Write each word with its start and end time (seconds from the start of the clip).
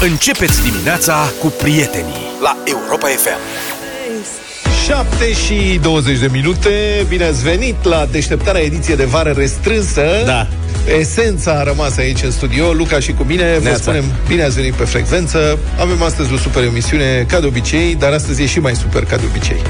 Începeți 0.00 0.62
dimineața 0.62 1.32
cu 1.40 1.46
prietenii 1.46 2.14
la 2.42 2.56
Europa 2.64 3.06
FM. 3.06 3.38
7 4.86 5.32
și 5.32 5.78
20 5.82 6.18
de 6.18 6.28
minute. 6.32 6.70
Bine 7.08 7.24
ați 7.24 7.42
venit 7.42 7.84
la 7.84 8.06
deșteptarea 8.10 8.60
ediție 8.60 8.94
de 8.94 9.04
vară 9.04 9.34
restrânsă. 9.36 10.02
Da. 10.24 10.46
Esența 10.98 11.50
a 11.52 11.62
rămas 11.62 11.96
aici 11.96 12.22
în 12.22 12.30
studio. 12.30 12.72
Luca 12.72 13.00
și 13.00 13.12
cu 13.12 13.22
mine 13.22 13.54
Vă 13.56 13.62
Neața. 13.62 13.82
spunem 13.82 14.04
bine 14.28 14.42
ați 14.42 14.54
venit 14.54 14.72
pe 14.72 14.84
frecvență. 14.84 15.58
Avem 15.80 16.02
astăzi 16.02 16.32
o 16.32 16.36
super 16.36 16.62
emisiune 16.64 17.26
ca 17.28 17.40
de 17.40 17.46
obicei 17.46 17.94
Dar 17.94 18.12
astăzi 18.12 18.42
e 18.42 18.46
și 18.46 18.60
mai 18.60 18.74
super 18.74 19.04
ca 19.04 19.16
de 19.16 19.24
obicei. 19.30 19.62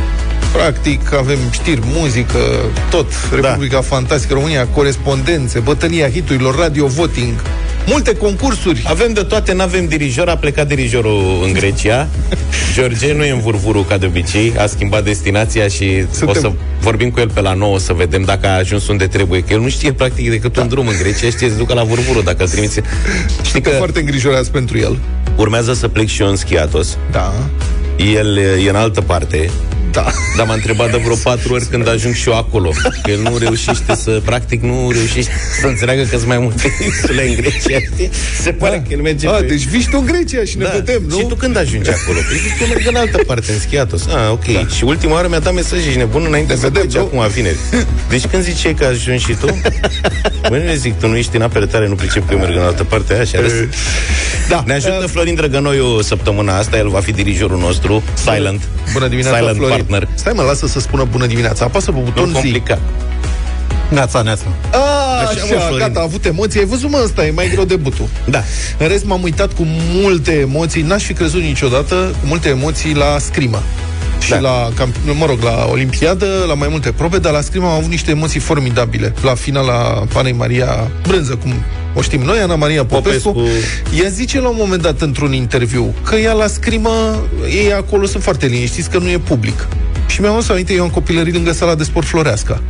Practic 0.52 1.12
avem 1.14 1.38
știri, 1.50 1.80
muzică, 1.84 2.38
tot. 2.90 3.12
Republica 3.34 3.80
Fantastică 3.80 4.34
România, 4.34 4.66
corespondențe 4.66 5.58
Bătălia 5.58 6.10
hiturilor, 6.10 6.58
radio 6.58 6.86
voting 6.86 7.34
Multe 7.86 8.16
concursuri 8.16 8.84
Avem 8.86 9.12
de 9.12 9.22
toate, 9.22 9.52
n-avem 9.52 9.86
dirijor, 9.86 10.28
a 10.28 10.36
plecat 10.36 10.68
dirijorul 10.68 11.40
în 11.44 11.52
Grecia. 11.52 12.08
George 12.74 13.12
nu 13.12 13.24
e 13.24 13.30
în 13.30 13.40
vurvuru 13.40 13.80
ca 13.80 13.96
de 13.96 14.06
obicei, 14.06 14.52
a 14.58 14.66
schimbat 14.66 15.04
destinația 15.04 15.68
și 15.68 16.04
Suntem- 16.10 16.28
o 16.28 16.32
să 16.32 16.52
vorbim 16.80 17.10
cu 17.10 17.20
el 17.20 17.30
pe 17.30 17.40
la 17.40 17.52
9 17.52 17.78
să 17.78 17.92
vedem 17.92 18.22
dacă 18.22 18.46
a 18.46 18.56
ajuns 18.56 18.88
unde 18.88 19.06
trebuie, 19.06 19.40
că 19.40 19.52
el 19.52 19.60
nu 19.60 19.68
știe 19.68 19.92
practic 19.92 20.30
decât 20.30 20.52
da. 20.52 20.60
un 20.62 20.68
drum 20.68 20.86
în 20.86 20.96
Grecia, 20.98 21.28
știe 21.30 21.48
să 21.48 21.54
ducă 21.56 21.74
la 21.74 21.82
vurvuru 21.82 22.22
dacă 22.22 22.42
îl 22.42 22.48
trimiți. 22.48 22.72
Știi 22.72 23.50
Suntem 23.50 23.72
că 23.72 23.76
foarte 23.76 24.00
îngrijorați 24.00 24.50
pentru 24.50 24.78
el 24.78 24.98
urmează 25.36 25.74
să 25.74 25.88
plec 25.88 26.08
și 26.08 26.22
eu 26.22 26.28
în 26.28 26.36
Schiatos. 26.36 26.98
Da, 27.10 27.32
El 28.14 28.36
e 28.36 28.68
în 28.68 28.76
altă 28.76 29.00
parte, 29.00 29.50
da 29.90 30.12
dar 30.36 30.46
m-a 30.46 30.54
întrebat 30.54 30.90
de 30.90 30.96
vreo 31.04 31.16
patru 31.22 31.52
ori 31.52 31.64
când 31.64 31.88
ajung 31.88 32.14
și 32.14 32.28
eu 32.28 32.36
acolo. 32.36 32.72
Că 33.02 33.10
el 33.10 33.20
nu 33.20 33.38
reușește 33.38 33.94
să, 33.94 34.20
practic, 34.24 34.62
nu 34.62 34.90
reușește 34.90 35.32
să 35.60 35.66
înțeleagă 35.66 36.02
că 36.02 36.16
sunt 36.16 36.26
mai 36.26 36.38
multe 36.38 36.72
insule 36.84 37.28
în 37.28 37.34
Grecia. 37.34 37.78
știi? 37.92 38.10
Se 38.40 38.52
pare 38.52 38.82
că 38.86 38.92
el 38.92 39.00
merge 39.00 39.28
a, 39.28 39.30
pe... 39.30 39.42
Deci 39.42 39.66
vii 39.66 39.80
și 39.80 39.88
tu 39.88 39.96
în 40.00 40.06
Grecia 40.06 40.44
și 40.44 40.56
ne 40.58 40.66
vedem, 40.72 41.02
nu? 41.08 41.18
Și 41.18 41.24
tu 41.26 41.34
când 41.34 41.56
ajungi 41.56 41.90
acolo? 41.90 42.18
Păi 42.28 42.36
zic, 42.36 42.60
eu 42.60 42.66
merg 42.66 42.86
în 42.86 42.94
altă 42.94 43.18
parte, 43.26 43.52
în 43.52 43.58
Schiatos. 43.58 44.06
Ah, 44.06 44.30
ok. 44.30 44.44
Da. 44.52 44.66
Și 44.76 44.84
ultima 44.84 45.12
oară 45.12 45.28
mi-a 45.28 45.38
dat 45.38 45.54
mesaj, 45.54 45.86
ești 45.86 45.98
nebun 45.98 46.24
înainte 46.26 46.52
Ne 46.52 46.58
să 46.58 46.66
vedem, 46.66 46.82
pleci 46.82 46.94
nu? 46.94 47.00
acum 47.00 47.28
vineri. 47.28 47.56
Deci 48.08 48.26
când 48.26 48.42
ziceai 48.42 48.74
că 48.74 48.84
ajungi 48.84 49.24
și 49.24 49.32
tu? 49.32 49.60
Băi, 50.48 50.58
nu 50.58 50.64
ne 50.64 50.74
zic, 50.74 50.98
tu 50.98 51.06
nu 51.08 51.16
ești 51.16 51.36
în 51.36 51.42
apere 51.42 51.66
tare, 51.66 51.88
nu 51.88 51.94
pricep 51.94 52.26
că 52.26 52.32
eu 52.34 52.38
merg 52.38 52.56
în 52.56 52.62
altă 52.62 52.84
parte, 52.84 53.14
așa. 53.14 53.40
râs. 53.40 53.52
Da. 54.48 54.62
Ne 54.66 54.72
ajută 54.72 55.06
Florin 55.06 55.34
Drăgănoiu 55.34 56.00
săptămâna 56.00 56.56
asta, 56.56 56.76
el 56.76 56.88
va 56.88 57.00
fi 57.00 57.12
dirijorul 57.12 57.58
nostru, 57.58 58.02
silent. 58.14 58.60
Bună 58.92 59.08
dimineața, 59.08 59.38
silent 59.38 59.56
Florin. 59.56 59.75
Partner. 59.76 60.08
Stai 60.14 60.32
mă, 60.36 60.42
lasă 60.42 60.66
să 60.66 60.80
spună 60.80 61.04
bună 61.10 61.26
dimineața. 61.26 61.64
Apasă 61.64 61.90
pe 61.90 61.96
Nu 61.98 62.04
buton 62.04 62.26
zi. 62.26 62.32
complicat. 62.32 62.80
Neața, 63.90 64.22
neața. 64.22 64.44
A, 64.72 64.78
Așa, 65.20 65.30
așa, 65.30 65.54
mă, 65.54 65.60
Florin. 65.60 65.78
gata, 65.78 66.00
a 66.00 66.02
avut 66.02 66.24
emoții. 66.24 66.60
Ai 66.60 66.66
văzut, 66.66 66.90
mă, 66.90 67.00
ăsta 67.04 67.26
e 67.26 67.30
mai 67.30 67.48
greu 67.52 67.64
de 67.64 67.76
butul. 67.76 68.08
Da. 68.30 68.42
În 68.78 68.88
rest, 68.88 69.04
m-am 69.04 69.22
uitat 69.22 69.52
cu 69.52 69.62
multe 69.92 70.32
emoții. 70.32 70.82
N-aș 70.82 71.02
fi 71.02 71.12
crezut 71.12 71.40
niciodată 71.40 71.94
cu 72.20 72.26
multe 72.26 72.48
emoții 72.48 72.94
la 72.94 73.16
scrimă. 73.18 73.62
Și 74.20 74.30
Da. 74.30 74.38
la, 74.38 74.68
camp- 74.74 75.16
mă 75.18 75.26
rog, 75.26 75.42
la 75.42 75.66
Olimpiadă, 75.70 76.26
la 76.48 76.54
mai 76.54 76.68
multe 76.70 76.92
probe, 76.92 77.18
dar 77.18 77.32
la 77.32 77.40
scrimă 77.40 77.66
am 77.66 77.72
avut 77.72 77.90
niște 77.90 78.10
emoții 78.10 78.40
formidabile. 78.40 79.14
La 79.22 79.34
finala 79.34 80.04
Panei 80.12 80.32
Maria 80.32 80.90
Brânză, 81.08 81.34
cum 81.36 81.52
o 81.94 82.00
știm 82.02 82.20
noi, 82.20 82.38
Ana 82.38 82.54
Maria 82.56 82.84
Popescu, 82.84 83.32
Popescu. 83.32 83.56
ea 84.02 84.08
zice 84.08 84.40
la 84.40 84.48
un 84.48 84.56
moment 84.58 84.82
dat 84.82 85.00
într-un 85.00 85.32
interviu 85.32 85.94
că 86.04 86.14
ea 86.16 86.32
la 86.32 86.46
scrimă, 86.46 87.22
ei 87.48 87.72
acolo 87.72 88.06
sunt 88.06 88.22
foarte 88.22 88.46
liniștiți 88.46 88.90
că 88.90 88.98
nu 88.98 89.08
e 89.08 89.18
public. 89.18 89.66
Și 90.06 90.20
mi-am 90.20 90.32
adus 90.32 90.48
aminte, 90.48 90.72
eu 90.72 90.82
am 90.82 90.90
copilărit 90.90 91.34
lângă 91.34 91.52
sala 91.52 91.74
de 91.74 91.82
sport 91.84 92.06
Floreasca, 92.06 92.60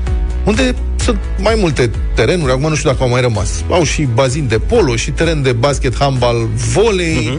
unde 0.45 0.75
sunt 1.05 1.19
mai 1.39 1.55
multe 1.59 1.91
terenuri, 2.15 2.53
acum 2.53 2.69
nu 2.69 2.75
știu 2.75 2.91
dacă 2.91 3.03
au 3.03 3.09
mai 3.09 3.21
rămas. 3.21 3.51
Au 3.71 3.83
și 3.85 4.09
bazin 4.15 4.47
de 4.49 4.59
polo, 4.59 4.97
și 4.97 5.11
teren 5.11 5.43
de 5.43 5.53
basket, 5.53 5.97
handbal, 5.99 6.37
volei, 6.73 7.39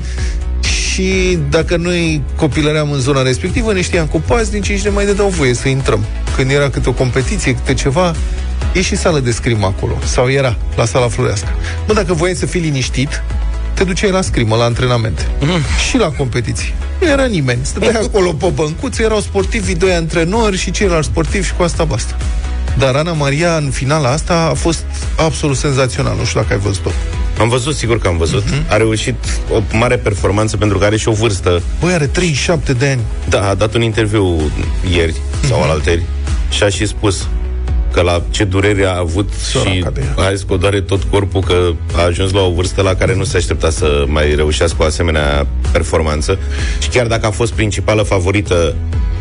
și 0.98 1.38
dacă 1.50 1.76
noi 1.76 2.22
copilăream 2.36 2.92
în 2.92 3.00
zona 3.00 3.22
respectivă, 3.22 3.74
ne 3.74 3.82
știam 3.82 4.06
cu 4.06 4.24
nici 4.52 4.70
nici 4.70 4.84
ne 4.84 4.90
mai 4.90 5.06
dădeau 5.06 5.28
voie 5.28 5.54
să 5.54 5.68
intrăm. 5.68 6.06
Când 6.36 6.52
era 6.52 6.70
câte 6.70 6.90
o 6.90 6.92
competiție, 6.92 7.56
câte 7.56 7.74
ceva, 7.74 8.16
e 8.74 8.82
și 8.82 8.96
sală 8.96 9.20
de 9.20 9.32
scrimă 9.32 9.66
acolo. 9.66 9.98
Sau 10.04 10.30
era, 10.30 10.58
la 10.76 10.86
sala 10.86 11.08
Floreasca. 11.08 11.56
Mă, 11.88 11.94
dacă 11.94 12.14
voiai 12.14 12.36
să 12.36 12.46
fii 12.46 12.62
liniștit, 12.62 13.24
te 13.74 13.84
duceai 13.84 14.12
la 14.12 14.22
scrimă, 14.22 14.56
la 14.56 14.64
antrenamente. 14.64 15.28
Și 15.90 15.98
la 15.98 16.10
competiții. 16.10 16.74
Nu 17.00 17.08
era 17.08 17.26
nimeni. 17.26 17.60
Stăteai 17.62 18.02
acolo 18.04 18.34
pe 18.34 18.52
băncuț, 18.54 18.98
erau 18.98 19.20
sportivi, 19.20 19.76
doi 19.76 19.94
antrenori 19.94 20.58
și 20.58 20.72
ceilalți 20.72 21.08
sportivi 21.08 21.46
și 21.46 21.54
cu 21.54 21.64
asta 21.64 21.84
basta. 21.84 22.18
Dar 22.78 22.96
Ana 22.96 23.14
Maria, 23.14 23.56
în 23.56 23.70
finala 23.70 24.10
asta, 24.10 24.48
a 24.52 24.54
fost 24.54 24.84
absolut 25.18 25.58
senzațional. 25.58 26.16
Nu 26.18 26.26
știu 26.26 26.40
dacă 26.40 26.54
ai 26.54 26.60
văzut-o. 26.60 26.90
Am 27.40 27.50
văzut, 27.50 27.76
sigur 27.76 28.00
că 28.00 28.08
am 28.08 28.18
văzut. 28.18 28.44
A 28.70 28.78
reușit 28.78 29.16
o 29.52 29.62
mare 29.78 29.98
performanță 29.98 30.58
pentru 30.58 30.78
că 30.78 30.86
are 30.86 30.98
și 30.98 31.08
o 31.08 31.12
vârstă 31.12 31.62
Băi, 31.80 31.94
are 31.94 32.08
37 32.08 32.74
de 32.74 32.88
ani. 32.88 33.02
Da, 33.30 33.50
a 33.50 33.54
dat 33.54 33.74
un 33.76 33.82
interviu 33.82 34.52
ieri 34.96 35.16
sau 35.48 35.62
alalteri 35.64 36.04
și 36.50 36.64
a 36.64 36.70
și 36.70 36.86
spus 36.86 37.28
că 37.92 38.02
la 38.02 38.24
ce 38.30 38.44
durere 38.44 38.86
a 38.86 38.98
avut 38.98 39.30
Săraca 39.42 39.72
și 39.72 39.86
de 39.94 40.02
ea. 40.18 40.26
a 40.26 40.34
zis 40.34 40.44
că 40.44 40.54
o 40.54 40.58
doare 40.58 40.82
tot 40.82 41.04
corpul 41.04 41.42
că 41.42 41.72
a 41.96 42.02
ajuns 42.04 42.32
la 42.32 42.42
o 42.42 42.52
vârstă 42.52 42.82
la 42.82 42.96
care 42.96 43.16
nu 43.16 43.24
se 43.24 43.38
aștepta 43.38 43.70
să 43.70 44.04
mai 44.08 44.36
reușească 44.36 44.78
o 44.80 44.86
asemenea 44.86 45.48
performanță 45.72 46.40
și 46.82 46.90
chiar 46.90 47.08
dacă 47.08 47.26
a 47.26 47.32
fost 47.32 47.54
principală 47.54 48.02
favorită 48.02 48.76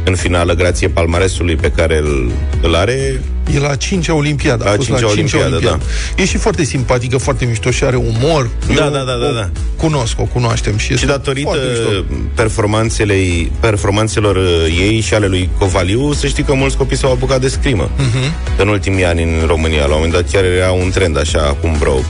în 0.06 0.15
finală 0.15 0.53
grație 0.53 0.89
palmaresului 0.89 1.56
pe 1.56 1.71
care 1.71 1.97
îl, 1.99 2.31
îl 2.62 2.75
are, 2.75 3.21
E 3.55 3.59
la 3.59 3.77
5-a 3.77 4.15
Olimpiadă. 4.15 4.65
La 4.65 4.71
a 4.71 4.75
fost 4.75 4.87
cincea 4.87 5.09
Olimpiadă, 5.09 5.59
da. 5.62 5.78
E 6.17 6.25
și 6.25 6.37
foarte 6.37 6.65
simpatică, 6.65 7.17
foarte 7.17 7.44
mișto 7.44 7.71
și 7.71 7.84
are 7.84 7.97
umor. 7.97 8.50
Da, 8.66 8.72
Eu 8.72 8.91
da, 8.91 8.99
da, 8.99 9.05
da, 9.05 9.28
o 9.28 9.33
da. 9.33 9.50
Cunosc, 9.77 10.21
o 10.21 10.25
cunoaștem. 10.25 10.77
Și, 10.77 10.87
Și 10.87 10.93
este 10.93 11.06
datorită 11.06 11.49
foarte 11.49 11.66
mișto. 11.69 12.15
performanțelei, 12.34 13.53
performanțelor 13.61 14.37
uh, 14.37 14.77
ei 14.78 15.00
și 15.00 15.15
ale 15.15 15.27
lui 15.27 15.49
Covaliu, 15.59 16.12
să 16.12 16.27
știi 16.27 16.43
că 16.43 16.55
mulți 16.55 16.77
copii 16.77 16.97
s-au 16.97 17.12
apucat 17.12 17.41
de 17.41 17.49
scrimă 17.49 17.91
uh-huh. 17.91 18.59
în 18.59 18.69
ultimii 18.69 19.05
ani 19.05 19.22
în 19.22 19.47
România. 19.47 19.81
La 19.81 19.84
un 19.87 19.93
moment 19.95 20.12
dat 20.12 20.31
chiar 20.31 20.45
era 20.45 20.71
un 20.71 20.91
trend 20.91 21.19
așa, 21.19 21.39
acum 21.39 21.72
vreo 21.78 21.99
5-6 21.99 22.03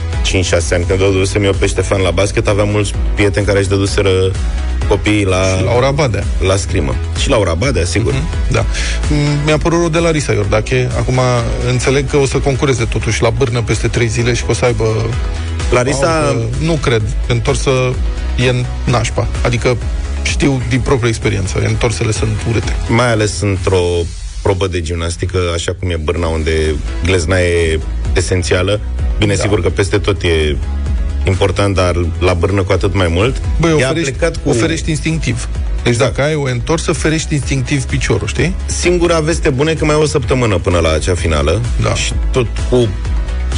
ani, 0.71 0.83
când 0.87 0.99
dădusem 0.99 1.43
eu 1.43 1.53
pe 1.59 1.65
Ștefan 1.65 2.01
la 2.01 2.11
basket, 2.11 2.47
aveam 2.47 2.69
mulți 2.69 2.93
prieteni 3.15 3.45
care 3.45 3.59
își 3.59 3.67
dăduseră 3.67 4.09
copiii 4.87 5.25
la, 5.25 5.61
Laura 5.61 5.91
Badea. 5.91 6.23
la 6.47 6.55
scrimă. 6.55 6.95
Și 7.21 7.29
Laura 7.29 7.53
Badea, 7.53 7.85
sigur. 7.85 8.13
Uh-huh. 8.13 8.51
Da. 8.51 8.65
Mm, 9.09 9.17
Mi-a 9.45 9.57
părut 9.57 9.79
rău 9.79 9.89
de 9.89 9.99
la 9.99 10.11
Risa 10.11 10.33
Iordache. 10.33 10.89
Acum 10.97 11.19
înțeleg 11.69 12.09
că 12.09 12.17
o 12.17 12.25
să 12.25 12.37
concureze 12.37 12.83
totuși 12.85 13.21
la 13.21 13.29
bârnă 13.29 13.61
peste 13.61 13.87
3 13.87 14.07
zile 14.07 14.33
și 14.33 14.43
că 14.43 14.51
o 14.51 14.53
să 14.53 14.65
aibă... 14.65 14.83
Larisa, 15.71 16.25
audă. 16.27 16.45
Nu 16.59 16.73
cred. 16.73 17.01
Întorsă 17.27 17.71
e 18.45 18.49
în 18.49 18.65
nașpa. 18.83 19.27
Adică 19.43 19.77
știu 20.23 20.61
din 20.69 20.79
proprie 20.79 21.09
experiență. 21.09 21.59
Întorsele 21.65 22.11
sunt 22.11 22.31
urâte. 22.49 22.75
mai 22.87 23.11
ales 23.11 23.41
într-o 23.41 23.81
probă 24.41 24.67
de 24.67 24.81
gimnastică, 24.81 25.37
așa 25.53 25.75
cum 25.79 25.89
e 25.89 25.95
Bârna, 25.95 26.27
unde 26.27 26.51
glezna 27.03 27.39
e 27.39 27.79
esențială. 28.13 28.79
Bine, 29.17 29.33
da. 29.33 29.41
sigur 29.41 29.61
că 29.61 29.69
peste 29.69 29.97
tot 29.97 30.21
e 30.23 30.55
important, 31.25 31.75
dar 31.75 31.95
la 32.19 32.33
Bârnă 32.33 32.63
cu 32.63 32.71
atât 32.71 32.93
mai 32.93 33.07
mult. 33.09 33.41
Băi, 33.59 33.69
Ea 33.79 33.87
a 33.87 33.89
oferești, 33.89 34.11
plecat 34.11 34.35
cu... 34.35 34.41
cu... 34.43 34.49
oferești 34.49 34.89
instinctiv. 34.89 35.47
Deci 35.83 35.95
Da. 35.95 36.05
dacă 36.05 36.21
ai 36.21 36.35
o 36.35 36.43
întorsă, 36.43 36.91
ferești 36.91 37.33
instinctiv 37.33 37.83
piciorul, 37.83 38.27
știi? 38.27 38.55
Singura 38.65 39.19
veste 39.19 39.49
bună 39.49 39.69
e 39.69 39.73
că 39.73 39.85
mai 39.85 39.95
e 39.95 40.01
o 40.01 40.05
săptămână 40.05 40.57
până 40.57 40.79
la 40.79 40.91
acea 40.93 41.13
finală 41.13 41.61
Da. 41.81 41.93
și 41.93 42.13
tot 42.31 42.47
cu 42.69 42.87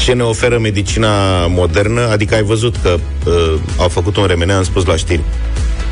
ce 0.03 0.13
ne 0.13 0.23
oferă 0.23 0.59
medicina 0.59 1.45
modernă, 1.47 2.09
adică 2.11 2.35
ai 2.35 2.43
văzut 2.43 2.75
că 2.83 2.97
uh, 3.25 3.53
au 3.77 3.87
făcut 3.87 4.17
un 4.17 4.25
remene, 4.25 4.53
am 4.53 4.63
spus 4.63 4.85
la 4.85 4.95
știri, 4.95 5.21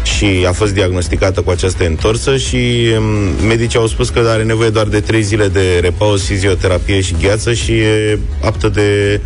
și 0.04 0.46
a 0.48 0.52
fost 0.52 0.74
diagnosticată 0.74 1.42
cu 1.42 1.50
această 1.50 1.86
întorsă 1.86 2.38
și 2.38 2.58
um, 2.98 3.48
medicii 3.48 3.80
au 3.80 3.88
spus 3.88 4.10
că 4.10 4.20
are 4.28 4.44
nevoie 4.44 4.70
doar 4.70 4.86
de 4.88 5.00
3 5.00 5.22
zile 5.22 5.48
de 5.48 5.80
repaus, 5.82 6.26
fizioterapie 6.26 7.02
și 7.02 7.16
gheață 7.22 7.54
și 7.54 7.72
e 7.72 8.20
aptă 8.44 8.68
de 8.70 9.22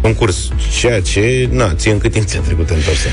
concurs. 0.00 0.48
Ceea 0.78 1.00
ce, 1.00 1.48
na, 1.50 1.74
ție 1.74 1.92
în 1.92 1.98
cât 1.98 2.12
timp 2.12 2.26
ți-a 2.26 2.40
trecut 2.40 2.70
întorsă? 2.70 3.08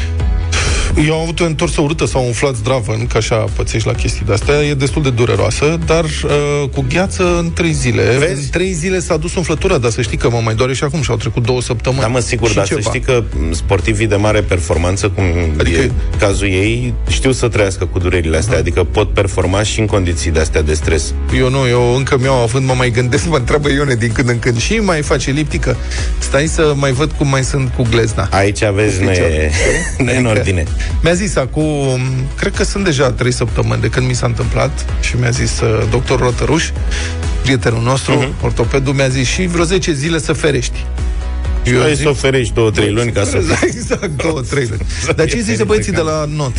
Eu 1.05 1.13
am 1.13 1.21
avut 1.21 1.39
o 1.39 1.45
întorsă 1.45 1.81
urâtă 1.81 2.05
sau 2.05 2.25
umflat 2.25 2.55
zdravăn, 2.55 3.07
că 3.07 3.17
așa 3.17 3.35
pățești 3.35 3.87
la 3.87 3.93
chestii 3.93 4.25
de-astea, 4.25 4.61
e 4.61 4.73
destul 4.73 5.01
de 5.01 5.09
dureroasă, 5.09 5.79
dar 5.85 6.03
uh, 6.03 6.69
cu 6.73 6.85
gheață 6.89 7.37
în 7.37 7.53
trei 7.53 7.71
zile. 7.71 8.03
Vezi? 8.19 8.41
În 8.43 8.49
trei 8.51 8.71
zile 8.71 8.99
s-a 8.99 9.17
dus 9.17 9.35
umflătura, 9.35 9.77
dar 9.77 9.91
să 9.91 10.01
știi 10.01 10.17
că 10.17 10.29
mă 10.29 10.39
mai 10.43 10.55
doare 10.55 10.73
și 10.73 10.83
acum 10.83 11.01
și 11.01 11.09
au 11.09 11.15
trecut 11.15 11.43
două 11.45 11.61
săptămâni. 11.61 12.01
Da, 12.01 12.07
mă, 12.07 12.19
sigur, 12.19 12.47
și 12.49 12.55
dar 12.55 12.65
ceva. 12.67 12.81
să 12.81 12.87
știi 12.87 12.99
că 12.99 13.23
m, 13.35 13.51
sportivii 13.53 14.07
de 14.07 14.15
mare 14.15 14.41
performanță, 14.41 15.09
cum 15.09 15.23
Adică- 15.23 15.53
adică... 15.59 15.79
e 15.81 15.91
cazul 16.17 16.47
ei, 16.47 16.93
știu 17.09 17.31
să 17.31 17.47
trăiască 17.47 17.85
cu 17.85 17.99
durerile 17.99 18.37
astea, 18.37 18.57
adică 18.57 18.83
pot 18.83 19.13
performa 19.13 19.63
și 19.63 19.79
în 19.79 19.85
condiții 19.85 20.31
de 20.31 20.39
astea 20.39 20.61
de 20.61 20.73
stres. 20.73 21.13
Eu 21.37 21.49
nu, 21.49 21.67
eu 21.67 21.95
încă 21.95 22.17
mi-au 22.19 22.41
având, 22.41 22.65
mă 22.65 22.73
mai 22.77 22.89
gândesc, 22.89 23.27
mă 23.29 23.37
întreabă 23.37 23.69
Ione 23.69 23.95
din 23.95 24.11
când 24.11 24.29
în 24.29 24.39
când 24.39 24.59
și 24.59 24.73
mai 24.73 25.01
face 25.01 25.29
eliptică. 25.29 25.77
Stai 26.17 26.47
să 26.47 26.73
mai 26.75 26.91
văd 26.91 27.11
cum 27.11 27.27
mai 27.27 27.43
sunt 27.43 27.71
cu 27.75 27.85
glezna. 27.89 28.27
Aici 28.31 28.63
aveți, 28.63 29.01
nu 29.01 29.11
e, 29.11 29.51
nu 31.01 31.09
e 31.09 31.09
în 31.09 31.09
ordine. 31.09 31.09
Mi-a 31.13 31.13
zis 31.13 31.35
acum, 31.35 31.99
cred 32.37 32.55
că 32.55 32.63
sunt 32.63 32.83
deja 32.83 33.11
trei 33.11 33.31
săptămâni 33.31 33.81
de 33.81 33.87
când 33.87 34.07
mi 34.07 34.13
s-a 34.13 34.25
întâmplat 34.25 34.85
și 35.01 35.15
mi-a 35.19 35.29
zis 35.29 35.59
uh, 35.59 35.83
doctor 35.89 36.19
Rotăruș, 36.19 36.69
prietenul 37.41 37.81
nostru, 37.83 38.13
Mhm. 38.13 38.23
uh-huh. 38.33 38.43
ortopedul, 38.43 38.93
mi-a 38.93 39.07
zis 39.07 39.27
și 39.27 39.45
vreo 39.45 39.63
10 39.63 39.93
zile 39.93 40.19
să 40.19 40.33
ferești. 40.33 40.85
Eu 41.65 41.79
Hai 41.81 41.95
să 41.95 42.09
oferești 42.09 42.53
două, 42.53 42.71
trei 42.71 42.91
luni 42.91 43.11
ca 43.11 43.23
să... 43.23 43.37
Exact, 43.61 44.09
două, 44.23 44.41
trei 44.41 44.65
luni. 44.69 44.81
Dar 45.15 45.27
ce 45.27 45.39
zice 45.39 45.63
băieții 45.63 45.91
de 45.91 46.01
la 46.01 46.25
not? 46.35 46.51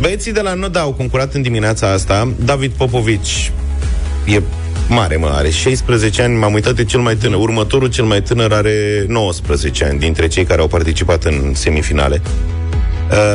Băieții 0.00 0.32
de 0.32 0.40
la 0.40 0.54
not 0.54 0.72
da, 0.72 0.80
au 0.80 0.92
concurat 0.92 1.34
în 1.34 1.42
dimineața 1.42 1.92
asta. 1.92 2.32
David 2.44 2.70
Popovici 2.70 3.52
e 4.24 4.40
mare, 4.88 5.16
mă, 5.16 5.30
are 5.34 5.50
16 5.50 6.22
ani, 6.22 6.36
m-am 6.36 6.52
uitat 6.52 6.74
de 6.74 6.84
cel 6.84 7.00
mai 7.00 7.16
tânăr. 7.16 7.38
Următorul 7.38 7.88
cel 7.88 8.04
mai 8.04 8.22
tânăr 8.22 8.52
are 8.52 9.04
19 9.08 9.84
ani 9.84 9.98
dintre 9.98 10.26
cei 10.28 10.44
care 10.44 10.60
au 10.60 10.66
participat 10.68 11.24
în 11.24 11.52
semifinale. 11.54 12.20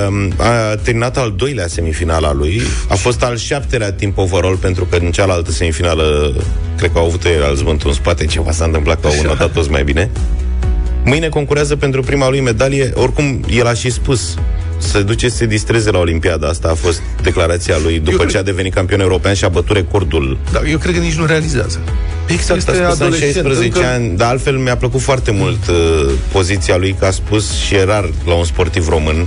Um, 0.08 0.34
a 0.38 0.76
terminat 0.84 1.18
al 1.18 1.34
doilea 1.38 1.68
semifinal 1.68 2.24
al 2.24 2.38
lui 2.38 2.62
A 2.90 2.96
fost 2.96 3.24
al 3.24 3.38
șaptelea 3.38 3.92
timp 3.92 4.18
overall 4.18 4.56
Pentru 4.56 4.86
că 4.86 4.96
în 4.96 5.12
cealaltă 5.12 5.52
semifinală 5.52 6.36
Cred 6.78 6.92
că 6.92 6.98
au 6.98 7.06
avut 7.06 7.26
el 7.26 7.44
alți 7.44 7.64
în 7.84 7.94
spate 7.94 8.26
Ceva 8.26 8.52
s-a 8.52 8.66
întâmplat 8.66 9.02
că 9.02 9.08
au 9.08 9.24
notat 9.24 9.52
toți 9.52 9.70
mai 9.70 9.84
bine 9.84 10.10
Mâine 11.04 11.30
concurează 11.30 11.76
pentru 11.76 12.02
prima 12.02 12.30
lui 12.30 12.42
medalie 12.42 12.92
Oricum, 12.96 13.46
el 13.50 13.68
a 13.68 13.74
și 13.74 13.90
spus 13.90 14.38
să 14.82 15.02
duce 15.02 15.30
să 15.30 15.36
se 15.36 15.46
distreze 15.46 15.92
la 15.92 15.98
Olimpiada. 15.98 16.48
Asta 16.48 16.68
a 16.68 16.74
fost 16.74 17.02
declarația 17.24 17.76
lui 17.84 18.00
după 18.00 18.12
eu 18.12 18.18
ce 18.18 18.26
cred... 18.26 18.42
a 18.42 18.44
devenit 18.44 18.74
campion 18.74 19.00
european 19.00 19.34
și 19.34 19.46
a 19.46 19.50
bătut 19.50 19.76
recordul. 19.76 20.38
Da, 20.52 20.62
eu 20.70 20.78
cred 20.78 20.94
că 20.94 21.00
nici 21.00 21.14
nu 21.14 21.26
realizează. 21.26 21.80
Exact, 22.28 22.58
este 22.58 22.84
a 22.84 22.90
spus 22.90 23.18
16 23.18 23.64
încă... 23.64 23.88
ani, 23.88 24.18
dar 24.18 24.30
altfel 24.30 24.58
mi-a 24.58 24.78
plăcut 24.78 25.02
foarte 25.02 25.32
mult 25.32 25.68
uh, 25.68 26.12
poziția 26.32 26.78
lui, 26.78 26.96
că 27.00 27.06
a 27.06 27.12
spus 27.12 27.54
și 27.54 27.76
e 27.76 27.84
rar 27.84 28.10
la 28.26 28.34
un 28.34 28.44
sportiv 28.44 28.88
român 28.90 29.26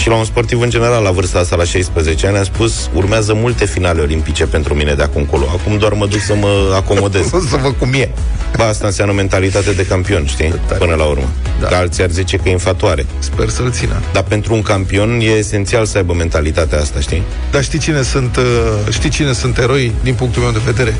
și 0.00 0.08
la 0.08 0.14
un 0.14 0.24
sportiv 0.24 0.60
în 0.60 0.70
general 0.70 1.02
la 1.02 1.10
vârsta 1.10 1.38
asta, 1.38 1.56
la 1.56 1.64
16 1.64 2.26
ani, 2.26 2.36
a 2.36 2.42
spus 2.42 2.90
urmează 2.94 3.34
multe 3.34 3.64
finale 3.64 4.00
olimpice 4.00 4.46
pentru 4.46 4.74
mine 4.74 4.94
de 4.94 5.02
acum 5.02 5.20
încolo. 5.20 5.44
Acum 5.48 5.78
doar 5.78 5.92
mă 5.92 6.06
duc 6.06 6.20
să 6.20 6.34
mă 6.34 6.72
acomodez. 6.74 7.26
să 7.50 7.56
văd 7.62 7.74
cum 7.78 7.92
e. 7.92 8.08
Ba, 8.56 8.66
asta 8.66 8.86
înseamnă 8.86 9.14
mentalitate 9.14 9.72
de 9.72 9.86
campion, 9.86 10.26
știi? 10.26 10.54
Până 10.78 10.94
la 10.94 11.04
urmă. 11.04 11.28
Da. 11.60 11.68
Dar 11.68 11.80
alții 11.80 12.02
ar 12.02 12.10
zice 12.10 12.36
că 12.36 12.48
e 12.48 12.52
infatuare. 12.52 13.06
Sper 13.18 13.48
să-l 13.48 13.70
țină. 13.70 14.02
Dar 14.12 14.22
pentru 14.22 14.54
un 14.54 14.62
campion 14.62 15.20
e 15.20 15.24
esențial 15.24 15.84
să 15.84 15.96
aibă 15.96 16.12
mentalitatea 16.12 16.78
asta, 16.78 17.00
știi? 17.00 17.22
Dar 17.50 17.62
știi 17.62 17.78
cine 17.78 18.02
sunt, 18.02 18.36
uh, 18.36 18.44
știi 18.92 19.10
cine 19.10 19.32
sunt 19.32 19.58
eroi 19.58 19.92
din 20.02 20.14
punctul 20.14 20.42
meu 20.42 20.50
de 20.50 20.60
vedere? 20.64 20.94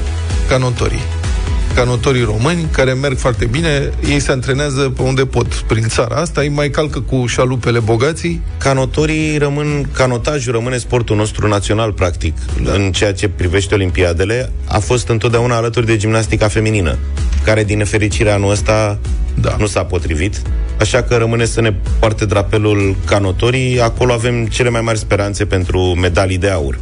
Canotorii 1.74 2.20
canotorii 2.20 2.42
români, 2.44 2.68
care 2.72 2.92
merg 2.92 3.18
foarte 3.18 3.46
bine, 3.46 3.90
ei 4.08 4.20
se 4.20 4.32
antrenează 4.32 4.92
pe 4.96 5.02
unde 5.02 5.26
pot 5.26 5.54
prin 5.54 5.88
țara 5.88 6.16
asta, 6.16 6.42
ei 6.42 6.48
mai 6.48 6.70
calcă 6.70 7.00
cu 7.00 7.26
șalupele 7.26 7.78
bogații. 7.78 8.40
Canotorii 8.58 9.38
rămân, 9.38 9.90
canotajul 9.94 10.52
rămâne 10.52 10.76
sportul 10.76 11.16
nostru 11.16 11.48
național, 11.48 11.92
practic, 11.92 12.34
da. 12.62 12.72
în 12.72 12.92
ceea 12.92 13.12
ce 13.12 13.28
privește 13.28 13.74
olimpiadele, 13.74 14.52
a 14.64 14.78
fost 14.78 15.08
întotdeauna 15.08 15.56
alături 15.56 15.86
de 15.86 15.96
gimnastica 15.96 16.48
feminină, 16.48 16.98
care, 17.44 17.64
din 17.64 17.78
nefericire, 17.78 18.30
anul 18.30 18.50
ăsta 18.50 18.98
da. 19.34 19.56
nu 19.58 19.66
s-a 19.66 19.84
potrivit. 19.84 20.42
Așa 20.80 21.02
că 21.02 21.16
rămâne 21.16 21.44
să 21.44 21.60
ne 21.60 21.74
poarte 21.98 22.24
drapelul 22.24 22.96
canotorii. 23.04 23.80
Acolo 23.80 24.12
avem 24.12 24.46
cele 24.46 24.68
mai 24.68 24.80
mari 24.80 24.98
speranțe 24.98 25.44
pentru 25.44 25.80
medalii 25.80 26.38
de 26.38 26.48
aur. 26.48 26.78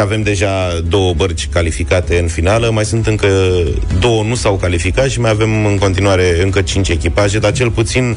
Uh-huh. 0.00 0.06
Și 0.06 0.06
avem 0.06 0.22
deja 0.22 0.80
două 0.88 1.12
bărci 1.14 1.48
calificate 1.52 2.18
în 2.18 2.26
finală, 2.26 2.70
mai 2.70 2.84
sunt 2.84 3.06
încă 3.06 3.28
două 3.98 4.22
nu 4.22 4.34
s-au 4.34 4.56
calificat 4.56 5.08
și 5.08 5.20
mai 5.20 5.30
avem 5.30 5.66
în 5.66 5.78
continuare 5.78 6.42
încă 6.42 6.60
cinci 6.60 6.88
echipaje, 6.88 7.38
dar 7.38 7.52
cel 7.52 7.70
puțin 7.70 8.16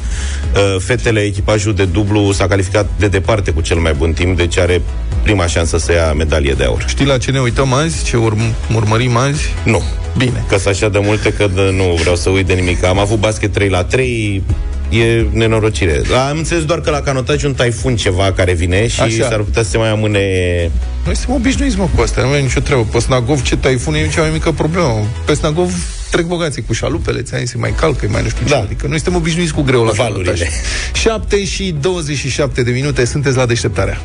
uh, 0.54 0.76
fetele, 0.78 1.20
echipajul 1.20 1.74
de 1.74 1.84
dublu 1.84 2.32
s-a 2.32 2.46
calificat 2.46 2.86
de 2.98 3.08
departe 3.08 3.50
cu 3.50 3.60
cel 3.60 3.76
mai 3.76 3.92
bun 3.92 4.12
timp, 4.12 4.36
deci 4.36 4.58
are 4.58 4.82
prima 5.22 5.46
șansă 5.46 5.78
să 5.78 5.92
ia 5.92 6.12
medalie 6.12 6.52
de 6.52 6.64
aur. 6.64 6.84
Știi 6.88 7.06
la 7.06 7.18
ce 7.18 7.30
ne 7.30 7.40
uităm 7.40 7.72
azi? 7.72 8.04
Ce 8.04 8.16
urm- 8.16 8.74
urmărim 8.74 9.16
azi? 9.16 9.48
Nu. 9.64 9.82
Bine. 10.16 10.44
Că 10.48 10.58
sunt 10.58 10.74
așa 10.74 10.88
de 10.88 10.98
multe 11.02 11.32
că 11.32 11.48
nu 11.76 11.84
vreau 12.00 12.16
să 12.16 12.28
uit 12.28 12.46
de 12.46 12.52
nimic. 12.52 12.84
Am 12.84 12.98
avut 12.98 13.18
basket 13.18 13.52
3 13.52 13.68
la 13.68 13.84
3, 13.84 14.42
e 14.94 15.26
nenorocire. 15.30 16.02
Am 16.28 16.36
înțeles 16.36 16.64
doar 16.64 16.80
că 16.80 16.90
la 16.90 17.00
canotaj 17.00 17.42
un 17.42 17.54
taifun 17.54 17.96
ceva 17.96 18.32
care 18.32 18.52
vine 18.52 18.88
și 18.88 19.00
Așa. 19.00 19.28
s-ar 19.28 19.40
putea 19.40 19.62
să 19.62 19.70
se 19.70 19.78
mai 19.78 19.90
amâne... 19.90 20.20
Noi 21.04 21.16
suntem 21.16 21.34
obișnuiți, 21.34 21.78
mă, 21.78 21.88
cu 21.94 22.02
asta, 22.02 22.20
nu 22.20 22.28
avem 22.28 22.42
nicio 22.42 22.60
treabă. 22.60 22.86
Pe 22.92 22.98
Snagov, 22.98 23.42
ce 23.42 23.56
taifun 23.56 23.94
e 23.94 24.08
cea 24.14 24.20
mai 24.20 24.30
mică 24.30 24.52
problemă. 24.52 25.06
Pe 25.24 25.34
Snagov 25.34 25.72
trec 26.10 26.26
bogații 26.26 26.62
cu 26.62 26.72
șalupele, 26.72 27.22
ți 27.22 27.34
se 27.44 27.56
mai 27.56 27.74
calcă, 27.76 28.06
mai 28.10 28.22
nu 28.22 28.28
știu 28.28 28.46
da. 28.46 28.56
ce. 28.56 28.62
Adică 28.62 28.86
noi 28.86 28.96
suntem 29.00 29.20
obișnuiți 29.20 29.52
cu 29.52 29.62
greu 29.62 29.84
la 29.84 29.92
Valurile. 29.92 30.48
7 30.92 31.44
și 31.44 31.74
27 31.80 32.62
de 32.62 32.70
minute, 32.70 33.04
sunteți 33.04 33.36
la 33.36 33.46
deșteptarea. 33.46 34.00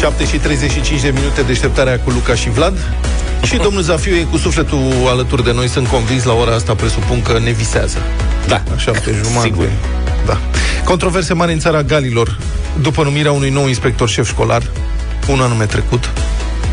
7 0.00 0.26
și 0.26 0.36
35 0.36 1.00
de 1.00 1.10
minute 1.14 1.42
deșteptarea 1.42 1.98
cu 1.98 2.10
Luca 2.10 2.34
și 2.34 2.50
Vlad. 2.50 2.78
Și 3.42 3.56
domnul 3.56 3.82
Zafiu 3.82 4.14
e 4.14 4.22
cu 4.30 4.36
sufletul 4.36 4.92
alături 5.08 5.44
de 5.44 5.52
noi, 5.52 5.68
sunt 5.68 5.86
convins 5.86 6.24
la 6.24 6.32
ora 6.32 6.54
asta, 6.54 6.74
presupun 6.74 7.22
că 7.22 7.38
ne 7.38 7.50
visează. 7.50 7.98
Da. 8.46 8.62
Așa 8.74 8.90
pe 8.90 9.14
jumătate. 9.22 9.46
Sigur. 9.46 9.68
Da. 10.26 10.40
Controverse 10.84 11.34
mari 11.34 11.52
în 11.52 11.58
țara 11.58 11.82
Galilor, 11.82 12.38
după 12.80 13.02
numirea 13.02 13.32
unui 13.32 13.50
nou 13.50 13.66
inspector 13.66 14.08
șef 14.08 14.28
școlar, 14.28 14.62
un 15.28 15.40
anume 15.40 15.64
trecut, 15.64 16.10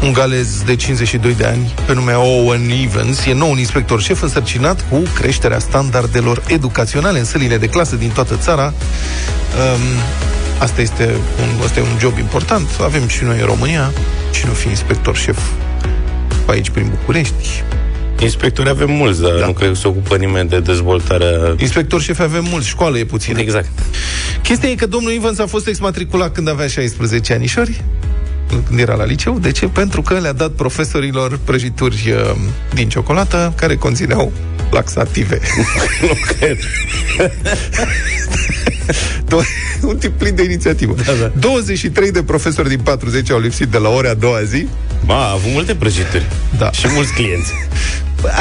un 0.03 0.13
galez 0.13 0.61
de 0.65 0.75
52 0.75 1.33
de 1.33 1.45
ani, 1.45 1.73
pe 1.85 1.93
nume 1.93 2.13
Owen 2.13 2.71
Evans, 2.83 3.25
e 3.25 3.33
nou 3.33 3.51
un 3.51 3.57
inspector 3.57 4.01
șef 4.01 4.21
însărcinat 4.21 4.85
cu 4.89 4.97
creșterea 5.15 5.59
standardelor 5.59 6.43
educaționale 6.47 7.19
în 7.19 7.25
sălile 7.25 7.57
de 7.57 7.67
clasă 7.67 7.95
din 7.95 8.09
toată 8.09 8.35
țara. 8.35 8.65
Um, 8.65 9.81
Asta 10.59 10.81
este 10.81 11.15
un, 11.41 11.63
asta 11.63 11.79
e 11.79 11.81
un 11.81 11.99
job 11.99 12.17
important. 12.17 12.67
Avem 12.81 13.07
și 13.07 13.23
noi 13.23 13.39
în 13.39 13.45
România. 13.45 13.91
Și 14.31 14.45
nu 14.45 14.51
fi 14.51 14.67
inspector 14.67 15.15
șef 15.15 15.39
aici 16.45 16.69
prin 16.69 16.87
București. 16.89 17.63
Inspectori 18.19 18.69
avem 18.69 18.91
mulți, 18.91 19.21
dar 19.21 19.31
da. 19.39 19.45
nu 19.45 19.53
cred 19.53 19.69
că 19.69 19.75
se 19.75 19.87
ocupă 19.87 20.17
nimeni 20.17 20.49
de 20.49 20.59
dezvoltarea... 20.59 21.55
Inspector 21.57 22.01
șef 22.01 22.19
avem 22.19 22.45
mulți, 22.49 22.67
școală 22.67 22.97
e 22.97 23.05
puțin. 23.05 23.37
Exact. 23.37 23.69
Chestia 24.41 24.69
e 24.69 24.75
că 24.75 24.85
domnul 24.85 25.11
Ivans 25.11 25.39
a 25.39 25.45
fost 25.45 25.67
exmatriculat 25.67 26.33
când 26.33 26.49
avea 26.49 26.67
16 26.67 27.33
anișori, 27.33 27.83
când 28.67 28.79
era 28.79 28.95
la 28.95 29.05
liceu. 29.05 29.39
De 29.39 29.51
ce? 29.51 29.67
Pentru 29.67 30.01
că 30.01 30.13
le-a 30.19 30.33
dat 30.33 30.51
profesorilor 30.51 31.39
prăjituri 31.43 32.11
uh, 32.11 32.35
din 32.73 32.89
ciocolată 32.89 33.53
care 33.55 33.75
conțineau 33.75 34.31
laxative. 34.71 35.39
nu 36.01 36.13
cred. 36.27 36.57
un 39.81 39.97
tip 39.97 40.17
plin 40.17 40.35
de 40.35 40.43
inițiativă. 40.43 40.95
Da, 41.05 41.13
da. 41.13 41.31
23 41.39 42.11
de 42.11 42.23
profesori 42.23 42.69
din 42.69 42.79
40 42.79 43.31
au 43.31 43.39
lipsit 43.39 43.67
de 43.67 43.77
la 43.77 43.89
ore 43.89 44.07
a 44.07 44.13
doua 44.13 44.43
zi. 44.43 44.67
Ba, 45.05 45.15
a 45.15 45.31
avut 45.31 45.51
multe 45.51 45.75
prăjituri. 45.75 46.25
Da. 46.57 46.71
Și 46.71 46.87
mulți 46.89 47.13
clienți. 47.13 47.53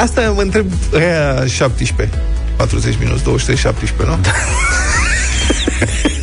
Asta 0.01 0.31
mă 0.35 0.41
întreb, 0.41 0.65
aia 0.93 1.45
17. 1.45 2.17
40 2.55 2.95
minus 2.99 3.21
23, 3.21 3.57
17, 3.57 4.15
nu? 4.15 4.19
Da. 4.21 4.31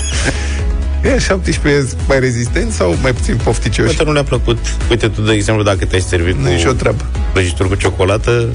E 1.05 1.19
17 1.19 1.95
mai 2.09 2.21
rezistent 2.21 2.73
sau 2.73 2.97
mai 3.03 3.13
puțin 3.13 3.37
pofticioși? 3.37 3.89
Uite, 3.89 4.05
nu 4.05 4.13
le-a 4.13 4.25
plăcut. 4.25 4.59
Uite, 4.91 5.09
tu, 5.09 5.21
de 5.21 5.33
exemplu, 5.33 5.65
dacă 5.65 5.85
te-ai 5.85 6.01
servit 6.01 6.37
nu 6.37 6.43
cu... 6.43 6.49
nicio 6.49 6.73
treabă. 6.73 7.05
Prăjituri 7.33 7.69
cu 7.69 7.75
ciocolată, 7.75 8.49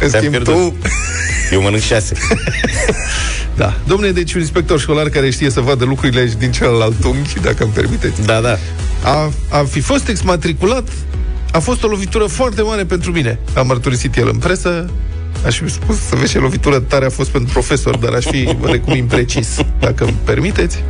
În 0.00 0.08
schimb, 0.08 0.42
tu... 0.42 0.74
Eu 1.52 1.62
mănânc 1.62 1.82
șase. 1.82 2.14
da. 3.56 3.74
Domnule, 3.86 4.12
deci 4.12 4.34
un 4.34 4.40
inspector 4.40 4.80
școlar 4.80 5.08
care 5.08 5.30
știe 5.30 5.50
să 5.50 5.60
vadă 5.60 5.84
lucrurile 5.84 6.32
din 6.38 6.52
celălalt 6.52 7.04
unghi, 7.04 7.40
dacă 7.42 7.62
îmi 7.62 7.72
permiteți. 7.72 8.22
Da, 8.22 8.40
da. 8.40 8.58
A, 9.02 9.30
a 9.48 9.64
fi 9.70 9.80
fost 9.80 10.08
exmatriculat 10.08 10.88
a 11.52 11.58
fost 11.58 11.82
o 11.82 11.86
lovitură 11.86 12.24
foarte 12.24 12.62
mare 12.62 12.84
pentru 12.84 13.12
mine. 13.12 13.38
A 13.54 13.62
mărturisit 13.62 14.16
el 14.16 14.28
în 14.28 14.38
presă, 14.38 14.90
Aș 15.46 15.58
fi 15.58 15.68
spus 15.68 15.96
să 15.96 16.16
vezi 16.16 16.32
ce 16.32 16.38
lovitură 16.38 16.80
tare 16.80 17.04
a 17.04 17.10
fost 17.10 17.30
pentru 17.30 17.52
profesor, 17.52 17.96
dar 17.96 18.12
aș 18.12 18.24
fi 18.24 18.56
recum 18.62 18.94
imprecis, 18.94 19.58
dacă 19.78 20.04
îmi 20.04 20.16
permiteți. 20.24 20.84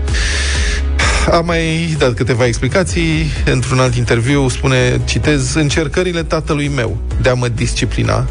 A 1.31 1.41
mai 1.41 1.95
dat 1.99 2.15
câteva 2.15 2.47
explicații. 2.47 3.27
Într-un 3.45 3.79
alt 3.79 3.95
interviu 3.95 4.49
spune, 4.49 5.00
citez, 5.05 5.55
încercările 5.55 6.23
tatălui 6.23 6.69
meu 6.69 6.97
de 7.23 7.29
a 7.29 7.35
mă 7.35 7.49
disciplina 7.49 8.27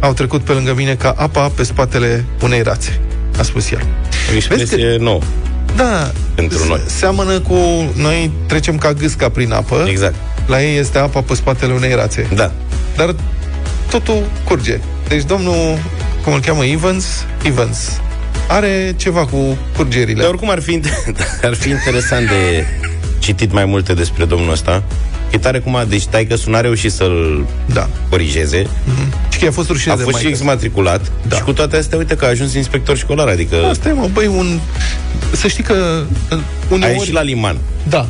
au 0.00 0.12
trecut 0.12 0.40
pe 0.40 0.52
lângă 0.52 0.74
mine 0.74 0.94
ca 0.94 1.14
apa 1.16 1.48
pe 1.48 1.62
spatele 1.62 2.24
unei 2.42 2.62
rațe, 2.62 3.00
a 3.38 3.42
spus 3.42 3.70
el. 3.70 3.86
O 4.32 4.34
expresie 4.34 4.96
că... 4.96 5.02
nouă. 5.02 5.20
Da, 5.76 6.12
pentru 6.34 6.66
noi. 6.66 6.80
Seamănă 6.86 7.40
cu 7.40 7.54
noi 7.96 8.30
trecem 8.46 8.78
ca 8.78 8.92
gâsca 8.92 9.28
prin 9.28 9.52
apă. 9.52 9.84
Exact. 9.88 10.14
La 10.46 10.62
ei 10.62 10.78
este 10.78 10.98
apa 10.98 11.20
pe 11.20 11.34
spatele 11.34 11.72
unei 11.72 11.94
rațe. 11.94 12.28
Da. 12.34 12.52
Dar 12.96 13.14
totul 13.90 14.22
curge. 14.44 14.80
Deci 15.08 15.24
domnul, 15.24 15.78
cum 16.24 16.32
îl 16.32 16.40
cheamă, 16.40 16.64
Evans, 16.64 17.06
Evans, 17.42 18.00
are 18.48 18.94
ceva 18.96 19.26
cu 19.26 19.58
curgerile. 19.76 20.20
Dar 20.20 20.28
oricum 20.28 20.50
ar 20.50 20.60
fi, 20.60 20.80
ar 21.48 21.54
fi 21.54 21.68
interesant 21.68 22.28
de 22.28 22.66
citit 23.18 23.52
mai 23.52 23.64
multe 23.64 23.94
despre 23.94 24.24
domnul 24.24 24.50
ăsta. 24.50 24.82
E 25.30 25.38
tare 25.38 25.58
cum 25.58 25.76
a, 25.76 25.84
deci 25.84 26.06
tai 26.06 26.24
că 26.24 26.34
n-a 26.46 26.60
reușit 26.60 26.92
să-l 26.92 27.46
da. 27.72 27.88
corigeze. 28.08 28.62
Mm-hmm. 28.62 29.28
Și 29.28 29.38
că 29.38 29.46
a 29.46 29.50
fost 29.50 29.68
rușine 29.68 29.92
A 29.92 29.96
fost 29.96 30.18
și 30.18 30.26
exmatriculat. 30.26 31.12
Da. 31.28 31.36
Și 31.36 31.42
cu 31.42 31.52
toate 31.52 31.76
astea, 31.76 31.98
uite 31.98 32.16
că 32.16 32.24
a 32.24 32.28
ajuns 32.28 32.54
inspector 32.54 32.96
școlar, 32.96 33.28
adică... 33.28 33.56
Asta 33.70 33.88
e, 33.88 33.92
mă, 33.92 34.08
băi, 34.12 34.26
un... 34.26 34.58
Să 35.32 35.48
știi 35.48 35.62
că... 35.62 36.02
Uneori... 36.70 36.94
A 36.94 36.96
ieșit 36.96 37.12
la 37.12 37.22
liman. 37.22 37.56
Da. 37.88 38.06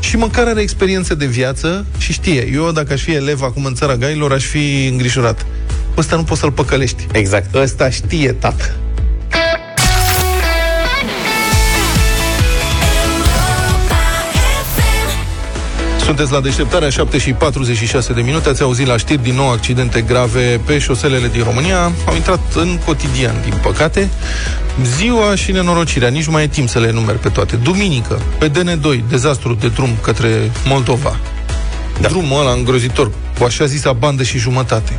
și 0.00 0.16
măcar 0.16 0.46
are 0.46 0.60
experiență 0.60 1.14
de 1.14 1.26
viață 1.26 1.86
și 1.98 2.12
știe. 2.12 2.50
Eu, 2.52 2.72
dacă 2.72 2.92
aș 2.92 3.02
fi 3.02 3.12
elev 3.12 3.42
acum 3.42 3.64
în 3.64 3.74
țara 3.74 3.96
gailor, 3.96 4.32
aș 4.32 4.44
fi 4.44 4.86
îngrijorat. 4.90 5.46
Ăsta 5.96 6.16
nu 6.16 6.22
poți 6.22 6.40
să-l 6.40 6.52
păcălești. 6.52 7.06
Exact. 7.12 7.54
Ăsta 7.54 7.90
știe, 7.90 8.32
tată. 8.32 8.74
Sunteți 16.08 16.32
la 16.32 16.40
deșteptarea 16.40 16.90
7 16.90 17.18
și 17.18 17.32
46 17.32 18.12
de 18.12 18.20
minute. 18.20 18.48
Ați 18.48 18.62
auzit 18.62 18.86
la 18.86 18.96
știri 18.96 19.22
din 19.22 19.34
nou 19.34 19.50
accidente 19.50 20.00
grave 20.00 20.60
pe 20.64 20.78
șoselele 20.78 21.28
din 21.28 21.42
România. 21.42 21.92
Au 22.06 22.14
intrat 22.14 22.40
în 22.54 22.78
cotidian, 22.84 23.34
din 23.44 23.54
păcate. 23.62 24.08
Ziua 24.96 25.34
și 25.34 25.52
nenorocirea, 25.52 26.08
nici 26.08 26.24
nu 26.26 26.32
mai 26.32 26.42
e 26.42 26.46
timp 26.46 26.68
să 26.68 26.78
le 26.78 26.90
numeri 26.90 27.18
pe 27.18 27.28
toate. 27.28 27.56
Duminică, 27.56 28.20
pe 28.38 28.50
DN2, 28.50 29.08
dezastru 29.08 29.54
de 29.54 29.68
drum 29.68 29.90
către 30.02 30.50
Moldova. 30.64 31.16
Da. 32.00 32.08
Drumul 32.08 32.40
ăla 32.40 32.52
îngrozitor, 32.52 33.10
cu 33.38 33.44
așa 33.44 33.64
zisa 33.64 33.92
bandă 33.92 34.22
și 34.22 34.38
jumătate. 34.38 34.92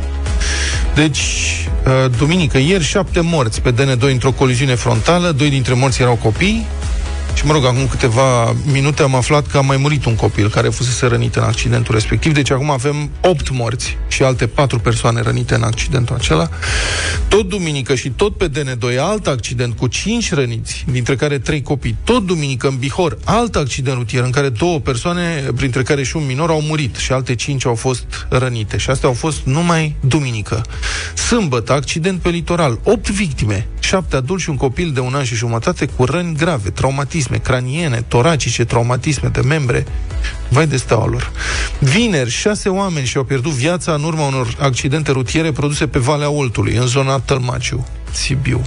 Deci, 0.94 1.20
uh, 1.86 2.10
duminică, 2.18 2.58
ieri, 2.58 2.84
șapte 2.84 3.20
morți 3.20 3.60
pe 3.60 3.72
DN2 3.72 4.00
într-o 4.00 4.32
coliziune 4.32 4.74
frontală. 4.74 5.30
Doi 5.30 5.48
dintre 5.48 5.74
morți 5.74 6.02
erau 6.02 6.14
copii. 6.14 6.66
Și 7.34 7.46
mă 7.46 7.52
rog, 7.52 7.64
acum 7.64 7.86
câteva 7.86 8.56
minute 8.72 9.02
am 9.02 9.14
aflat 9.14 9.46
că 9.46 9.58
a 9.58 9.60
mai 9.60 9.76
murit 9.76 10.04
un 10.04 10.14
copil 10.14 10.48
care 10.50 10.68
fusese 10.68 11.06
rănit 11.06 11.34
în 11.34 11.42
accidentul 11.42 11.94
respectiv. 11.94 12.32
Deci 12.32 12.50
acum 12.50 12.70
avem 12.70 13.10
8 13.20 13.50
morți 13.50 13.96
și 14.08 14.22
alte 14.22 14.46
4 14.46 14.78
persoane 14.78 15.22
rănite 15.22 15.54
în 15.54 15.62
accidentul 15.62 16.14
acela. 16.14 16.48
Tot 17.28 17.48
duminică 17.48 17.94
și 17.94 18.10
tot 18.10 18.36
pe 18.36 18.48
DN2 18.48 18.98
alt 19.00 19.26
accident 19.26 19.76
cu 19.76 19.86
5 19.86 20.32
răniți, 20.32 20.84
dintre 20.90 21.16
care 21.16 21.38
3 21.38 21.62
copii. 21.62 21.96
Tot 22.04 22.26
duminică 22.26 22.68
în 22.68 22.76
Bihor 22.76 23.18
alt 23.24 23.56
accident 23.56 23.96
rutier 23.96 24.24
în 24.24 24.30
care 24.30 24.48
două 24.48 24.78
persoane, 24.78 25.44
printre 25.56 25.82
care 25.82 26.02
și 26.02 26.16
un 26.16 26.26
minor, 26.26 26.50
au 26.50 26.60
murit 26.60 26.96
și 26.96 27.12
alte 27.12 27.34
5 27.34 27.66
au 27.66 27.74
fost 27.74 28.26
rănite. 28.28 28.76
Și 28.76 28.90
astea 28.90 29.08
au 29.08 29.14
fost 29.14 29.40
numai 29.44 29.96
duminică. 30.00 30.62
Sâmbătă, 31.14 31.72
accident 31.72 32.20
pe 32.20 32.28
litoral. 32.28 32.78
8 32.82 33.10
victime, 33.10 33.66
7 33.80 34.16
adulți 34.16 34.42
și 34.42 34.50
un 34.50 34.56
copil 34.56 34.90
de 34.92 35.00
un 35.00 35.14
an 35.14 35.24
și 35.24 35.34
jumătate 35.34 35.86
cu 35.86 36.04
răni 36.04 36.36
grave, 36.36 36.70
traumatisme 36.70 37.19
traumatisme 37.20 37.36
craniene, 37.38 38.04
toracice, 38.08 38.64
traumatisme 38.64 39.28
de 39.28 39.40
membre. 39.40 39.86
Vai 40.48 40.66
de 40.66 40.76
steaua 40.76 41.06
lor. 41.06 41.32
Vineri, 41.78 42.30
șase 42.30 42.68
oameni 42.68 43.06
și-au 43.06 43.24
pierdut 43.24 43.52
viața 43.52 43.92
în 43.92 44.02
urma 44.02 44.26
unor 44.26 44.56
accidente 44.58 45.10
rutiere 45.12 45.52
produse 45.52 45.86
pe 45.86 45.98
Valea 45.98 46.30
Oltului, 46.30 46.74
în 46.74 46.86
zona 46.86 47.18
Tălmaciu, 47.18 47.86
Sibiu. 48.12 48.62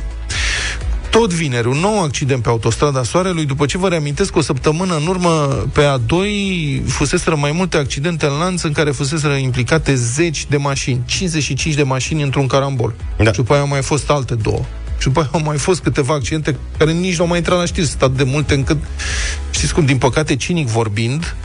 Tot 1.09 1.33
vineri, 1.33 1.67
un 1.67 1.77
nou 1.77 2.03
accident 2.03 2.41
pe 2.41 2.49
autostrada 2.49 3.03
Soarelui, 3.03 3.45
după 3.45 3.65
ce 3.65 3.77
vă 3.77 3.87
reamintesc 3.87 4.31
că 4.31 4.37
o 4.37 4.41
săptămână 4.41 4.95
în 4.95 5.07
urmă 5.07 5.29
pe 5.73 5.81
A2 5.81 6.25
fuseseră 6.87 7.35
mai 7.35 7.51
multe 7.51 7.77
accidente 7.77 8.25
în 8.25 8.37
lanț 8.37 8.61
în 8.61 8.71
care 8.71 8.91
fuseseră 8.91 9.33
implicate 9.33 9.95
zeci 9.95 10.45
de 10.49 10.57
mașini, 10.57 11.01
55 11.05 11.75
de 11.75 11.83
mașini 11.83 12.21
într-un 12.21 12.47
carambol. 12.47 12.93
Da. 13.17 13.31
Și 13.31 13.37
după 13.37 13.53
aia 13.53 13.61
au 13.61 13.67
mai 13.67 13.81
fost 13.81 14.09
alte 14.09 14.35
două. 14.35 14.65
Și 15.03 15.09
după 15.09 15.21
aia 15.21 15.29
au 15.33 15.41
mai 15.41 15.57
fost 15.57 15.81
câteva 15.81 16.13
accidente 16.13 16.55
care 16.77 16.91
nici 16.91 17.15
nu 17.15 17.21
au 17.21 17.27
mai 17.27 17.37
intrat 17.37 17.57
la 17.57 17.65
știri, 17.65 17.87
stat 17.87 18.11
de 18.11 18.23
multe 18.23 18.53
încât, 18.53 18.77
știți 19.51 19.73
cum, 19.73 19.85
din 19.85 19.97
păcate, 19.97 20.35
cinic 20.35 20.67
vorbind, 20.67 21.35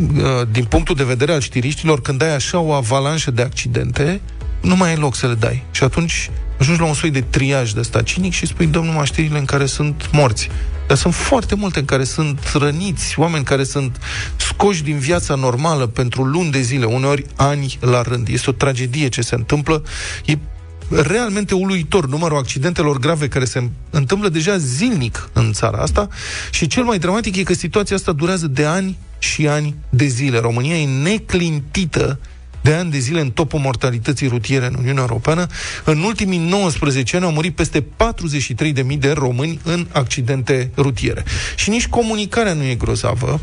uh, 0.00 0.46
din 0.50 0.64
punctul 0.64 0.94
de 0.94 1.04
vedere 1.04 1.32
al 1.32 1.40
știriștilor, 1.40 2.00
când 2.00 2.22
ai 2.22 2.34
așa 2.34 2.58
o 2.58 2.72
avalanșă 2.72 3.30
de 3.30 3.42
accidente, 3.42 4.20
nu 4.60 4.76
mai 4.76 4.88
ai 4.88 4.96
loc 4.96 5.14
să 5.14 5.26
le 5.26 5.34
dai. 5.34 5.64
Și 5.70 5.84
atunci 5.84 6.30
ajungi 6.58 6.80
la 6.80 6.86
un 6.86 6.94
soi 6.94 7.10
de 7.10 7.20
triaj 7.20 7.72
de 7.72 7.80
ăsta 7.80 8.02
cinic 8.02 8.32
și 8.32 8.46
spui, 8.46 8.66
dăm 8.66 8.84
numai 8.84 9.06
știrile 9.06 9.38
în 9.38 9.44
care 9.44 9.66
sunt 9.66 10.08
morți. 10.12 10.48
Dar 10.86 10.96
sunt 10.96 11.14
foarte 11.14 11.54
multe 11.54 11.78
în 11.78 11.84
care 11.84 12.04
sunt 12.04 12.52
răniți, 12.54 13.18
oameni 13.18 13.44
care 13.44 13.64
sunt 13.64 13.96
scoși 14.36 14.82
din 14.82 14.98
viața 14.98 15.34
normală 15.34 15.86
pentru 15.86 16.22
luni 16.24 16.50
de 16.50 16.60
zile, 16.60 16.84
uneori 16.84 17.26
ani 17.36 17.78
la 17.80 18.02
rând. 18.02 18.28
Este 18.28 18.50
o 18.50 18.52
tragedie 18.52 19.08
ce 19.08 19.20
se 19.20 19.34
întâmplă. 19.34 19.82
E 20.24 20.38
realmente 20.90 21.54
uluitor 21.54 22.08
numărul 22.08 22.38
accidentelor 22.38 22.98
grave 22.98 23.28
care 23.28 23.44
se 23.44 23.68
întâmplă 23.90 24.28
deja 24.28 24.56
zilnic 24.56 25.30
în 25.32 25.52
țara 25.52 25.78
asta 25.78 26.08
și 26.50 26.66
cel 26.66 26.84
mai 26.84 26.98
dramatic 26.98 27.36
e 27.36 27.42
că 27.42 27.54
situația 27.54 27.96
asta 27.96 28.12
durează 28.12 28.46
de 28.46 28.64
ani 28.64 28.98
și 29.18 29.48
ani 29.48 29.74
de 29.88 30.06
zile. 30.06 30.38
România 30.38 30.76
e 30.76 30.86
neclintită 31.02 32.18
de 32.60 32.74
ani 32.74 32.90
de 32.90 32.98
zile 32.98 33.20
în 33.20 33.30
topul 33.30 33.60
mortalității 33.60 34.28
rutiere 34.28 34.66
în 34.66 34.74
Uniunea 34.78 35.02
Europeană. 35.02 35.46
În 35.84 36.02
ultimii 36.02 36.38
19 36.38 37.16
ani 37.16 37.24
au 37.24 37.32
murit 37.32 37.54
peste 37.54 37.84
43.000 38.90 38.98
de 38.98 39.10
români 39.10 39.60
în 39.64 39.86
accidente 39.92 40.70
rutiere. 40.76 41.24
Și 41.56 41.70
nici 41.70 41.88
comunicarea 41.88 42.52
nu 42.52 42.62
e 42.62 42.74
grozavă. 42.74 43.40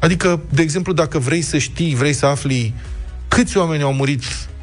Adică, 0.00 0.40
de 0.50 0.62
exemplu, 0.62 0.92
dacă 0.92 1.18
vrei 1.18 1.42
să 1.42 1.58
știi, 1.58 1.94
vrei 1.94 2.12
să 2.12 2.26
afli 2.26 2.74
câți 3.28 3.56
oameni 3.56 3.82
au 3.82 3.92
murit 3.92 4.22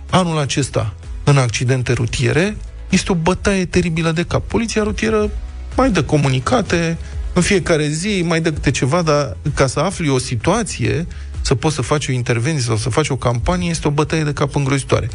anul 0.09 0.37
acesta 0.37 0.93
în 1.23 1.37
accidente 1.37 1.93
rutiere, 1.93 2.55
este 2.89 3.11
o 3.11 3.15
bătaie 3.15 3.65
teribilă 3.65 4.11
de 4.11 4.23
cap. 4.23 4.47
Poliția 4.47 4.83
rutieră 4.83 5.29
mai 5.75 5.91
dă 5.91 6.03
comunicate 6.03 6.97
în 7.33 7.41
fiecare 7.41 7.87
zi, 7.87 8.23
mai 8.25 8.41
dă 8.41 8.51
câte 8.51 8.71
ceva, 8.71 9.01
dar 9.01 9.37
ca 9.53 9.67
să 9.67 9.79
afli 9.79 10.09
o 10.09 10.17
situație, 10.17 11.07
să 11.41 11.55
poți 11.55 11.75
să 11.75 11.81
faci 11.81 12.07
o 12.07 12.11
intervenție 12.11 12.63
sau 12.63 12.75
să 12.75 12.89
faci 12.89 13.09
o 13.09 13.15
campanie, 13.15 13.69
este 13.69 13.87
o 13.87 13.91
bătaie 13.91 14.23
de 14.23 14.33
cap 14.33 14.55
îngrozitoare. 14.55 15.09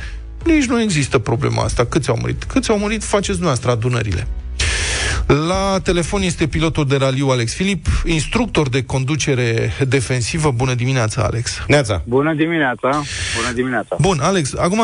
Nici 0.45 0.65
nu 0.65 0.81
există 0.81 1.19
problema 1.19 1.63
asta. 1.63 1.87
Câți 1.87 2.09
au 2.09 2.17
murit? 2.21 2.45
Câți 2.45 2.71
au 2.71 2.79
murit, 2.79 3.05
faceți 3.05 3.41
noastră 3.41 3.71
adunările. 3.71 4.27
La 5.29 5.81
telefon 5.83 6.23
este 6.23 6.47
pilotul 6.47 6.87
de 6.87 6.97
raliu 6.97 7.29
Alex 7.29 7.55
Filip, 7.55 7.87
instructor 8.05 8.69
de 8.69 8.85
conducere 8.85 9.73
defensivă. 9.89 10.51
Bună 10.51 10.75
dimineața, 10.75 11.23
Alex! 11.23 11.59
Neața! 11.67 12.03
Bună 12.07 12.35
dimineața! 12.35 13.03
Bună 13.37 13.53
dimineața! 13.55 13.97
Bun, 14.01 14.19
Alex, 14.21 14.55
acum 14.55 14.83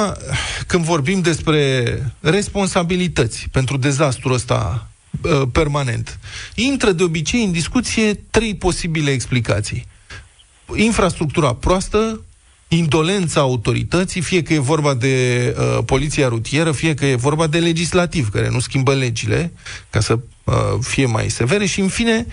când 0.67 0.85
vorbim 0.85 1.21
despre 1.21 1.85
responsabilități 2.21 3.47
pentru 3.53 3.77
dezastrul 3.77 4.33
ăsta 4.33 4.89
uh, 5.23 5.43
permanent, 5.53 6.19
intră 6.55 6.93
de 6.93 7.03
obicei 7.03 7.45
în 7.45 7.53
discuție 7.53 8.15
trei 8.31 8.55
posibile 8.55 9.11
explicații. 9.11 9.87
Infrastructura 10.75 11.55
proastă, 11.55 12.21
indolența 12.69 13.41
autorității, 13.41 14.21
fie 14.21 14.43
că 14.43 14.53
e 14.53 14.59
vorba 14.59 14.95
de 14.95 15.57
uh, 15.59 15.85
poliția 15.85 16.29
rutieră, 16.29 16.73
fie 16.73 16.95
că 16.95 17.07
e 17.07 17.15
vorba 17.15 17.47
de 17.47 17.59
legislativ, 17.59 18.31
care 18.31 18.49
nu 18.51 18.59
schimbă 18.59 18.95
legile 18.95 19.53
ca 19.91 20.01
să 20.01 20.13
uh, 20.13 20.21
fie 20.81 21.07
mai 21.07 21.29
severe 21.29 21.67
și, 21.67 21.81
în 21.81 21.89
fine, 21.89 22.27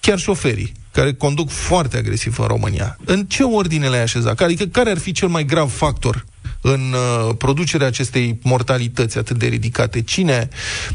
chiar 0.00 0.18
șoferii, 0.18 0.72
care 0.92 1.12
conduc 1.12 1.50
foarte 1.50 1.96
agresiv 1.96 2.38
în 2.38 2.46
România. 2.46 2.96
În 3.04 3.24
ce 3.24 3.42
ordine 3.42 3.88
le-ai 3.88 4.02
așezat? 4.02 4.40
Adică 4.40 4.64
care 4.64 4.90
ar 4.90 4.98
fi 4.98 5.12
cel 5.12 5.28
mai 5.28 5.44
grav 5.44 5.70
factor 5.70 6.24
în 6.60 6.80
uh, 6.92 7.34
producerea 7.38 7.86
acestei 7.86 8.38
mortalități 8.42 9.18
atât 9.18 9.36
de 9.36 9.46
ridicate? 9.46 10.02
Cine 10.02 10.48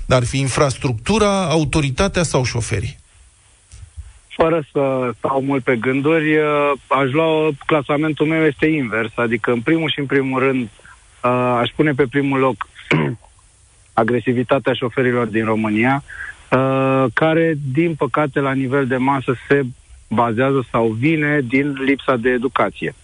ar 0.10 0.24
fi 0.24 0.40
infrastructura, 0.40 1.50
autoritatea 1.50 2.24
sau 2.24 2.44
șoferii? 2.44 3.00
fără 4.42 4.64
să 4.72 5.12
stau 5.18 5.42
mult 5.42 5.64
pe 5.64 5.76
gânduri, 5.76 6.38
uh, 6.38 6.72
aș 6.88 7.12
lua 7.12 7.50
clasamentul 7.66 8.26
meu 8.26 8.46
este 8.46 8.66
invers, 8.66 9.12
adică 9.16 9.52
în 9.52 9.62
primul 9.62 9.90
și 9.90 10.00
în 10.00 10.06
primul 10.06 10.40
rând 10.40 10.70
uh, 11.24 11.58
aș 11.60 11.70
pune 11.76 11.92
pe 11.92 12.06
primul 12.10 12.40
loc 12.40 12.68
agresivitatea 14.04 14.74
șoferilor 14.74 15.28
din 15.28 15.46
România, 15.46 16.04
uh, 16.52 17.06
care, 17.14 17.58
din 17.74 17.96
păcate, 17.96 18.40
la 18.40 18.54
nivel 18.54 18.86
de 18.88 18.98
masă 18.98 19.36
se 19.48 19.66
bazează 20.10 20.68
sau 20.72 20.88
vine 20.88 21.42
din 21.48 21.74
lipsa 21.86 22.16
de 22.16 22.30
educație. 22.30 22.96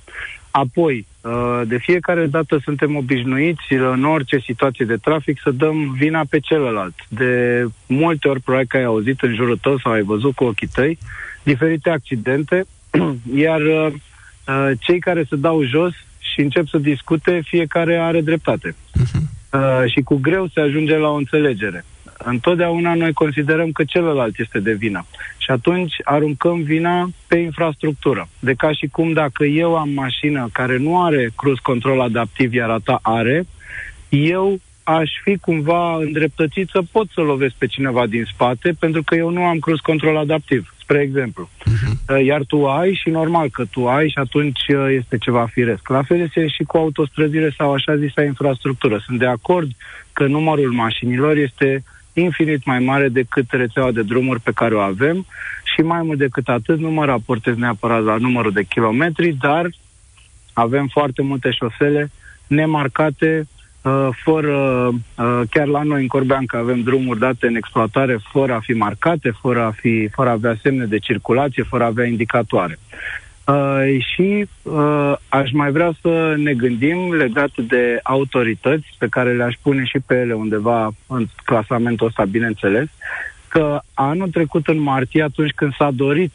Apoi, 0.52 1.06
uh, 1.22 1.62
de 1.68 1.78
fiecare 1.78 2.26
dată 2.26 2.60
suntem 2.64 2.96
obișnuiți 2.96 3.74
în 3.74 4.04
orice 4.04 4.38
situație 4.38 4.86
de 4.86 4.96
trafic 4.96 5.40
să 5.44 5.52
dăm 5.52 5.92
vina 5.92 6.22
pe 6.30 6.40
celălalt. 6.40 6.96
De 7.08 7.64
multe 7.88 8.28
ori, 8.28 8.42
probabil 8.42 8.68
că 8.68 8.78
ai 8.78 8.84
auzit 8.84 9.22
în 9.22 9.36
jurul 9.36 9.58
tău 9.58 9.78
sau 9.78 9.92
ai 9.92 10.02
văzut 10.02 10.36
cu 10.36 10.44
ochii 10.44 10.68
tăi, 10.68 10.98
diferite 11.44 11.90
accidente, 11.90 12.66
iar 13.46 13.62
uh, 13.62 13.88
uh, 14.48 14.72
cei 14.80 15.00
care 15.00 15.26
se 15.30 15.36
dau 15.36 15.64
jos 15.64 15.94
și 16.20 16.42
încep 16.42 16.68
să 16.68 16.78
discute, 16.78 17.42
fiecare 17.44 17.98
are 17.98 18.22
dreptate. 18.22 18.76
Uh-huh. 18.76 19.86
și 19.86 20.02
cu 20.02 20.16
greu 20.16 20.48
se 20.54 20.60
ajunge 20.60 20.98
la 20.98 21.10
o 21.10 21.16
înțelegere 21.16 21.86
întotdeauna 22.30 22.94
noi 22.94 23.14
considerăm 23.14 23.72
că 23.72 23.84
celălalt 23.84 24.40
este 24.40 24.60
de 24.60 24.74
vină. 24.74 25.06
Și 25.38 25.52
atunci 25.52 25.94
aruncăm 26.04 26.62
vina 26.62 27.10
pe 27.28 27.38
infrastructură. 27.38 28.28
De 28.40 28.54
ca 28.54 28.72
și 28.72 28.88
cum 28.88 29.14
dacă 29.14 29.44
eu 29.44 29.76
am 29.76 29.90
mașină 29.90 30.50
care 30.54 30.78
nu 30.78 31.04
are 31.04 31.30
cruise 31.36 31.62
control 31.64 32.02
adaptiv, 32.02 32.54
iar 32.54 32.70
a 32.70 32.80
ta 32.84 33.00
are, 33.02 33.46
eu 34.10 34.60
aș 34.84 35.12
fi 35.24 35.38
cumva 35.38 35.96
îndreptățit 35.96 36.70
să 36.70 36.82
pot 36.92 37.08
să 37.14 37.22
lovesc 37.22 37.54
pe 37.54 37.66
cineva 37.66 38.06
din 38.06 38.26
spate, 38.34 38.76
pentru 38.80 39.04
că 39.04 39.16
eu 39.16 39.30
nu 39.30 39.44
am 39.44 39.60
cruise 39.60 39.82
control 39.84 40.18
adaptiv, 40.18 40.74
spre 40.80 41.02
exemplu. 41.02 41.50
Uh-huh. 41.50 42.24
Iar 42.26 42.44
tu 42.48 42.66
ai 42.66 42.94
și 42.94 43.10
normal 43.10 43.50
că 43.50 43.66
tu 43.72 43.88
ai 43.88 44.10
și 44.10 44.18
atunci 44.18 44.60
uh, 44.68 44.86
este 44.90 45.18
ceva 45.18 45.48
firesc. 45.52 45.90
La 45.90 46.02
fel 46.02 46.20
este 46.20 46.48
și 46.48 46.64
cu 46.64 46.78
autostrăzile 46.78 47.54
sau 47.58 47.74
așa 47.74 47.96
zisa 47.96 48.24
infrastructură. 48.24 49.02
Sunt 49.06 49.20
de 49.20 49.26
acord 49.26 49.72
că 50.14 50.26
numărul 50.26 50.72
mașinilor 50.72 51.38
este 51.38 51.84
infinit 52.22 52.66
mai 52.66 52.80
mare 52.80 53.08
decât 53.10 53.46
rețeaua 53.50 53.92
de 53.92 54.02
drumuri 54.02 54.40
pe 54.40 54.52
care 54.52 54.76
o 54.76 54.80
avem 54.80 55.26
Și 55.76 55.82
mai 55.82 56.02
mult 56.04 56.18
decât 56.18 56.48
atât, 56.48 56.80
nu 56.80 56.92
mă 56.92 57.06
raportez 57.06 57.56
neapărat 57.56 58.04
la 58.04 58.18
numărul 58.18 58.52
de 58.52 58.64
kilometri, 58.64 59.38
dar 59.40 59.70
avem 60.54 60.88
foarte 60.88 61.22
multe 61.22 61.52
șosele 61.52 62.12
nemarcate, 62.48 63.48
uh, 63.82 64.08
fără, 64.24 64.88
uh, 64.88 65.42
chiar 65.50 65.68
la 65.68 65.84
noi 65.84 66.02
în 66.02 66.08
Corbeanca 66.08 66.58
avem 66.58 66.82
drumuri 66.82 67.20
date 67.20 67.48
în 67.48 67.56
exploatare 67.56 68.20
fără 68.32 68.54
a 68.54 68.60
fi 68.60 68.72
marcate, 68.72 69.32
fără 69.42 69.62
a, 69.62 69.72
fi, 69.72 70.10
fără 70.12 70.30
a 70.30 70.32
avea 70.32 70.58
semne 70.62 70.86
de 70.86 70.98
circulație, 70.98 71.64
fără 71.64 71.84
a 71.84 71.88
avea 71.88 72.06
indicatoare. 72.06 72.80
Uh, 73.48 74.04
și 74.14 74.48
uh, 74.62 75.14
aș 75.30 75.52
mai 75.52 75.72
vrea 75.72 75.92
să 76.02 76.34
ne 76.38 76.54
gândim 76.54 77.14
legat 77.14 77.52
de 77.68 78.00
autorități 78.04 78.96
pe 78.98 79.08
care 79.10 79.34
le-aș 79.34 79.56
pune 79.62 79.84
și 79.84 80.00
pe 80.06 80.16
ele 80.16 80.34
undeva 80.34 80.92
în 81.08 81.26
clasamentul 81.46 82.08
ăsta, 82.08 82.26
bineînțeles, 82.26 82.88
că 83.48 83.80
anul 83.94 84.30
trecut 84.30 84.68
în 84.68 84.80
martie, 84.80 85.24
atunci 85.24 85.52
când 85.52 85.76
s-a 85.76 85.92
dorit 85.92 86.34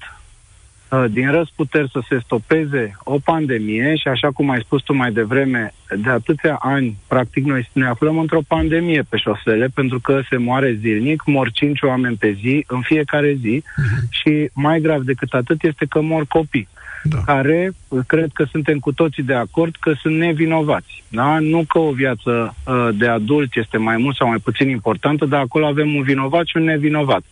uh, 0.88 1.04
din 1.11 1.31
răsputeri 1.31 1.90
să 1.90 2.00
se 2.09 2.19
stopeze 2.25 2.97
o 3.04 3.19
pandemie 3.25 3.97
și 3.97 4.09
așa 4.09 4.31
cum 4.31 4.50
ai 4.50 4.61
spus 4.61 4.83
tu 4.83 4.95
mai 4.95 5.12
devreme, 5.12 5.75
de 5.97 6.11
atâția 6.11 6.59
ani, 6.61 6.97
practic 7.09 7.45
noi 7.45 7.69
ne 7.73 7.87
aflăm 7.87 8.19
într-o 8.19 8.40
pandemie 8.49 9.02
pe 9.09 9.16
șosele 9.16 9.69
pentru 9.75 10.00
că 10.00 10.21
se 10.28 10.37
moare 10.37 10.78
zilnic, 10.81 11.23
mor 11.26 11.50
cinci 11.50 11.83
oameni 11.83 12.16
pe 12.16 12.37
zi, 12.40 12.64
în 12.69 12.81
fiecare 12.81 13.37
zi 13.40 13.62
uh-huh. 13.62 14.09
și 14.11 14.50
mai 14.52 14.81
grav 14.81 15.02
decât 15.02 15.33
atât 15.33 15.62
este 15.62 15.87
că 15.88 16.00
mor 16.00 16.25
copii. 16.28 16.69
Uh, 16.75 16.81
da. 17.02 17.18
care 17.26 17.73
cred 18.06 18.30
că 18.32 18.44
suntem 18.50 18.78
cu 18.78 18.92
toții 18.92 19.23
de 19.23 19.35
acord 19.35 19.76
că 19.80 19.92
sunt 20.00 20.16
nevinovați. 20.16 21.04
Da? 21.09 21.38
Nu 21.38 21.64
că 21.68 21.78
o 21.78 21.90
viață 21.90 22.54
uh, 22.66 22.88
de 22.94 23.09
adult 23.09 23.56
este 23.56 23.76
mai 23.76 23.97
mult 23.97 24.16
sau 24.16 24.28
mai 24.28 24.38
puțin 24.38 24.68
importantă, 24.68 25.25
dar 25.25 25.40
acolo 25.40 25.66
avem 25.66 25.94
un 25.94 26.02
vinovat 26.02 26.47
și 26.47 26.56
un 26.56 26.64
nevinovat. 26.64 27.23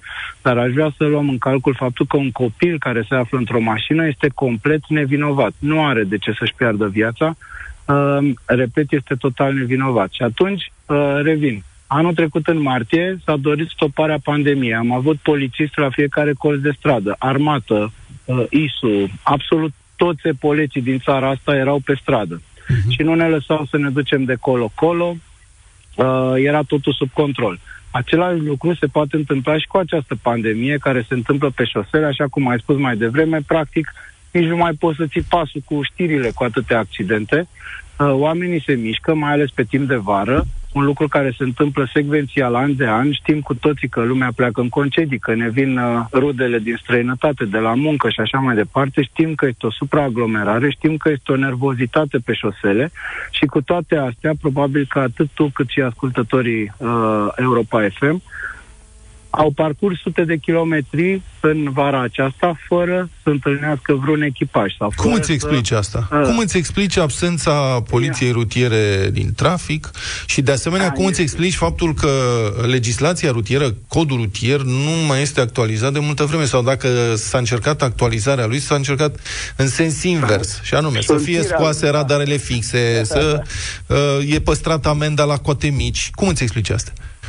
Dar 0.42 0.58
aș 0.58 0.72
vrea 0.72 0.92
să 0.96 1.04
luăm 1.04 1.28
în 1.28 1.38
calcul 1.38 1.74
faptul 1.74 2.06
că 2.06 2.16
un 2.16 2.30
copil 2.30 2.78
care 2.78 3.04
se 3.08 3.14
află 3.14 3.38
într-o 3.38 3.60
mașină 3.60 4.06
este 4.06 4.28
complet 4.34 4.80
nevinovat. 4.88 5.52
Nu 5.58 5.84
are 5.84 6.04
de 6.04 6.18
ce 6.18 6.32
să-și 6.38 6.54
piardă 6.54 6.86
viața. 6.86 7.36
Uh, 7.84 8.30
repet, 8.44 8.92
este 8.92 9.14
total 9.14 9.54
nevinovat. 9.54 10.12
Și 10.12 10.22
atunci, 10.22 10.72
uh, 10.86 11.20
revin, 11.22 11.62
Anul 11.92 12.14
trecut, 12.14 12.46
în 12.46 12.62
martie, 12.62 13.18
s-a 13.24 13.36
dorit 13.36 13.68
stoparea 13.68 14.18
pandemiei. 14.24 14.74
Am 14.74 14.92
avut 14.92 15.16
polițiști 15.16 15.78
la 15.78 15.90
fiecare 15.90 16.32
colț 16.32 16.60
de 16.60 16.70
stradă, 16.76 17.16
armată, 17.18 17.74
uh, 17.74 17.99
ISU, 18.50 19.10
absolut 19.22 19.72
toți 19.96 20.26
epoleții 20.26 20.82
din 20.82 20.98
țara 20.98 21.28
asta 21.28 21.56
erau 21.56 21.80
pe 21.84 21.94
stradă. 22.00 22.40
Uh-huh. 22.40 22.88
Și 22.88 23.02
nu 23.02 23.14
ne 23.14 23.28
lăsau 23.28 23.66
să 23.70 23.76
ne 23.76 23.90
ducem 23.90 24.24
de 24.24 24.34
colo-colo, 24.40 25.16
uh, 25.96 26.32
era 26.36 26.62
totul 26.62 26.92
sub 26.92 27.10
control. 27.12 27.58
Același 27.90 28.40
lucru 28.40 28.74
se 28.74 28.86
poate 28.86 29.16
întâmpla 29.16 29.58
și 29.58 29.66
cu 29.66 29.76
această 29.76 30.14
pandemie 30.22 30.76
care 30.78 31.04
se 31.08 31.14
întâmplă 31.14 31.50
pe 31.50 31.64
șosele, 31.64 32.06
așa 32.06 32.26
cum 32.26 32.48
ai 32.48 32.58
spus 32.58 32.76
mai 32.76 32.96
devreme, 32.96 33.40
practic 33.46 33.92
nici 34.30 34.46
nu 34.46 34.56
mai 34.56 34.72
poți 34.72 34.96
să 34.96 35.06
ții 35.06 35.22
pasul 35.28 35.62
cu 35.64 35.82
știrile 35.82 36.30
cu 36.34 36.44
atâtea 36.44 36.78
accidente. 36.78 37.48
Uh, 37.98 38.12
oamenii 38.12 38.62
se 38.66 38.74
mișcă, 38.74 39.14
mai 39.14 39.32
ales 39.32 39.50
pe 39.50 39.62
timp 39.62 39.88
de 39.88 39.96
vară, 39.96 40.44
un 40.72 40.84
lucru 40.84 41.08
care 41.08 41.34
se 41.36 41.42
întâmplă 41.42 41.88
secvențial 41.92 42.54
an 42.54 42.76
de 42.76 42.86
an. 42.86 43.12
Știm 43.12 43.40
cu 43.40 43.54
toții 43.54 43.88
că 43.88 44.02
lumea 44.02 44.32
pleacă 44.36 44.60
în 44.60 44.68
concedii, 44.68 45.18
că 45.18 45.34
ne 45.34 45.48
vin 45.48 45.78
uh, 45.78 46.04
rudele 46.12 46.58
din 46.58 46.78
străinătate, 46.82 47.44
de 47.44 47.58
la 47.58 47.74
muncă 47.74 48.08
și 48.10 48.20
așa 48.20 48.38
mai 48.38 48.54
departe. 48.54 49.02
Știm 49.02 49.34
că 49.34 49.46
este 49.46 49.66
o 49.66 49.70
supraaglomerare, 49.70 50.70
știm 50.70 50.96
că 50.96 51.08
este 51.08 51.32
o 51.32 51.36
nervozitate 51.36 52.18
pe 52.18 52.32
șosele 52.32 52.90
și 53.30 53.46
cu 53.46 53.62
toate 53.62 53.96
astea, 53.96 54.32
probabil 54.40 54.86
că 54.88 54.98
atât 54.98 55.28
tu 55.34 55.50
cât 55.54 55.68
și 55.68 55.80
ascultătorii 55.80 56.72
uh, 56.76 57.26
Europa 57.36 57.86
FM 57.98 58.22
au 59.30 59.50
parcurs 59.50 60.00
sute 60.00 60.24
de 60.24 60.36
kilometri 60.36 61.22
în 61.40 61.70
vara 61.72 62.02
aceasta 62.02 62.58
fără 62.68 63.08
să 63.22 63.28
întâlnească 63.28 63.94
vreun 63.94 64.22
echipaj. 64.22 64.72
Sau 64.78 64.92
Cum 64.96 65.12
îți 65.12 65.32
explici 65.32 65.66
să... 65.66 65.76
asta? 65.76 66.08
Uh. 66.12 66.22
Cum 66.22 66.38
îți 66.38 66.56
explici 66.56 66.96
absența 66.96 67.82
poliției 67.88 68.30
rutiere 68.30 69.10
din 69.12 69.32
trafic 69.36 69.90
și 70.26 70.42
de 70.42 70.52
asemenea 70.52 70.86
A, 70.86 70.90
cum 70.90 71.04
îți 71.04 71.20
explici 71.20 71.54
faptul 71.54 71.94
că 71.94 72.10
legislația 72.66 73.30
rutieră, 73.30 73.74
codul 73.88 74.16
rutier 74.16 74.60
nu 74.60 75.06
mai 75.06 75.20
este 75.20 75.40
actualizat 75.40 75.92
de 75.92 75.98
multă 75.98 76.24
vreme 76.24 76.44
sau 76.44 76.62
dacă 76.62 76.88
s-a 77.14 77.38
încercat 77.38 77.82
actualizarea 77.82 78.46
lui, 78.46 78.58
s-a 78.58 78.74
încercat 78.74 79.20
în 79.56 79.68
sens 79.68 80.02
invers 80.02 80.60
și 80.62 80.74
anume 80.74 81.00
să 81.00 81.16
fie 81.16 81.42
scoase 81.42 81.88
radarele 81.88 82.36
fixe, 82.36 83.02
să 83.04 83.42
uh, 83.86 84.34
e 84.34 84.40
păstrat 84.40 84.86
amenda 84.86 85.24
la 85.24 85.36
cote 85.36 85.68
mici. 85.68 86.10
Cum 86.14 86.28
îți 86.28 86.42
explici 86.42 86.70
asta? 86.70 86.92
Uh, 86.94 87.19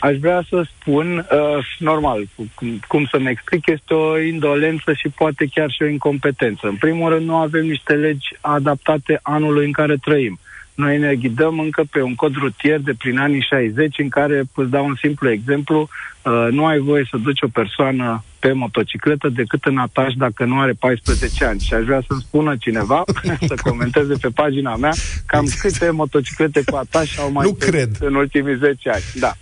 aș 0.00 0.16
vrea 0.16 0.42
să 0.48 0.62
spun, 0.62 1.18
uh, 1.18 1.66
normal, 1.78 2.28
cum, 2.54 2.80
cum 2.88 3.06
să-mi 3.10 3.30
explic, 3.30 3.66
este 3.66 3.94
o 3.94 4.18
indolență 4.20 4.92
și 4.92 5.08
poate 5.08 5.46
chiar 5.54 5.70
și 5.70 5.82
o 5.82 5.88
incompetență. 5.88 6.66
În 6.66 6.76
primul 6.76 7.08
rând, 7.08 7.26
nu 7.26 7.36
avem 7.36 7.66
niște 7.66 7.92
legi 7.92 8.28
adaptate 8.40 9.20
anului 9.22 9.64
în 9.64 9.72
care 9.72 9.96
trăim. 9.96 10.38
Noi 10.74 10.98
ne 10.98 11.14
ghidăm 11.14 11.58
încă 11.58 11.84
pe 11.90 12.02
un 12.02 12.14
cod 12.14 12.34
rutier 12.34 12.78
de 12.78 12.94
prin 12.98 13.18
anii 13.18 13.46
60, 13.48 13.98
în 13.98 14.08
care, 14.08 14.42
îți 14.54 14.70
dau 14.70 14.84
un 14.84 14.94
simplu 14.94 15.30
exemplu, 15.30 15.80
uh, 15.80 15.88
nu 16.50 16.64
ai 16.64 16.78
voie 16.78 17.06
să 17.10 17.16
duci 17.16 17.42
o 17.42 17.48
persoană 17.52 18.24
pe 18.38 18.52
motocicletă 18.52 19.28
decât 19.28 19.64
în 19.64 19.78
ataș 19.78 20.14
dacă 20.14 20.44
nu 20.44 20.60
are 20.60 20.72
14 20.72 21.44
ani. 21.44 21.60
Și 21.60 21.74
aș 21.74 21.84
vrea 21.84 22.02
să-mi 22.06 22.20
spună 22.20 22.56
cineva, 22.56 23.04
să 23.48 23.54
comenteze 23.62 24.14
pe 24.20 24.28
pagina 24.34 24.76
mea, 24.76 24.92
cam 25.26 25.46
câte 25.60 25.90
motociclete 25.90 26.62
cu 26.66 26.76
ataș 26.76 27.18
au 27.18 27.32
mai 27.32 27.46
nu 27.46 27.52
cred. 27.52 27.90
în 28.00 28.14
ultimii 28.14 28.56
10 28.56 28.90
ani. 28.90 29.02
Da. 29.14 29.32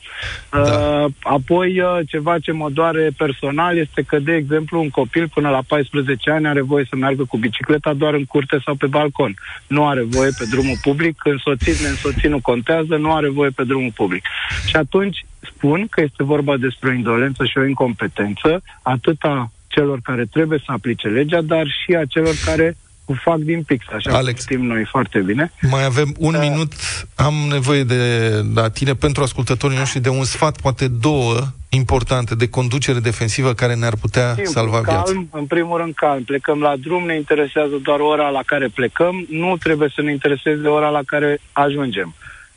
da. 0.51 0.61
Uh, 0.61 1.13
apoi, 1.23 1.81
uh, 1.81 1.99
ceva 2.09 2.39
ce 2.39 2.53
mă 2.53 2.71
doare 2.71 3.11
personal 3.17 3.77
este 3.77 4.03
că, 4.03 4.19
de 4.19 4.35
exemplu, 4.35 4.81
un 4.81 4.91
copil 4.91 5.29
până 5.35 5.49
la 5.49 5.63
14 5.67 6.31
ani 6.31 6.47
are 6.47 6.63
voie 6.63 6.87
să 6.89 6.97
meargă 6.97 7.25
cu 7.25 7.37
bicicleta 7.37 7.93
doar 7.93 8.15
în 8.15 8.25
curte 8.25 8.61
sau 8.65 8.75
pe 8.75 8.87
balcon. 8.87 9.35
Nu 9.67 9.87
are 9.87 10.03
voie 10.03 10.31
pe 10.39 10.45
drumul 10.51 10.77
public, 10.83 11.21
însoțit, 11.25 11.77
neînsoțit 11.77 12.31
nu 12.31 12.41
contează, 12.41 12.97
nu 12.97 13.15
are 13.15 13.29
voie 13.29 13.51
pe 13.51 13.65
drumul 13.65 13.93
public. 13.95 14.25
Și 14.67 14.77
atunci, 14.77 15.25
spun 15.55 15.87
că 15.91 16.01
este 16.01 16.23
vorba 16.23 16.57
despre 16.57 16.89
o 16.89 16.93
indolență 16.93 17.45
și 17.45 17.59
o 17.59 17.67
incompetență, 17.67 18.63
atât 18.83 19.23
a 19.23 19.51
celor 19.69 19.99
care 20.03 20.25
trebuie 20.25 20.59
să 20.59 20.73
aplice 20.73 21.09
legea, 21.09 21.41
dar 21.41 21.67
și 21.67 21.95
a 21.95 22.05
celor 22.05 22.35
care 22.45 22.77
o 23.09 23.15
fac 23.15 23.37
din 23.37 23.63
pix, 23.63 23.87
așa 23.93 24.17
Alex, 24.17 24.43
știm 24.43 24.67
noi 24.67 24.85
foarte 24.85 25.19
bine. 25.19 25.53
Mai 25.71 25.85
avem 25.85 26.15
un 26.19 26.33
da. 26.33 26.41
minut, 26.41 26.73
am 27.15 27.35
nevoie 27.51 27.85
de 27.85 28.31
la 28.55 28.69
tine 28.71 28.95
pentru 28.95 29.23
ascultătorii 29.23 29.79
noștri 29.79 30.01
de 30.01 30.09
un 30.09 30.25
sfat, 30.25 30.61
poate 30.61 30.89
două 30.89 31.37
importante 31.69 32.35
de 32.35 32.49
conducere 32.49 32.99
defensivă 32.99 33.53
care 33.53 33.75
ne-ar 33.75 33.97
putea 34.01 34.27
Simplu, 34.27 34.53
salva 34.53 34.81
calm, 34.81 35.03
viața. 35.05 35.39
În 35.39 35.45
primul 35.45 35.79
rând 35.79 35.95
calm, 35.95 36.23
plecăm 36.23 36.61
la 36.61 36.75
drum, 36.77 37.05
ne 37.05 37.17
interesează 37.17 37.75
doar 37.83 38.01
ora 38.01 38.29
la 38.29 38.43
care 38.47 38.69
plecăm, 38.75 39.27
nu 39.31 39.57
trebuie 39.57 39.89
să 39.95 40.03
ne 40.03 40.13
intereseze 40.13 40.67
ora 40.67 40.89
la 40.89 41.01
care 41.07 41.39
ajungem 41.53 42.15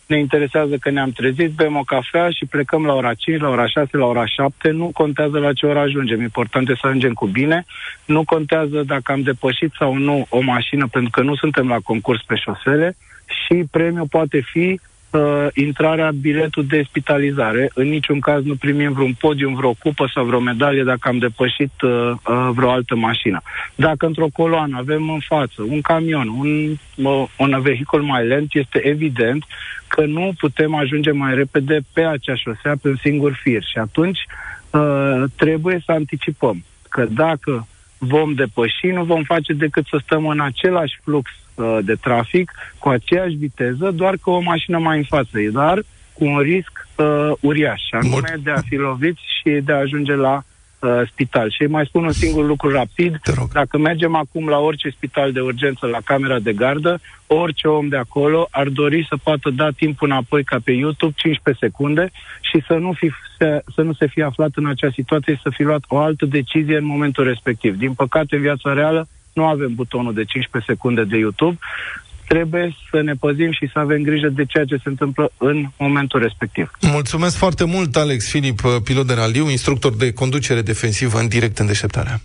ne 0.10 0.20
interesează 0.20 0.78
că 0.78 0.90
ne-am 0.90 1.12
trezit, 1.12 1.52
bem 1.52 1.76
o 1.76 1.84
cafea 1.84 2.30
și 2.30 2.46
plecăm 2.46 2.86
la 2.86 2.94
ora 2.94 3.14
5, 3.14 3.40
la 3.42 3.50
ora 3.50 3.68
6, 3.68 3.98
la 3.98 4.06
ora 4.06 4.26
7. 4.26 4.70
Nu 4.70 4.90
contează 4.94 5.40
la 5.40 5.54
ce 5.54 5.66
ora 5.66 5.82
ajungem. 5.82 6.22
Important 6.22 6.68
este 6.68 6.80
să 6.82 6.88
ajungem 6.88 7.14
cu 7.14 7.26
bine. 7.28 7.66
Nu 8.06 8.24
contează 8.24 8.84
dacă 8.84 9.12
am 9.12 9.22
depășit 9.22 9.72
sau 9.78 9.94
nu 9.94 10.26
o 10.30 10.42
mașină, 10.42 10.88
pentru 10.88 11.10
că 11.10 11.22
nu 11.22 11.36
suntem 11.36 11.68
la 11.68 11.78
concurs 11.84 12.22
pe 12.22 12.36
șosele 12.36 12.96
și 13.26 13.64
premiul 13.72 14.08
poate 14.10 14.40
fi 14.52 14.80
uh, 15.12 15.48
intrarea, 15.54 16.12
biletul 16.22 16.66
de 16.66 16.84
spitalizare. 16.88 17.72
În 17.74 17.88
niciun 17.88 18.20
caz 18.20 18.44
nu 18.44 18.56
primim 18.56 18.94
vreun 18.94 19.14
podium, 19.20 19.56
vreo 19.56 19.74
cupă 19.74 20.12
sau 20.14 20.26
vreo 20.26 20.40
medalie 20.40 20.84
dacă 20.84 21.08
am 21.08 21.18
depășit 21.18 21.82
uh, 21.82 21.92
uh, 21.92 22.50
vreo 22.54 22.70
altă 22.70 22.96
mașină. 22.96 23.42
Dacă 23.76 24.06
într-o 24.06 24.28
coloană 24.34 24.78
avem 24.78 25.10
în 25.10 25.20
față 25.20 25.62
un 25.70 25.82
camion, 25.82 26.28
un, 26.28 26.78
uh, 26.96 27.26
un 27.38 27.62
vehicul 27.62 28.02
mai 28.02 28.28
lent, 28.28 28.54
este 28.54 28.88
evident 28.88 29.44
că 29.88 30.06
nu 30.06 30.34
putem 30.38 30.76
ajunge 30.76 31.12
mai 31.12 31.36
repede 31.36 31.80
pe 31.94 32.06
acea 32.06 32.36
șosea 32.36 32.74
pe 32.82 32.88
un 32.90 32.98
singur 33.02 33.40
fir. 33.42 33.64
Și 33.64 33.78
atunci 33.78 34.20
uh, 34.72 35.24
trebuie 35.36 35.82
să 35.86 35.92
anticipăm 35.92 36.64
că 36.90 37.06
dacă 37.06 37.68
vom 37.98 38.34
depăși, 38.34 38.88
nu 38.88 39.04
vom 39.04 39.24
face 39.24 39.54
decât 39.54 39.86
să 39.86 40.00
stăm 40.04 40.28
în 40.28 40.40
același 40.40 41.00
flux 41.04 41.32
uh, 41.32 41.49
de 41.82 41.96
trafic, 41.96 42.52
cu 42.80 42.90
aceeași 42.90 43.36
viteză, 43.36 43.92
doar 43.92 44.18
că 44.24 44.30
o 44.30 44.40
mașină 44.40 44.78
mai 44.78 44.98
în 44.98 45.04
față, 45.04 45.40
dar 45.52 45.84
cu 46.14 46.26
un 46.26 46.40
risc 46.40 46.88
uh, 46.96 47.32
uriaș, 47.40 47.82
anume 47.92 48.34
de 48.44 48.52
a 48.52 48.62
fi 48.68 48.76
loviți 48.76 49.22
și 49.40 49.50
de 49.50 49.72
a 49.72 49.78
ajunge 49.78 50.14
la 50.14 50.44
uh, 50.80 51.02
spital. 51.12 51.52
Și 51.52 51.64
mai 51.64 51.86
spun 51.86 52.04
un 52.04 52.12
singur 52.12 52.46
lucru 52.46 52.70
rapid. 52.70 53.20
Dacă 53.54 53.78
mergem 53.78 54.16
acum 54.16 54.48
la 54.48 54.58
orice 54.58 54.90
spital 54.90 55.32
de 55.32 55.40
urgență, 55.40 55.86
la 55.86 55.98
camera 56.04 56.40
de 56.40 56.54
gardă, 56.54 57.00
orice 57.28 57.68
om 57.68 57.88
de 57.88 57.98
acolo 57.98 58.48
ar 58.52 58.68
dori 58.68 59.06
să 59.10 59.18
poată 59.24 59.50
da 59.50 59.70
timpul 59.70 60.10
înapoi 60.10 60.44
ca 60.44 60.58
pe 60.64 60.72
YouTube, 60.72 61.14
15 61.16 61.66
secunde, 61.66 62.12
și 62.42 62.64
să 62.68 62.74
nu, 62.74 62.94
fi, 62.94 63.12
să, 63.38 63.64
să 63.76 63.82
nu 63.82 63.94
se 63.94 64.08
fie 64.08 64.24
aflat 64.24 64.50
în 64.56 64.66
acea 64.66 64.90
situație 64.94 65.34
și 65.34 65.42
să 65.42 65.50
fi 65.50 65.64
luat 65.64 65.84
o 65.88 65.98
altă 65.98 66.26
decizie 66.26 66.78
în 66.78 66.86
momentul 66.86 67.24
respectiv. 67.24 67.78
Din 67.78 67.94
păcate, 67.94 68.36
în 68.36 68.42
viața 68.42 68.74
reală, 68.74 69.08
nu 69.34 69.46
avem 69.46 69.74
butonul 69.76 70.14
de 70.14 70.24
15 70.24 70.72
secunde 70.72 71.04
de 71.04 71.18
YouTube 71.18 71.58
trebuie 72.28 72.76
să 72.92 73.02
ne 73.02 73.14
păzim 73.14 73.52
și 73.52 73.70
să 73.74 73.80
avem 73.80 74.02
grijă 74.02 74.28
de 74.28 74.46
ceea 74.46 74.66
ce 74.66 74.76
se 74.76 74.90
întâmplă 74.90 75.32
în 75.38 75.66
momentul 75.78 76.22
respectiv. 76.22 76.72
Mulțumesc 76.82 77.36
foarte 77.36 77.64
mult, 77.64 77.96
Alex 77.96 78.30
Filip, 78.30 78.60
pilot 78.84 79.08
de 79.08 79.14
raliu, 79.14 79.50
instructor 79.50 79.96
de 79.96 80.14
conducere 80.14 80.62
defensivă 80.62 81.20
în 81.20 81.28
direct 81.28 81.58
în 81.58 81.66
deșteptarea. 81.66 82.22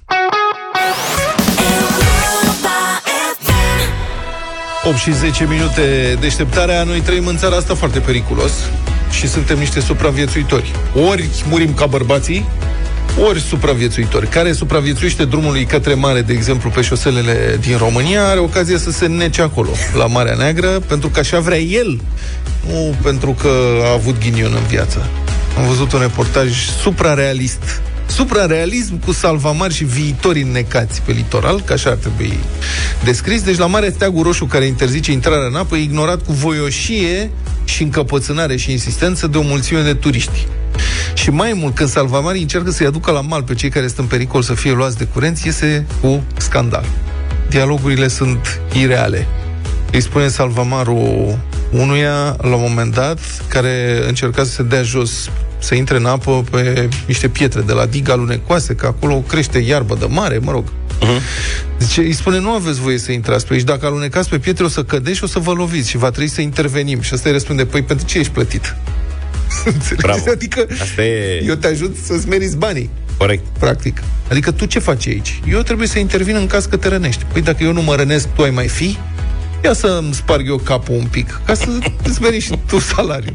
8 4.87 4.97
și 4.97 5.12
10 5.12 5.47
minute 5.47 6.17
deșteptarea, 6.21 6.83
noi 6.83 7.01
trăim 7.01 7.27
în 7.27 7.37
țara 7.37 7.57
asta 7.57 7.75
foarte 7.75 8.01
periculos 8.01 8.71
și 9.11 9.27
suntem 9.27 9.59
niște 9.59 9.81
supraviețuitori. 9.81 10.73
Ori 11.11 11.29
murim 11.49 11.75
ca 11.75 11.87
bărbații, 11.87 12.45
ori 13.18 13.40
supraviețuitori. 13.40 14.29
Care 14.29 14.53
supraviețuiește 14.53 15.24
drumului 15.24 15.64
către 15.64 15.94
mare, 15.94 16.22
de 16.22 16.33
exemplu, 16.33 16.70
pe 16.70 16.83
șoselele 16.83 17.59
din 17.61 17.77
România, 17.77 18.29
are 18.29 18.38
ocazia 18.38 18.79
să 18.79 18.90
se 18.90 19.07
nece 19.07 19.42
acolo, 19.42 19.70
la 19.96 20.07
Marea 20.07 20.35
Neagră, 20.35 20.68
pentru 20.68 21.09
că 21.09 21.18
așa 21.18 21.40
vrea 21.40 21.59
el, 21.59 22.00
nu 22.66 22.94
pentru 23.03 23.31
că 23.31 23.50
a 23.85 23.92
avut 23.92 24.18
ghinion 24.18 24.53
în 24.53 24.66
viață. 24.68 25.07
Am 25.59 25.66
văzut 25.66 25.92
un 25.92 26.00
reportaj 26.00 26.50
suprarealist 26.83 27.83
Suprarealism 28.07 29.00
cu 29.05 29.12
salvamari 29.12 29.74
și 29.74 29.85
viitori 29.85 30.42
înnecați 30.42 31.03
pe 31.03 31.12
litoral, 31.12 31.61
ca 31.61 31.74
așa 31.74 31.90
ar 31.90 31.96
trebui 31.96 32.38
descris. 33.05 33.42
Deci 33.42 33.57
la 33.57 33.66
Mare 33.66 33.90
Steagul 33.90 34.22
Roșu, 34.22 34.44
care 34.44 34.64
interzice 34.64 35.12
intrarea 35.12 35.46
în 35.46 35.55
apă, 35.55 35.77
e 35.77 35.83
ignorat 35.83 36.24
cu 36.24 36.33
voioșie 36.33 37.31
și 37.64 37.83
încăpățânare 37.83 38.57
și 38.57 38.70
insistență 38.70 39.27
de 39.27 39.38
o 39.38 39.42
mulțime 39.42 39.81
de 39.81 39.94
turiști. 39.94 40.46
Și 41.25 41.31
mai 41.31 41.53
mult, 41.53 41.75
când 41.75 41.89
salvamarii 41.89 42.41
încearcă 42.41 42.71
să-i 42.71 42.87
aducă 42.87 43.11
la 43.11 43.21
mal 43.21 43.43
pe 43.43 43.55
cei 43.55 43.69
care 43.69 43.87
sunt 43.87 43.99
în 43.99 44.05
pericol 44.05 44.43
să 44.43 44.55
fie 44.55 44.73
luați 44.73 44.99
de 44.99 45.05
curent, 45.05 45.39
iese 45.39 45.87
cu 46.01 46.23
scandal. 46.37 46.85
Dialogurile 47.49 48.09
sunt 48.09 48.61
ireale. 48.73 49.27
Îi 49.93 50.01
spune 50.01 50.29
salvamarul 50.29 51.39
unuia, 51.71 52.37
la 52.41 52.55
un 52.55 52.65
moment 52.69 52.95
dat, 52.95 53.19
care 53.49 54.03
încerca 54.07 54.45
să 54.45 54.51
se 54.51 54.63
dea 54.63 54.83
jos 54.83 55.31
să 55.59 55.75
intre 55.75 55.97
în 55.97 56.07
apă 56.07 56.45
pe 56.51 56.89
niște 57.07 57.29
pietre 57.29 57.61
de 57.61 57.73
la 57.73 57.87
diga 57.87 58.15
lunecoase, 58.15 58.75
că 58.75 58.87
acolo 58.87 59.19
crește 59.19 59.59
iarbă 59.59 59.97
de 59.99 60.07
mare, 60.09 60.39
mă 60.39 60.51
rog. 60.51 60.65
Uh-huh. 60.69 61.21
Zice, 61.79 62.01
îi 62.01 62.13
spune, 62.13 62.39
nu 62.39 62.51
aveți 62.51 62.81
voie 62.81 62.99
să 62.99 63.13
intrați 63.13 63.47
pe 63.47 63.55
aici. 63.55 63.63
Dacă 63.63 63.87
alunecați 63.87 64.29
pe 64.29 64.39
pietre, 64.39 64.65
o 64.65 64.69
să 64.69 64.85
cădeți 64.85 65.17
și 65.17 65.25
o 65.25 65.27
să 65.27 65.39
vă 65.39 65.53
loviți 65.53 65.89
și 65.89 65.97
va 65.97 66.11
trebui 66.11 66.29
să 66.29 66.41
intervenim. 66.41 67.01
Și 67.01 67.15
asta 67.15 67.29
îi 67.29 67.35
răspunde, 67.35 67.65
păi 67.65 67.83
pentru 67.83 68.07
ce 68.07 68.19
ești 68.19 68.33
plătit? 68.33 68.77
Bravo. 69.96 70.30
adică 70.30 70.66
Asta 70.80 71.02
e... 71.02 71.44
eu 71.46 71.54
te 71.54 71.66
ajut 71.66 71.96
să-ți 72.04 72.28
meriți 72.28 72.57
banii. 72.57 72.90
Corect. 73.16 73.44
Practic. 73.59 74.02
Adică 74.30 74.50
tu 74.50 74.64
ce 74.64 74.78
faci 74.78 75.07
aici? 75.07 75.40
Eu 75.48 75.61
trebuie 75.61 75.88
să 75.88 75.98
intervin 75.98 76.37
în 76.37 76.46
caz 76.46 76.64
că 76.64 76.76
te 76.76 76.88
rănești. 76.88 77.24
Păi 77.33 77.42
dacă 77.42 77.64
eu 77.64 77.72
nu 77.72 77.83
mă 77.83 77.94
rănesc, 77.94 78.28
tu 78.28 78.42
ai 78.42 78.50
mai 78.50 78.68
fi? 78.68 78.98
Ia 79.64 79.72
să-mi 79.72 80.14
sparg 80.14 80.48
eu 80.48 80.57
capul 80.57 80.94
un 80.94 81.07
pic, 81.11 81.40
ca 81.44 81.54
să 81.54 81.68
îți 82.09 82.20
veni 82.20 82.38
și 82.38 82.59
tu 82.66 82.78
salariul. 82.78 83.35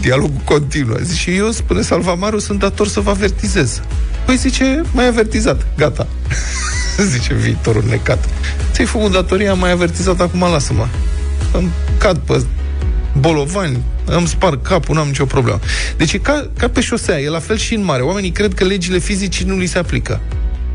Dialogul 0.00 0.40
continuă. 0.44 0.96
Zice, 1.02 1.20
și 1.20 1.36
eu, 1.36 1.50
spune 1.50 1.82
Salvamaru, 1.82 2.38
sunt 2.38 2.58
dator 2.58 2.88
să 2.88 3.00
vă 3.00 3.10
avertizez. 3.10 3.80
Păi 4.24 4.36
zice, 4.36 4.82
mai 4.92 5.06
avertizat. 5.06 5.66
Gata. 5.76 6.06
zice 7.10 7.34
viitorul 7.34 7.84
necat. 7.88 8.28
Ți-ai 8.72 8.86
făcut 8.86 9.12
datoria, 9.12 9.54
mai 9.54 9.70
avertizat, 9.70 10.20
acum 10.20 10.40
lasă-mă. 10.40 10.86
Îmi 11.52 11.70
cad 11.98 12.18
pe 12.18 12.44
bolovani, 13.18 13.78
îmi 14.04 14.26
spar 14.26 14.58
capul, 14.58 14.94
nu 14.94 15.00
am 15.00 15.06
nicio 15.06 15.24
problemă. 15.24 15.60
Deci 15.96 16.12
e 16.12 16.18
ca, 16.18 16.50
ca 16.58 16.68
pe 16.68 16.80
șosea, 16.80 17.20
e 17.20 17.28
la 17.28 17.38
fel 17.38 17.56
și 17.56 17.74
în 17.74 17.84
mare. 17.84 18.02
Oamenii 18.02 18.30
cred 18.30 18.54
că 18.54 18.64
legile 18.64 18.98
fizice 18.98 19.44
nu 19.44 19.56
li 19.56 19.66
se 19.66 19.78
aplică. 19.78 20.20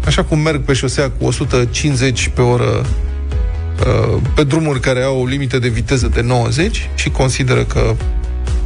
Așa 0.06 0.24
cum 0.24 0.40
merg 0.40 0.62
pe 0.62 0.74
șosea 0.74 1.10
cu 1.10 1.26
150 1.26 2.32
pe 2.34 2.42
oră 2.42 2.86
uh, 3.86 4.22
pe 4.36 4.44
drumuri 4.44 4.80
care 4.80 5.04
au 5.04 5.22
o 5.22 5.26
limită 5.26 5.60
de 5.60 5.68
viteză 5.68 6.08
de 6.08 6.22
90 6.22 6.90
și 6.96 7.10
consideră 7.10 7.64
că 7.64 7.96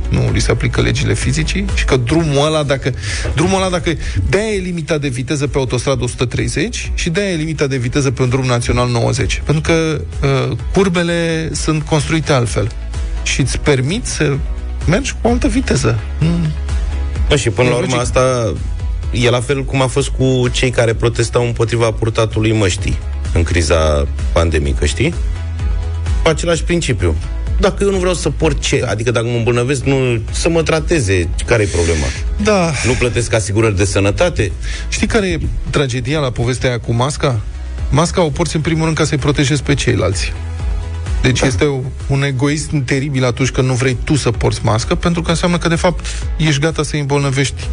nu 0.10 0.32
li 0.32 0.40
se 0.40 0.52
aplică 0.52 0.82
legile 0.82 1.14
fizicii 1.14 1.66
și 1.74 1.86
că 1.86 1.98
drumul 1.98 2.46
ăla, 2.46 2.64
dacă 2.64 2.94
drumul 3.36 3.56
ăla, 3.56 3.70
dacă 3.70 3.94
de 4.30 4.38
e 4.56 4.60
limita 4.60 4.98
de 4.98 5.08
viteză 5.08 5.48
pe 5.48 5.58
autostradă 5.58 6.04
130 6.04 6.92
și 6.94 7.10
de 7.10 7.22
e 7.22 7.36
limita 7.36 7.68
de 7.68 7.78
viteză 7.78 8.12
pe 8.12 8.22
un 8.22 8.30
drum 8.30 8.46
național 8.46 8.90
90. 8.90 9.42
Pentru 9.46 9.62
că 9.62 10.02
uh, 10.24 10.58
curbele 10.74 11.50
sunt 11.54 11.84
construite 11.84 12.34
altfel 12.34 12.68
și 13.26 13.42
îți 13.42 13.60
permit 13.60 14.06
să 14.06 14.38
mergi 14.88 15.14
cu 15.22 15.28
altă 15.28 15.48
viteză. 15.48 16.00
Mm. 16.20 16.48
Bă, 17.28 17.36
și 17.36 17.50
până 17.50 17.70
la 17.70 17.76
urmă 17.76 17.96
asta 17.96 18.54
e 19.12 19.30
la 19.30 19.40
fel 19.40 19.64
cum 19.64 19.82
a 19.82 19.88
fost 19.88 20.10
cu 20.10 20.48
cei 20.52 20.70
care 20.70 20.94
protestau 20.94 21.46
împotriva 21.46 21.92
purtatului 21.92 22.52
măștii 22.52 22.98
în 23.34 23.44
criza 23.44 24.08
pandemică, 24.32 24.86
știi? 24.86 25.14
Cu 26.24 26.30
același 26.30 26.64
principiu 26.64 27.16
dacă 27.60 27.84
eu 27.84 27.92
nu 27.92 27.98
vreau 27.98 28.14
să 28.14 28.30
port 28.30 28.62
ce, 28.62 28.86
adică 28.88 29.12
dacă 29.12 29.26
mă 29.26 29.36
îmbolnăvesc, 29.38 29.84
nu, 29.84 30.22
să 30.32 30.50
mă 30.50 30.64
trateze, 30.64 31.30
care 31.46 31.64
e 31.64 31.66
problema? 31.66 32.06
Da. 32.44 32.72
Nu 32.86 32.92
plătesc 32.92 33.34
asigurări 33.34 33.78
de 33.78 33.86
sănătate? 33.86 34.52
Știi 34.90 35.08
care 35.08 35.28
e 35.28 35.40
tragedia 35.70 36.20
la 36.20 36.30
povestea 36.30 36.70
aia 36.70 36.80
cu 36.80 36.94
masca? 36.94 37.40
Masca 37.90 38.24
o 38.24 38.30
porți 38.30 38.56
în 38.56 38.62
primul 38.62 38.84
rând 38.84 38.98
ca 38.98 39.04
să-i 39.04 39.18
protejezi 39.18 39.64
pe 39.64 39.74
ceilalți. 39.74 40.34
Deci 41.26 41.40
da. 41.40 41.46
este 41.46 41.82
un 42.08 42.24
egoism 42.24 42.84
teribil 42.84 43.26
atunci 43.26 43.50
când 43.50 43.68
nu 43.68 43.74
vrei 43.74 43.98
tu 44.04 44.16
să 44.16 44.32
porți 44.32 44.60
mască, 44.64 44.96
pentru 44.96 45.22
că 45.22 45.30
înseamnă 45.30 45.58
că, 45.58 45.68
de 45.68 45.76
fapt, 45.76 46.06
ești 46.38 46.62
gata 46.62 46.84
să 46.84 46.96
îmbolnăvești 46.96 47.68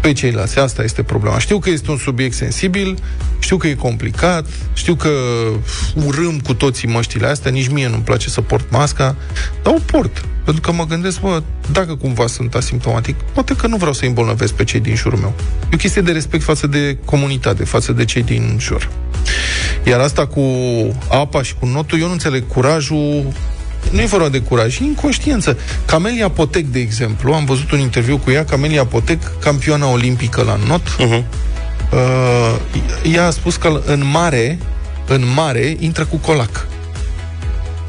pe 0.00 0.12
ceilalți. 0.12 0.58
Asta 0.58 0.82
este 0.82 1.02
problema. 1.02 1.38
Știu 1.38 1.58
că 1.58 1.70
este 1.70 1.90
un 1.90 1.96
subiect 1.96 2.34
sensibil, 2.34 2.98
știu 3.38 3.56
că 3.56 3.66
e 3.66 3.74
complicat, 3.74 4.46
știu 4.72 4.94
că 4.94 5.10
urâm 6.06 6.40
cu 6.40 6.54
toții 6.54 6.88
măștile 6.88 7.26
astea, 7.26 7.50
nici 7.50 7.68
mie 7.68 7.88
nu-mi 7.88 8.02
place 8.02 8.28
să 8.28 8.40
port 8.40 8.70
masca, 8.70 9.16
dar 9.62 9.74
o 9.74 9.78
port. 9.86 10.24
Pentru 10.44 10.62
că 10.62 10.72
mă 10.72 10.86
gândesc, 10.86 11.20
bă, 11.20 11.42
dacă 11.72 11.94
cumva 11.94 12.26
sunt 12.26 12.54
asimptomatic, 12.54 13.14
poate 13.32 13.56
că 13.56 13.66
nu 13.66 13.76
vreau 13.76 13.92
să 13.92 14.04
îmbolnăvesc 14.04 14.52
pe 14.52 14.64
cei 14.64 14.80
din 14.80 14.94
jurul 14.94 15.18
meu. 15.18 15.34
E 15.62 15.74
o 15.74 15.76
chestie 15.76 16.02
de 16.02 16.12
respect 16.12 16.42
față 16.42 16.66
de 16.66 16.98
comunitate, 17.04 17.64
față 17.64 17.92
de 17.92 18.04
cei 18.04 18.22
din 18.22 18.56
jur. 18.60 18.88
Iar 19.84 20.00
asta 20.00 20.26
cu 20.26 20.42
apa 21.10 21.42
și 21.42 21.54
cu 21.54 21.66
notul, 21.66 22.00
eu 22.00 22.06
nu 22.06 22.12
înțeleg 22.12 22.46
curajul 22.46 23.26
nu 23.90 24.00
e 24.00 24.04
vorba 24.04 24.28
de 24.28 24.40
curaj, 24.40 24.80
e 24.80 24.84
inconștiență. 24.84 25.58
Camelia 25.86 26.28
Potec, 26.28 26.66
de 26.66 26.78
exemplu, 26.78 27.32
am 27.32 27.44
văzut 27.44 27.70
un 27.70 27.78
interviu 27.78 28.18
cu 28.18 28.30
ea, 28.30 28.44
Camelia 28.44 28.84
Potec, 28.84 29.38
campioana 29.40 29.90
olimpică 29.90 30.42
la 30.42 30.58
not, 30.66 30.82
uh-huh. 30.88 31.22
uh, 31.92 32.56
ea 33.12 33.26
a 33.26 33.30
spus 33.30 33.56
că 33.56 33.80
în 33.86 34.04
mare, 34.12 34.58
în 35.06 35.24
mare, 35.34 35.76
intră 35.78 36.04
cu 36.04 36.16
colac. 36.16 36.66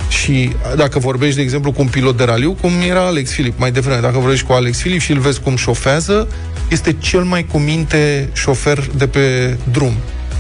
Și 0.10 0.52
dacă 0.76 1.00
vorbești, 1.00 1.36
de 1.36 1.42
exemplu, 1.42 1.72
cu 1.72 1.82
un 1.82 1.88
pilot 1.88 2.18
de 2.18 2.24
raliu, 2.24 2.58
cum 2.62 2.72
era 2.88 3.06
Alex 3.06 3.32
Filip 3.32 3.60
mai 3.60 3.72
devreme, 3.72 4.00
dacă 4.00 4.18
vorbești 4.18 4.46
cu 4.46 4.54
Alex 4.54 4.80
Filip 4.80 5.00
și 5.00 5.12
îl 5.12 5.20
vezi 5.20 5.42
cum 5.42 5.56
șofează, 5.56 6.28
este 6.70 6.96
cel 7.00 7.24
mai 7.24 7.46
cuminte 7.46 8.30
șofer 8.34 8.88
de 8.96 9.08
pe 9.08 9.58
drum. 9.72 9.94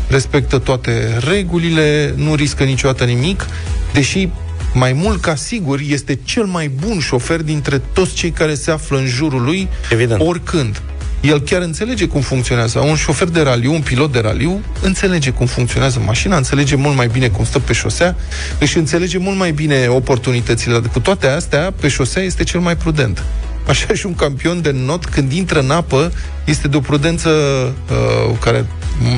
Respectă 0.10 0.58
toate 0.58 1.18
regulile, 1.30 2.14
nu 2.16 2.36
riscă 2.36 2.64
niciodată 2.64 3.04
nimic, 3.04 3.46
deși 3.94 4.30
mai 4.74 4.94
mult 4.94 5.22
ca 5.22 5.36
sigur 5.36 5.80
este 5.88 6.20
cel 6.24 6.46
mai 6.46 6.68
bun 6.68 7.00
șofer 7.00 7.42
dintre 7.42 7.82
toți 7.94 8.14
cei 8.14 8.32
care 8.32 8.56
se 8.56 8.72
află 8.72 8.98
în 8.98 9.06
jurul 9.06 9.42
lui 9.42 9.68
Evident. 9.92 10.22
oricând 10.22 10.82
el 11.22 11.42
chiar 11.42 11.62
înțelege 11.62 12.08
cum 12.08 12.22
funcționează. 12.22 12.80
Un 12.80 12.96
șofer 12.96 13.28
de 13.28 13.42
raliu, 13.42 13.74
un 13.74 13.82
pilot 13.82 14.12
de 14.12 14.20
raliu, 14.20 14.62
înțelege 14.82 15.30
cum 15.30 15.46
funcționează 15.46 16.02
mașina, 16.06 16.38
înțelege 16.38 16.76
mult 16.76 16.96
mai 16.96 17.08
bine 17.08 17.28
cum 17.28 17.46
stă 17.46 17.60
pe 17.60 17.74
șosea, 17.74 18.16
își 18.60 18.78
înțelege 18.78 19.18
mult 19.18 19.38
mai 19.38 19.52
bine 19.52 19.88
oportunitățile. 19.88 20.80
Cu 20.80 21.00
toate 21.00 21.28
astea, 21.28 21.74
pe 21.80 21.88
șosea 21.88 22.22
este 22.22 22.44
cel 22.44 22.60
mai 22.60 22.78
prudent. 22.78 23.24
Așa 23.70 23.94
și 23.94 24.06
un 24.06 24.16
campion 24.16 24.62
de 24.62 24.72
not, 24.72 25.06
când 25.06 25.32
intră 25.32 25.60
în 25.60 25.72
apă, 25.72 26.12
este 26.46 26.68
de 26.68 26.78
o 26.78 26.80
prudență 26.80 27.30
uh, 27.30 28.38
care 28.42 28.66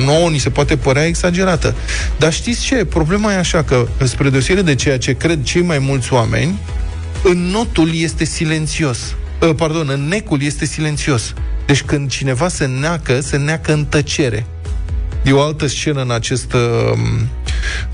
nouă 0.04 0.28
ni 0.28 0.38
se 0.38 0.50
poate 0.50 0.76
părea 0.76 1.06
exagerată. 1.06 1.74
Dar 2.18 2.32
știți 2.32 2.60
ce? 2.60 2.84
Problema 2.84 3.32
e 3.32 3.36
așa 3.36 3.62
că, 3.62 3.86
spre 4.02 4.30
deosebire 4.30 4.62
de 4.62 4.74
ceea 4.74 4.98
ce 4.98 5.12
cred 5.12 5.42
cei 5.42 5.62
mai 5.62 5.78
mulți 5.78 6.12
oameni, 6.12 6.58
în 7.22 7.38
notul 7.38 7.94
este 7.94 8.24
silențios. 8.24 8.98
Uh, 9.40 9.54
pardon, 9.56 9.88
în 9.88 10.08
necul 10.08 10.42
este 10.42 10.64
silențios. 10.64 11.34
Deci 11.66 11.82
când 11.82 12.10
cineva 12.10 12.48
se 12.48 12.66
neacă, 12.66 13.20
se 13.20 13.36
neacă 13.36 13.72
în 13.72 13.84
tăcere. 13.84 14.46
E 15.24 15.32
o 15.32 15.40
altă 15.40 15.66
scenă 15.66 16.02
în 16.02 16.10
acest, 16.10 16.52
um, 16.52 17.28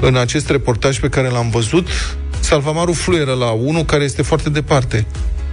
în 0.00 0.16
acest 0.16 0.50
reportaj 0.50 1.00
pe 1.00 1.08
care 1.08 1.28
l-am 1.28 1.50
văzut. 1.50 1.88
Salvamaru 2.40 2.92
fluieră 2.92 3.32
la 3.32 3.50
unul 3.50 3.84
care 3.84 4.04
este 4.04 4.22
foarte 4.22 4.50
departe. 4.50 5.06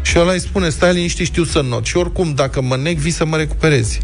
Și 0.05 0.19
ăla 0.19 0.31
îi 0.31 0.39
spune, 0.39 0.69
stai 0.69 0.93
liniștit, 0.93 1.25
știu 1.25 1.43
să 1.43 1.61
not. 1.61 1.85
Și 1.85 1.97
oricum, 1.97 2.33
dacă 2.33 2.61
mă 2.61 2.77
nec, 2.77 2.97
vii 2.97 3.11
să 3.11 3.25
mă 3.25 3.37
recuperezi. 3.37 3.99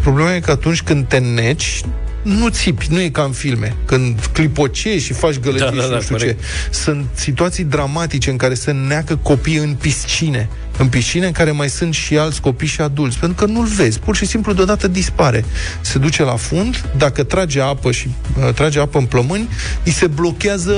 Problema 0.00 0.34
e 0.34 0.40
că 0.40 0.50
atunci 0.50 0.82
când 0.82 1.08
te 1.08 1.18
neci, 1.18 1.80
nu 2.24 2.48
țipi, 2.48 2.86
nu 2.90 3.00
e 3.00 3.08
ca 3.08 3.22
în 3.22 3.32
filme, 3.32 3.76
când 3.84 4.28
clipocești 4.32 5.06
și 5.06 5.12
faci 5.12 5.38
gălăgie 5.38 5.64
Da, 5.64 5.76
da, 5.76 5.82
și 5.82 5.88
da, 5.88 5.94
nu 5.94 6.00
știu 6.00 6.16
corect. 6.16 6.40
ce. 6.40 6.46
Sunt 6.70 7.06
situații 7.14 7.64
dramatice 7.64 8.30
în 8.30 8.36
care 8.36 8.54
se 8.54 8.70
neacă 8.70 9.16
copii 9.16 9.56
în 9.56 9.74
piscine. 9.74 10.48
În 10.78 10.88
piscine 10.88 11.26
în 11.26 11.32
care 11.32 11.50
mai 11.50 11.68
sunt 11.68 11.94
și 11.94 12.18
alți 12.18 12.40
copii 12.40 12.68
și 12.68 12.80
adulți, 12.80 13.18
pentru 13.18 13.44
că 13.44 13.52
nu-l 13.52 13.66
vezi. 13.66 13.98
Pur 13.98 14.16
și 14.16 14.26
simplu 14.26 14.52
deodată 14.52 14.88
dispare. 14.88 15.44
Se 15.80 15.98
duce 15.98 16.22
la 16.22 16.36
fund, 16.36 16.84
dacă 16.96 17.22
trage 17.22 17.60
apă 17.60 17.92
și 17.92 18.08
uh, 18.46 18.54
trage 18.54 18.80
apă 18.80 18.98
în 18.98 19.04
plămâni, 19.04 19.48
îi 19.84 19.92
se 19.92 20.06
blochează 20.06 20.74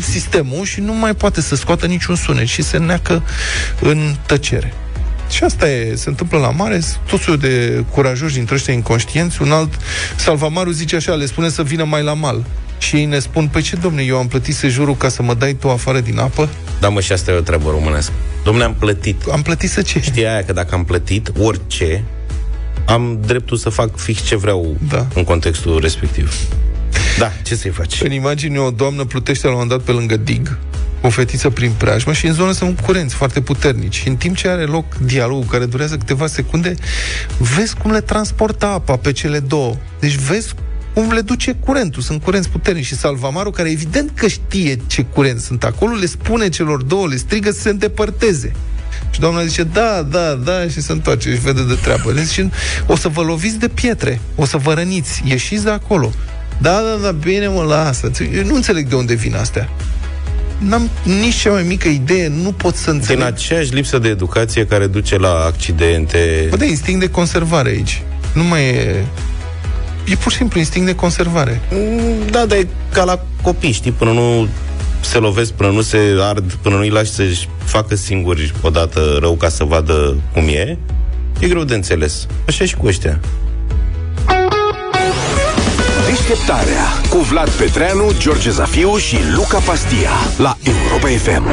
sistemul 0.00 0.64
și 0.64 0.80
nu 0.80 0.94
mai 0.94 1.14
poate 1.14 1.40
să 1.40 1.54
scoată 1.56 1.86
niciun 1.86 2.14
sunet 2.16 2.46
și 2.46 2.62
se 2.62 2.78
neacă 2.78 3.22
în 3.80 4.14
tăcere. 4.26 4.72
Și 5.30 5.44
asta 5.44 5.70
e, 5.70 5.94
se 5.94 6.08
întâmplă 6.08 6.38
la 6.38 6.50
mare, 6.50 6.80
tot 7.10 7.20
soiul 7.20 7.40
de 7.40 7.84
curajoși 7.90 8.34
dintre 8.34 8.54
ăștia 8.54 8.74
inconștienți. 8.74 9.42
Un 9.42 9.52
alt, 9.52 9.72
Salvamaru 10.16 10.70
zice 10.70 10.96
așa, 10.96 11.12
le 11.14 11.26
spune 11.26 11.48
să 11.48 11.62
vină 11.62 11.84
mai 11.84 12.02
la 12.02 12.14
mal. 12.14 12.44
Și 12.78 12.96
ei 12.96 13.04
ne 13.04 13.18
spun, 13.18 13.48
păi 13.48 13.62
ce, 13.62 13.76
domne, 13.76 14.02
eu 14.02 14.16
am 14.18 14.26
plătit 14.28 14.54
sejurul 14.54 14.96
ca 14.96 15.08
să 15.08 15.22
mă 15.22 15.34
dai 15.34 15.54
tu 15.54 15.68
afară 15.70 16.00
din 16.00 16.18
apă? 16.18 16.48
Da, 16.80 16.88
mă, 16.88 17.00
și 17.00 17.12
asta 17.12 17.30
e 17.30 17.34
o 17.34 17.40
treabă 17.40 17.70
românească. 17.70 18.12
Domnule, 18.44 18.64
am 18.66 18.74
plătit. 18.74 19.22
Am 19.32 19.42
plătit 19.42 19.70
să 19.70 19.82
ce? 19.82 20.00
Știi 20.00 20.26
aia 20.26 20.44
că 20.44 20.52
dacă 20.52 20.74
am 20.74 20.84
plătit 20.84 21.32
orice, 21.38 22.04
am 22.86 23.18
dreptul 23.26 23.56
să 23.56 23.68
fac 23.68 23.96
fix 23.96 24.22
ce 24.22 24.36
vreau 24.36 24.76
Da. 24.88 25.06
în 25.14 25.24
contextul 25.24 25.80
respectiv. 25.80 26.34
Da, 27.18 27.32
ce 27.44 27.54
să-i 27.54 27.70
faci? 27.70 28.00
În 28.00 28.12
imagine, 28.12 28.58
o 28.58 28.70
doamnă 28.70 29.04
plutește 29.04 29.46
la 29.46 29.52
un 29.52 29.58
moment 29.58 29.76
dat 29.78 29.86
pe 29.86 29.92
lângă 29.92 30.16
dig, 30.16 30.58
o 31.00 31.08
fetiță 31.08 31.50
prin 31.50 31.72
preajmă 31.76 32.12
și 32.12 32.26
în 32.26 32.32
zonă 32.32 32.52
sunt 32.52 32.80
curenți 32.80 33.14
foarte 33.14 33.40
puternici. 33.40 33.94
Și 33.94 34.08
în 34.08 34.16
timp 34.16 34.36
ce 34.36 34.48
are 34.48 34.64
loc 34.64 34.94
dialogul 34.94 35.44
care 35.50 35.64
durează 35.64 35.96
câteva 35.96 36.26
secunde, 36.26 36.74
vezi 37.38 37.74
cum 37.74 37.90
le 37.90 38.00
transportă 38.00 38.66
apa 38.66 38.96
pe 38.96 39.12
cele 39.12 39.38
două. 39.38 39.76
Deci 40.00 40.14
vezi 40.14 40.54
cum 40.94 41.12
le 41.12 41.20
duce 41.20 41.52
curentul. 41.52 42.02
Sunt 42.02 42.22
curenți 42.22 42.48
puternici 42.48 42.84
și 42.84 42.96
Salvamaru, 42.96 43.50
care 43.50 43.70
evident 43.70 44.10
că 44.14 44.26
știe 44.26 44.78
ce 44.86 45.02
curent 45.02 45.40
sunt 45.40 45.64
acolo, 45.64 45.94
le 45.94 46.06
spune 46.06 46.48
celor 46.48 46.82
două, 46.82 47.06
le 47.06 47.16
strigă 47.16 47.50
să 47.50 47.60
se 47.60 47.68
îndepărteze. 47.68 48.52
Și 49.10 49.20
doamna 49.20 49.44
zice, 49.44 49.62
da, 49.62 50.02
da, 50.02 50.34
da, 50.34 50.68
și 50.68 50.80
se 50.80 50.92
întoarce 50.92 51.32
și 51.32 51.40
vede 51.40 51.64
de 51.64 51.74
treabă. 51.74 52.12
Le 52.12 52.22
zice, 52.22 52.50
o 52.86 52.96
să 52.96 53.08
vă 53.08 53.22
loviți 53.22 53.58
de 53.58 53.68
pietre, 53.68 54.20
o 54.34 54.44
să 54.44 54.56
vă 54.56 54.74
răniți, 54.74 55.22
ieșiți 55.26 55.64
de 55.64 55.70
acolo. 55.70 56.12
Da, 56.60 56.80
da, 56.80 57.02
da, 57.02 57.10
bine, 57.10 57.48
mă, 57.48 57.62
lasă. 57.62 58.10
Eu 58.34 58.44
nu 58.44 58.54
înțeleg 58.54 58.88
de 58.88 58.94
unde 58.94 59.14
vin 59.14 59.34
astea. 59.34 59.68
N-am 60.58 60.90
nici 61.02 61.34
cea 61.34 61.50
mai 61.50 61.62
mică 61.62 61.88
idee, 61.88 62.28
nu 62.28 62.52
pot 62.52 62.74
să 62.74 62.90
Din 62.90 62.94
înțeleg. 63.00 63.22
aceeași 63.24 63.74
lipsă 63.74 63.98
de 63.98 64.08
educație 64.08 64.66
care 64.66 64.86
duce 64.86 65.16
la 65.18 65.44
accidente. 65.46 66.46
Bă, 66.50 66.56
da, 66.56 66.64
instinct 66.64 67.00
de 67.00 67.10
conservare 67.10 67.68
aici. 67.68 68.02
Nu 68.34 68.42
mai 68.44 68.64
e... 68.68 69.04
E 70.04 70.14
pur 70.14 70.30
și 70.32 70.36
simplu 70.38 70.58
instinct 70.58 70.86
de 70.86 70.94
conservare. 70.94 71.60
Mm, 71.72 72.30
Da, 72.30 72.46
dar 72.46 72.58
e 72.58 72.68
ca 72.92 73.04
la 73.04 73.24
copii, 73.42 73.72
știi, 73.72 73.90
până 73.92 74.12
nu 74.12 74.48
se 75.00 75.18
lovesc, 75.18 75.52
până 75.52 75.70
nu 75.70 75.80
se 75.80 75.98
ard, 76.20 76.52
până 76.52 76.76
nu-i 76.76 76.88
lași 76.88 77.10
să-și 77.10 77.48
facă 77.64 77.94
singuri 77.94 78.54
odată 78.62 79.16
rău 79.20 79.34
ca 79.34 79.48
să 79.48 79.64
vadă 79.64 80.16
cum 80.32 80.42
e, 80.48 80.78
e 81.38 81.48
greu 81.48 81.64
de 81.64 81.74
înțeles. 81.74 82.26
Așa 82.48 82.64
e 82.64 82.66
și 82.66 82.76
cu 82.76 82.86
ăștia. 82.86 83.20
Deșteptarea 86.08 86.84
cu 87.08 87.18
Vlad 87.18 87.50
Petreanu, 87.50 88.12
George 88.18 88.50
Zafiu 88.50 88.96
și 88.96 89.16
Luca 89.34 89.58
Pastia 89.58 90.10
la 90.36 90.56
Europa 90.62 91.08
FM. 91.08 91.46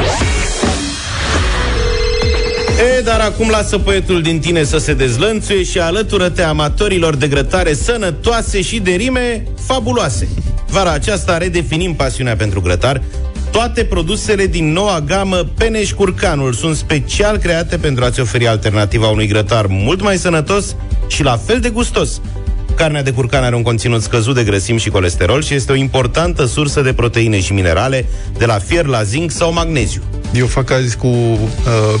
E, 2.96 3.00
dar 3.00 3.20
acum 3.20 3.48
lasă 3.48 3.78
poetul 3.78 4.22
din 4.22 4.40
tine 4.40 4.64
să 4.64 4.78
se 4.78 4.94
dezlănțuie 4.94 5.62
și 5.62 5.78
alătură-te 5.78 6.42
amatorilor 6.42 7.16
de 7.16 7.28
grătare 7.28 7.74
sănătoase 7.74 8.62
și 8.62 8.80
de 8.80 8.90
rime 8.90 9.44
fabuloase. 9.66 10.28
Vara 10.68 10.90
aceasta 10.90 11.38
redefinim 11.38 11.94
pasiunea 11.94 12.36
pentru 12.36 12.60
grătar. 12.60 13.02
Toate 13.50 13.84
produsele 13.84 14.46
din 14.46 14.72
noua 14.72 15.00
gamă 15.00 15.36
Peneș 15.36 15.92
Curcanul 15.92 16.52
sunt 16.52 16.76
special 16.76 17.36
create 17.36 17.76
pentru 17.76 18.04
a-ți 18.04 18.20
oferi 18.20 18.46
alternativa 18.46 19.08
unui 19.08 19.26
grătar 19.26 19.66
mult 19.68 20.02
mai 20.02 20.16
sănătos 20.16 20.76
și 21.08 21.22
la 21.22 21.36
fel 21.36 21.60
de 21.60 21.68
gustos. 21.68 22.20
Carnea 22.76 23.02
de 23.02 23.10
curcan 23.10 23.44
are 23.44 23.54
un 23.54 23.62
conținut 23.62 24.02
scăzut 24.02 24.34
de 24.34 24.44
grăsimi 24.44 24.78
și 24.78 24.90
colesterol 24.90 25.42
și 25.42 25.54
este 25.54 25.72
o 25.72 25.74
importantă 25.74 26.44
sursă 26.44 26.80
de 26.80 26.92
proteine 26.92 27.40
și 27.40 27.52
minerale, 27.52 28.06
de 28.38 28.46
la 28.46 28.58
fier 28.58 28.84
la 28.84 29.02
zinc 29.02 29.30
sau 29.30 29.52
magneziu. 29.52 30.02
Eu 30.34 30.46
fac 30.46 30.70
azi 30.70 30.96
cu 30.96 31.06
uh, 31.06 31.38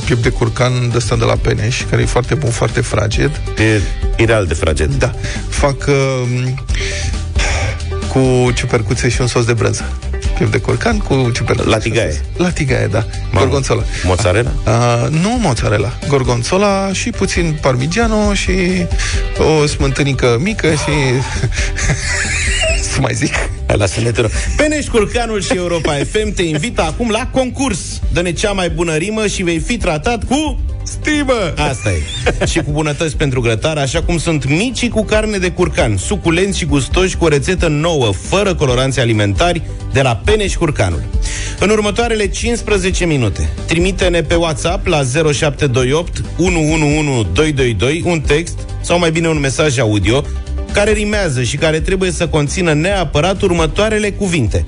piept 0.04 0.22
de 0.22 0.28
curcan 0.28 0.72
de 0.90 0.96
ăsta 0.96 1.16
de 1.16 1.24
la 1.24 1.34
Peneș, 1.34 1.84
care 1.90 2.02
e 2.02 2.06
foarte 2.06 2.34
bun, 2.34 2.50
foarte 2.50 2.80
fraged. 2.80 3.40
E 3.58 3.80
ideal 4.22 4.46
de 4.46 4.54
fraged. 4.54 4.94
Da. 4.94 5.14
Fac 5.48 5.86
uh, 5.88 6.52
cu 8.12 8.52
ciupercuțe 8.54 9.08
și 9.08 9.20
un 9.20 9.26
sos 9.26 9.44
de 9.44 9.52
brânză. 9.52 9.84
Piept 10.36 10.52
de 10.52 10.58
curcan 10.58 10.98
cu 10.98 11.30
ciupercuțe. 11.34 11.68
La 11.68 11.78
tigaie. 11.78 12.20
La 12.36 12.50
tigaie, 12.50 12.86
da. 12.86 13.04
Mamă. 13.30 13.40
Gorgonzola. 13.40 13.82
Mozzarella? 14.04 14.52
Uh, 14.66 15.08
nu 15.10 15.38
mozzarella. 15.40 15.98
Gorgonzola 16.08 16.92
și 16.92 17.10
puțin 17.10 17.58
parmigiano 17.60 18.34
și 18.34 18.86
o 19.38 19.66
smântânică 19.66 20.38
mică 20.40 20.70
și... 20.70 20.92
să 22.92 23.00
mai 23.00 23.14
zic. 23.14 23.34
Hai, 23.66 23.76
lasă-ne 23.76 24.10
te 24.10 24.20
rog. 24.20 24.30
Peneș 24.56 24.86
Curcanul 24.86 25.40
și 25.40 25.56
Europa 25.56 25.92
FM 26.10 26.34
te 26.34 26.42
invită 26.42 26.82
acum 26.82 27.10
la 27.10 27.28
concurs. 27.32 28.00
Dă-ne 28.12 28.32
cea 28.32 28.52
mai 28.52 28.70
bună 28.70 28.94
rimă 28.94 29.26
și 29.26 29.42
vei 29.42 29.58
fi 29.58 29.76
tratat 29.76 30.24
cu... 30.24 30.60
Stimă! 30.82 31.52
Asta 31.56 31.90
e. 31.90 32.46
și 32.46 32.58
cu 32.58 32.70
bunătăți 32.70 33.16
pentru 33.16 33.40
grătar, 33.40 33.76
așa 33.76 34.02
cum 34.02 34.18
sunt 34.18 34.48
micii 34.48 34.88
cu 34.88 35.04
carne 35.04 35.38
de 35.38 35.50
curcan, 35.50 35.96
suculenți 35.96 36.58
și 36.58 36.64
gustoși 36.64 37.16
cu 37.16 37.24
o 37.24 37.28
rețetă 37.28 37.68
nouă, 37.68 38.12
fără 38.12 38.54
coloranți 38.54 39.00
alimentari, 39.00 39.62
de 39.92 40.02
la 40.02 40.20
Peneș 40.24 40.54
Curcanul. 40.54 41.02
În 41.60 41.70
următoarele 41.70 42.28
15 42.28 43.04
minute, 43.04 43.48
trimite-ne 43.66 44.22
pe 44.22 44.34
WhatsApp 44.34 44.86
la 44.86 45.02
0728 45.32 46.22
111222 46.38 48.02
un 48.04 48.20
text 48.20 48.58
sau 48.80 48.98
mai 48.98 49.10
bine 49.10 49.28
un 49.28 49.38
mesaj 49.40 49.78
audio 49.78 50.24
care 50.76 50.92
rimează 50.92 51.42
și 51.42 51.56
care 51.56 51.80
trebuie 51.80 52.10
să 52.10 52.28
conțină 52.28 52.72
neapărat 52.72 53.42
următoarele 53.42 54.10
cuvinte. 54.10 54.64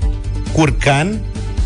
Curcan, 0.53 1.19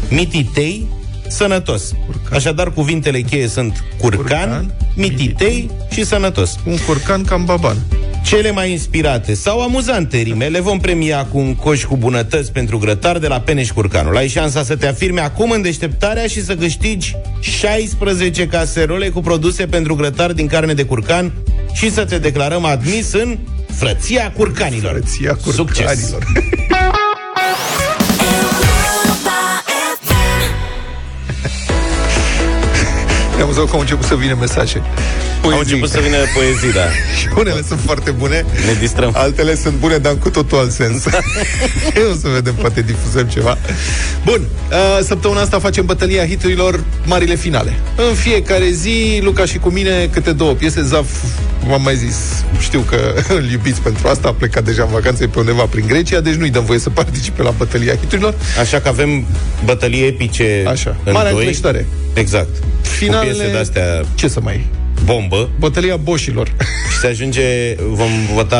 mititei, 0.09 0.87
sănătos. 1.27 1.93
Curcan. 2.05 2.37
Așadar, 2.37 2.71
cuvintele 2.71 3.21
cheie 3.21 3.47
sunt 3.47 3.83
curcan, 3.97 4.19
curcan 4.19 4.49
Curcan, 4.49 4.75
mititei 4.95 5.71
și 5.91 6.05
sănătos. 6.05 6.59
Un 6.65 6.77
curcan 6.77 7.23
cam 7.23 7.45
baban. 7.45 7.77
Cele 8.25 8.51
mai 8.51 8.71
inspirate 8.71 9.33
sau 9.33 9.61
amuzante 9.61 10.17
rime 10.17 10.47
le 10.47 10.59
vom 10.59 10.79
premia 10.79 11.25
cu 11.25 11.37
un 11.37 11.55
coș 11.55 11.83
cu 11.83 11.97
bunătăți 11.97 12.51
pentru 12.51 12.77
grătar 12.77 13.17
de 13.17 13.27
la 13.27 13.39
Peneș 13.39 13.71
Curcanul. 13.71 14.17
Ai 14.17 14.27
șansa 14.27 14.63
să 14.63 14.75
te 14.75 14.87
afirmi 14.87 15.19
acum 15.19 15.51
în 15.51 15.61
deșteptarea 15.61 16.27
și 16.27 16.43
să 16.43 16.55
câștigi 16.55 17.15
16 17.39 18.47
caserole 18.47 19.09
cu 19.09 19.21
produse 19.21 19.65
pentru 19.65 19.95
grătar 19.95 20.31
din 20.31 20.47
carne 20.47 20.73
de 20.73 20.83
curcan 20.83 21.33
și 21.73 21.91
să 21.91 22.05
te 22.05 22.17
declarăm 22.17 22.65
admis 22.65 23.13
în 23.13 23.37
Frăția 23.75 24.31
Curcanilor. 24.31 24.91
Frăția 24.91 25.35
curcanilor. 25.35 25.53
Succes! 25.53 26.15
Ne-am 33.53 33.65
văzut 33.65 33.69
că 33.69 33.75
au 33.75 33.79
început 33.81 34.05
să 34.05 34.15
vină 34.15 34.37
mesaje. 34.39 34.81
Au 35.43 35.59
început 35.59 35.89
să 35.89 35.99
vină 35.99 36.17
poezii, 36.35 36.71
da. 36.73 36.87
Și 37.19 37.27
unele 37.37 37.61
sunt 37.67 37.79
foarte 37.85 38.11
bune, 38.11 38.45
Ne 38.65 38.73
distrăm. 38.79 39.11
altele 39.15 39.55
sunt 39.55 39.73
bune, 39.73 39.97
dar 39.97 40.11
în 40.11 40.17
cu 40.17 40.29
totul 40.29 40.57
alt 40.57 40.71
sens. 40.71 41.05
o 42.13 42.15
să 42.21 42.27
vedem, 42.33 42.53
poate 42.53 42.81
difuzăm 42.81 43.27
ceva. 43.27 43.57
Bun, 44.25 44.41
uh, 44.71 45.03
săptămâna 45.05 45.41
asta 45.41 45.59
facem 45.59 45.85
bătălia 45.85 46.25
hiturilor 46.27 46.83
marile 47.05 47.35
finale. 47.35 47.73
În 48.09 48.15
fiecare 48.15 48.69
zi, 48.69 49.19
Luca 49.23 49.45
și 49.45 49.57
cu 49.57 49.69
mine, 49.69 50.09
câte 50.11 50.31
două 50.31 50.53
piese. 50.53 50.81
Zaf, 50.81 51.07
v-am 51.67 51.81
mai 51.81 51.95
zis, 51.95 52.15
știu 52.59 52.79
că 52.79 53.13
îl 53.27 53.51
iubiți 53.51 53.81
pentru 53.81 54.07
asta, 54.07 54.27
a 54.27 54.31
plecat 54.33 54.63
deja 54.63 54.83
în 54.83 54.91
vacanță 54.91 55.23
e 55.23 55.27
pe 55.27 55.39
undeva 55.39 55.63
prin 55.63 55.85
Grecia, 55.87 56.19
deci 56.19 56.33
nu-i 56.33 56.49
dăm 56.49 56.65
voie 56.65 56.79
să 56.79 56.89
participe 56.89 57.41
la 57.41 57.53
bătălia 57.57 57.95
hiturilor. 57.95 58.33
Așa 58.59 58.79
că 58.79 58.87
avem 58.87 59.25
bătălie 59.65 60.05
epice 60.05 60.63
Așa. 60.67 60.95
în 61.03 61.11
Marea 61.11 61.31
doi. 61.31 61.39
încleștare. 61.39 61.87
Exact. 62.13 62.49
Finalele... 62.83 63.31
Cu 63.31 63.35
piese 63.37 63.51
de-astea 63.51 64.03
Ce 64.15 64.27
să 64.27 64.39
mai... 64.41 64.65
bombă 65.05 65.49
Bătălia 65.59 65.95
boșilor. 65.95 66.47
și 66.91 66.97
se 67.01 67.07
ajunge, 67.07 67.75
vom 67.89 68.11
vota 68.33 68.57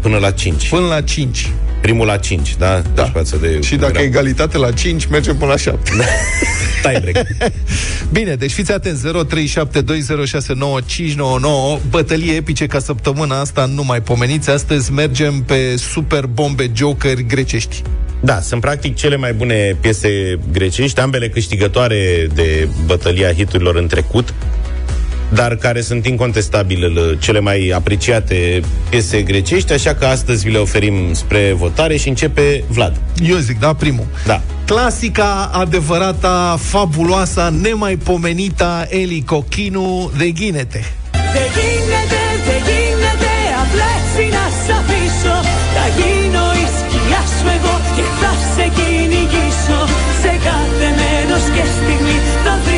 până 0.00 0.16
la 0.16 0.30
5. 0.30 0.68
Până 0.68 0.86
la 0.86 1.00
5. 1.00 1.50
Primul 1.80 2.06
la 2.06 2.16
5, 2.16 2.56
da? 2.56 2.82
Da. 2.94 3.02
Deci 3.02 3.12
față 3.12 3.36
de 3.40 3.58
Și 3.62 3.76
dacă 3.76 3.92
era- 3.92 4.02
e 4.02 4.06
egalitate 4.06 4.58
la 4.58 4.72
5, 4.72 5.06
mergem 5.06 5.36
până 5.36 5.50
la 5.50 5.56
7. 5.56 5.90
tie 6.82 6.98
break. 7.02 7.26
Bine, 8.10 8.34
deci 8.34 8.52
fiți 8.52 8.72
atenți 8.72 9.02
0372069599 9.06 9.10
Bătălie 11.90 12.32
epice 12.34 12.66
ca 12.66 12.78
săptămâna 12.78 13.40
asta 13.40 13.70
Nu 13.74 13.84
mai 13.84 14.00
pomeniți 14.00 14.50
Astăzi 14.50 14.92
mergem 14.92 15.42
pe 15.42 15.76
super 15.76 16.26
bombe 16.26 16.70
jokeri 16.74 17.26
grecești 17.26 17.82
da, 18.20 18.40
sunt 18.40 18.60
practic 18.60 18.96
cele 18.96 19.16
mai 19.16 19.32
bune 19.32 19.76
piese 19.80 20.38
grecești, 20.52 21.00
ambele 21.00 21.28
câștigătoare 21.28 22.26
de 22.34 22.68
bătălia 22.86 23.32
hiturilor 23.32 23.76
în 23.76 23.86
trecut, 23.86 24.34
dar 25.32 25.56
care 25.56 25.80
sunt 25.80 26.06
incontestabil 26.06 27.16
cele 27.20 27.40
mai 27.40 27.72
apreciate 27.74 28.60
piese 28.88 29.22
grecești, 29.22 29.72
așa 29.72 29.94
că 29.94 30.04
astăzi 30.04 30.44
vi 30.44 30.52
le 30.52 30.58
oferim 30.58 31.12
spre 31.12 31.52
votare 31.56 31.96
și 31.96 32.08
începe 32.08 32.64
Vlad. 32.68 33.00
Eu 33.28 33.36
zic, 33.36 33.58
da, 33.58 33.74
primul. 33.74 34.06
Da. 34.26 34.42
Clasica, 34.66 35.50
adevărata, 35.52 36.58
fabuloasa, 36.60 37.48
nemaipomenita 37.48 38.86
Eli 38.88 39.22
Cochinu 39.26 40.10
de 40.18 40.30
Ghinete. 40.30 40.84
De 41.32 41.38
Ghinete! 41.54 41.67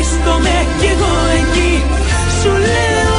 βρίσκομαι 0.00 0.56
κι 0.80 0.88
εγώ 0.94 1.14
εκεί 1.40 1.72
Σου 2.38 2.52
λέω 2.66 3.18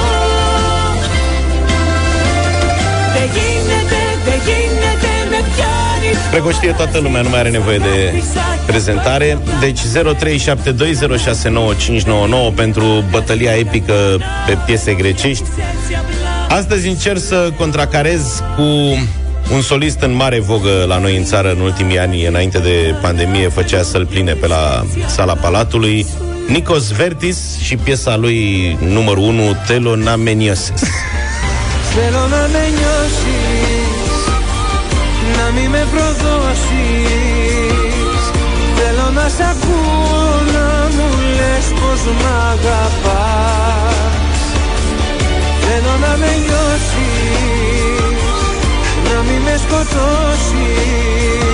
Δεν 3.16 3.28
γίνεται, 3.36 4.02
δεν 4.26 4.40
γίνεται 4.48 5.12
με 5.32 5.40
πιάνεις 5.54 6.18
Cred 6.30 6.42
că 6.42 6.48
o 6.48 6.52
știe 6.52 6.72
toată 6.72 6.98
lumea, 7.00 7.22
nu 7.22 7.30
mai 7.30 7.40
are 7.40 7.50
nevoie 7.50 7.78
de 7.78 8.24
prezentare. 8.66 9.38
Deci 9.60 9.80
0372069599 9.80 9.84
pentru 12.56 13.04
bătălia 13.12 13.52
epică 13.52 13.94
pe 14.48 14.58
piese 14.66 14.94
grecești. 14.94 15.44
Astăzi 16.50 16.88
încerc 16.88 17.20
să 17.20 17.52
contracarez 17.58 18.44
cu 18.56 18.64
un 19.54 19.62
solist 19.62 20.02
în 20.02 20.16
mare 20.16 20.40
vogă 20.40 20.86
la 20.88 20.98
noi 20.98 21.18
în 21.18 21.24
țară 21.24 21.52
în 21.52 21.60
ultimii 21.60 22.00
ani, 22.00 22.26
înainte 22.26 22.60
de 22.60 22.96
pandemie, 23.02 23.48
făcea 23.48 23.84
să-l 23.84 24.06
pline 24.06 24.34
pe 24.34 24.48
la 24.48 24.86
sala 25.08 25.34
Palatului, 25.34 26.06
Nikos 26.49 26.91
Vertis 26.91 27.59
și 27.61 27.77
piesa 27.77 28.17
lui 28.17 28.79
numărul 28.81 29.25
1, 29.25 29.57
Telonamenioses. 29.67 30.83
Θέλω 31.95 32.27
να 32.27 32.49
με 32.53 32.65
νιώσεις 32.77 34.13
Να 35.37 35.47
μη 35.55 35.69
με 35.69 35.87
προδώσεις 35.93 37.13
Θέλω 38.77 39.11
να 39.15 39.29
σ' 39.29 39.41
ακούω 39.53 40.41
να 40.55 40.69
μου 40.95 41.09
λες 41.37 41.67
πως 41.81 42.03
μ' 42.21 42.27
αγαπάς 42.53 43.97
Θέλω 45.61 45.95
να 46.01 46.13
με 46.17 46.33
νιώσεις 46.45 48.21
Να 49.13 49.19
μη 49.23 49.39
με 49.45 49.55
σκοτώσεις 49.65 51.52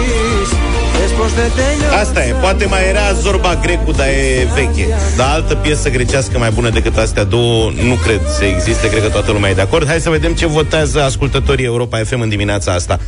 Asta 2.01 2.25
e, 2.25 2.33
poate 2.33 2.67
mai 2.67 2.89
era 2.89 3.13
Zorba 3.13 3.59
Grecu, 3.63 3.91
dar 3.93 4.07
e 4.07 4.47
veche. 4.55 4.87
Dar 5.17 5.29
altă 5.31 5.55
piesă 5.55 5.91
grecească 5.91 6.39
mai 6.39 6.51
bună 6.51 6.71
decât 6.71 6.97
astea 6.97 7.25
două 7.25 7.71
nu 7.87 7.95
cred 7.95 8.21
să 8.39 8.45
existe, 8.45 8.89
cred 8.91 9.03
că 9.03 9.09
toată 9.09 9.33
lumea 9.33 9.51
e 9.51 9.55
de 9.55 9.61
acord. 9.61 9.87
Hai 9.87 10.01
să 10.01 10.11
vedem 10.11 10.33
ce 10.33 10.47
votează 10.47 11.03
ascultătorii 11.03 11.65
Europa 11.65 11.99
FM 12.05 12.21
în 12.21 12.29
dimineața 12.29 12.73
asta. 12.73 12.99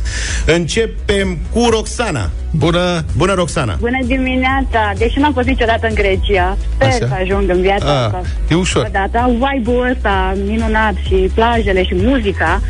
Începem 0.45 1.37
cu 1.53 1.67
Roxana. 1.69 2.29
Bună! 2.51 3.05
Bună, 3.17 3.33
Roxana! 3.33 3.75
Bună 3.79 3.99
dimineața! 4.05 4.91
Deși 4.97 5.19
n-am 5.19 5.33
fost 5.33 5.47
niciodată 5.47 5.87
în 5.87 5.93
Grecia, 5.93 6.57
sper 6.75 6.87
Așa. 6.87 6.97
să 6.97 7.13
ajung 7.21 7.49
în 7.49 7.61
viața 7.61 7.85
Ah, 7.99 8.05
asta. 8.05 8.21
e 8.49 8.55
ușor. 8.55 8.85
Odată, 8.87 9.29
vibe-ul 9.39 9.89
ăsta 9.95 10.37
minunat 10.45 10.93
și 11.07 11.15
plajele 11.33 11.83
și 11.83 11.95
muzica, 11.95 12.61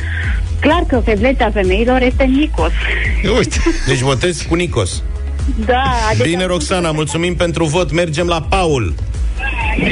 clar 0.60 0.84
că 0.88 1.01
feblețea 1.06 1.49
femeilor 1.54 2.01
este 2.01 2.23
Nikos. 2.23 2.71
Uite, 3.38 3.58
Deci 3.88 3.99
votezi 3.99 4.47
cu 4.47 4.56
Nicos. 4.56 5.04
Da, 5.66 5.84
adică 6.10 6.24
Bine, 6.28 6.46
Roxana, 6.46 6.92
mulțumim 6.92 7.36
pentru 7.36 7.66
vot. 7.66 7.92
Mergem 7.92 8.28
la 8.28 8.42
Paul. 8.50 8.94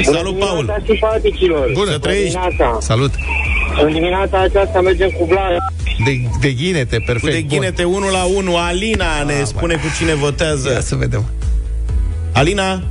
Salut, 0.02 0.38
Paul! 0.38 0.82
simpaticilor. 0.86 1.70
bună! 1.72 1.90
Să 1.90 1.98
trăiești. 1.98 2.38
Dimineața. 2.38 2.78
Salut! 2.80 3.10
În 3.84 3.92
dimineața 3.92 4.40
aceasta 4.40 4.80
mergem 4.80 5.08
cu 5.10 5.24
Vlad. 5.24 5.56
De, 6.04 6.20
de 6.40 6.52
Ghinete, 6.52 6.96
Cu 6.96 7.02
perfect. 7.06 7.32
de 7.32 7.40
ghinete 7.42 7.84
1 7.84 7.98
la 8.10 8.24
1. 8.36 8.56
Alina 8.56 9.22
ne 9.26 9.44
spune 9.44 9.74
cu 9.74 9.86
cine 9.98 10.12
Bun. 10.12 10.18
Ia 10.22 10.24
votează. 10.30 10.80
să 10.80 10.94
vedem. 10.94 11.24
Alina? 12.32 12.82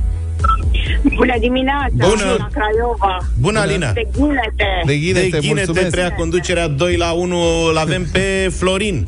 Bună 1.16 1.34
dimineața! 1.40 1.88
Bună. 2.08 2.24
La 2.38 2.48
Craiova! 2.52 3.18
Bună, 3.40 3.58
Alina! 3.60 3.92
De 3.92 4.06
Ghinete! 4.16 4.82
De 4.86 4.96
Ghinete, 4.96 5.28
De 5.28 5.38
ghinete 5.38 5.46
mulțumesc. 5.66 5.90
treia 5.90 6.12
conducerea 6.12 6.68
2 6.68 6.96
la 6.96 7.10
1 7.12 7.36
Îl 7.70 7.76
avem 7.76 8.06
pe 8.12 8.52
Florin 8.56 9.06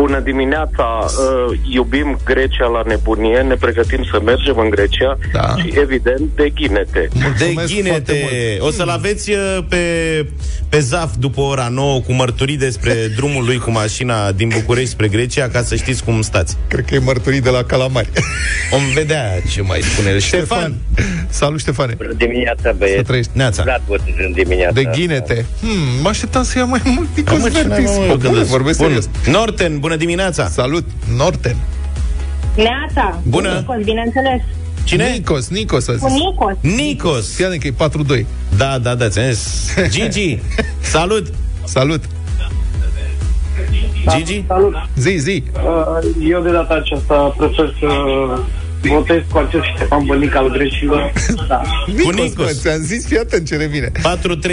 Bună 0.00 0.20
dimineața! 0.20 0.86
Uh, 1.06 1.58
iubim 1.74 2.18
Grecia 2.24 2.66
la 2.66 2.82
nebunie, 2.86 3.40
ne 3.40 3.54
pregătim 3.54 4.02
să 4.12 4.20
mergem 4.24 4.58
în 4.58 4.70
Grecia 4.70 5.18
Da. 5.32 5.54
și, 5.58 5.72
evident, 5.80 6.22
de 6.34 6.48
ghinete. 6.54 7.08
De 7.12 7.18
Mulțumesc 7.22 7.52
foarte 7.52 7.72
ghinete 7.74 8.28
mult. 8.58 8.68
O 8.68 8.70
să-l 8.70 8.88
aveți 8.88 9.30
uh, 9.30 9.58
pe, 9.68 9.82
pe 10.68 10.78
ZAF 10.78 11.14
după 11.18 11.40
ora 11.40 11.68
9 11.70 12.00
Cu 12.00 12.12
mărturii 12.12 12.56
despre 12.56 12.92
drumul 13.16 13.44
lui 13.44 13.58
cu 13.58 13.70
mașina 13.70 14.32
Din 14.32 14.48
București 14.48 14.90
spre 14.90 15.08
Grecia 15.08 15.48
Ca 15.48 15.62
să 15.62 15.74
știți 15.76 16.04
cum 16.04 16.22
stați 16.22 16.56
Cred 16.68 16.84
că 16.84 16.94
e 16.94 16.98
mărturii 16.98 17.40
de 17.40 17.50
la 17.50 17.62
Calamari. 17.62 18.08
Om 18.70 18.82
vedea 18.94 19.22
ce 19.52 19.62
mai 19.62 19.80
spune 19.82 20.10
el. 20.10 20.18
Ștefan 20.20 20.74
Salut, 21.28 21.60
Ștefane! 21.60 21.94
Bună 21.96 22.12
dimineața, 22.16 22.60
Să 22.62 22.74
băieți. 22.78 23.02
trăiești. 23.02 23.30
Neața 23.34 23.62
Vlad 23.62 23.82
votez 23.86 24.14
în 24.26 24.32
dimineața 24.32 24.72
De 24.72 24.80
asta. 24.86 24.98
Ghinete. 25.00 25.44
Hmm, 25.60 26.00
mă 26.02 26.08
așteptam 26.08 26.42
să 26.42 26.58
ia 26.58 26.64
mai 26.64 26.80
mult 26.84 27.08
Nicos 27.16 27.38
Mă, 27.40 27.48
ce 27.48 27.58
n-am, 27.58 27.68
Vertis. 27.68 27.96
mă, 27.96 28.04
Bă, 28.06 28.10
când 28.16 28.22
bune, 28.22 28.40
îți 28.40 28.50
vorbesc 28.50 28.74
spun. 28.78 28.86
serios. 28.86 29.08
Norten, 29.26 29.78
bună 29.88 30.00
dimineața 30.00 30.46
Salut, 30.48 30.84
Norten. 31.16 31.56
Neața! 32.56 33.20
Bună. 33.22 33.54
Nikos, 33.58 33.84
bineînțeles! 33.84 34.40
Cine? 34.84 35.10
Nicos, 35.10 35.48
Nicos 35.48 35.88
a 35.88 35.92
Cu 35.92 36.08
zis. 36.08 36.18
Nikos! 36.18 36.56
Nicos 36.60 37.34
Fii 37.34 37.44
atent 37.44 37.60
că 37.60 37.66
e 37.66 38.20
4-2. 38.22 38.26
Da, 38.56 38.78
da, 38.78 38.94
da, 38.94 39.08
ți-am 39.08 39.30
zis 39.30 39.74
Gigi, 39.94 40.38
salut 40.80 41.26
Salut. 41.64 42.04
Gigi? 44.16 44.44
Salut! 44.46 44.74
Zi, 44.96 45.16
zi. 45.16 45.42
Uh, 45.52 46.28
Eu 46.28 46.42
de 46.42 46.50
data 46.50 46.74
aceasta 46.74 47.34
prefer 47.36 47.74
să 47.78 47.86
votez 48.88 49.22
cu 49.32 49.38
acest 49.38 49.64
Ștefan 49.74 50.04
Bănic 50.04 50.34
al 50.34 50.50
grecilor. 50.50 51.12
Da. 51.48 51.62
Nicos, 51.86 52.14
Nicos. 52.14 52.44
Mă, 52.46 52.52
ți-am 52.52 52.80
zis, 52.82 53.06
fii 53.06 53.18
atent 53.18 53.46
ce 53.46 53.56
revine. 53.56 53.92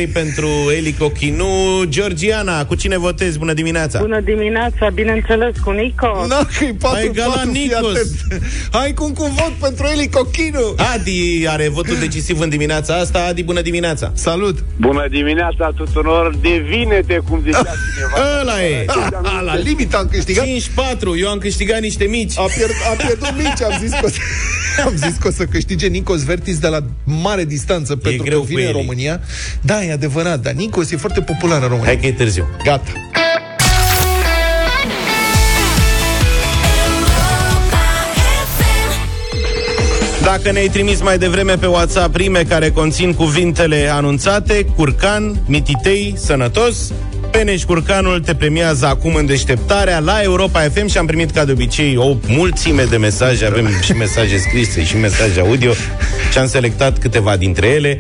4-3 0.08 0.12
pentru 0.13 0.48
Eli 0.78 0.95
Cochinu 1.00 1.48
Georgiana, 1.88 2.65
cu 2.65 2.76
cine 2.76 2.98
votezi? 2.98 3.38
Bună 3.38 3.54
dimineața 3.54 4.00
Bună 4.00 4.19
dimineața, 4.19 4.89
bineînțeles, 4.93 5.56
cu 5.63 5.71
Nikos! 5.71 6.28
Nu, 6.28 6.36
că 6.58 6.63
e 6.65 6.74
4 6.80 6.98
Hai, 6.98 7.12
Gala 7.13 7.34
4 7.34 7.50
fii 7.52 7.62
Nicos. 7.62 7.95
atent. 7.95 8.43
Hai 8.71 8.93
cu 8.93 9.04
un 9.04 9.13
cuvânt 9.13 9.54
pentru 9.62 9.86
Eli 9.93 10.10
Cochinu. 10.10 10.76
Adi 10.93 11.45
are 11.48 11.69
votul 11.69 11.95
decisiv 12.00 12.39
în 12.39 12.50
dimineața 12.50 12.95
asta 12.95 13.26
Adi, 13.30 13.43
bună 13.43 13.62
dimineața 13.62 14.12
Salut. 14.13 14.63
Bună 14.80 15.08
dimineața 15.10 15.71
tuturor! 15.76 16.36
Devine-te, 16.41 17.17
cum 17.30 17.41
zicea 17.43 17.74
cineva. 17.93 18.39
Ăla 18.41 18.63
e 18.63 18.86
A, 19.24 19.41
la 19.41 19.56
limita 19.56 19.98
am 19.98 20.08
câștigat. 20.12 20.45
5-4, 20.45 20.50
eu 21.19 21.30
am 21.30 21.38
câștigat 21.38 21.80
niște 21.80 22.04
mici 22.06 22.38
A, 22.38 22.41
pierd, 22.56 22.71
a 22.91 23.04
pierdut 23.06 23.34
mici, 23.38 23.62
am 23.62 23.78
zis 23.82 23.91
că 23.91 24.06
o 24.06 24.08
să, 24.08 24.17
am 24.86 24.96
zis 24.96 25.16
că 25.20 25.28
o 25.28 25.32
să 25.32 25.46
câștige 25.46 25.88
Nicos 25.88 26.24
Vertis 26.24 26.58
de 26.58 26.68
la 26.68 26.84
mare 27.04 27.46
distanță 27.46 27.96
pentru 27.96 28.24
greu 28.24 28.40
că 28.40 28.46
cu 28.46 28.50
vine 28.50 28.62
în 28.62 28.68
Eli. 28.68 28.78
România. 28.78 29.22
Da, 29.62 29.84
e 29.84 29.92
adevărat, 29.92 30.40
dar 30.40 30.54
Nicos 30.54 30.92
e 30.92 30.98
foarte 30.98 31.22
popular 31.22 31.62
în 31.62 31.68
România. 31.68 31.86
Hai 31.86 32.00
că 32.00 32.06
e 32.06 32.12
târziu 32.12 32.48
Gata. 32.64 32.92
Dacă 40.26 40.52
ne-ai 40.52 40.68
trimis 40.68 41.02
mai 41.02 41.18
devreme 41.18 41.56
pe 41.56 41.66
WhatsApp 41.66 42.16
rime 42.16 42.44
care 42.44 42.70
conțin 42.70 43.14
cuvintele 43.14 43.90
anunțate, 43.92 44.66
curcan, 44.76 45.44
mititei, 45.48 46.14
sănătos, 46.18 46.92
Peneș 47.36 47.63
Curcanul 47.63 48.19
te 48.19 48.36
premiază 48.36 48.86
acum 48.86 49.15
în 49.15 49.26
deșteptarea 49.26 50.00
la 50.00 50.21
Europa 50.21 50.60
FM 50.60 50.88
și 50.88 50.98
am 50.98 51.06
primit 51.06 51.32
ca 51.32 51.45
de 51.45 51.52
obicei 51.52 51.98
o 51.98 52.15
mulțime 52.28 52.84
de 52.84 52.98
mesaje, 52.98 53.45
avem 53.45 53.67
și 53.82 53.91
mesaje 53.91 54.38
scrise 54.38 54.84
și 54.84 54.98
mesaje 54.98 55.39
audio 55.39 55.71
și 56.32 56.38
am 56.38 56.48
selectat 56.48 57.00
câteva 57.00 57.38
dintre 57.38 57.67
ele. 57.67 58.00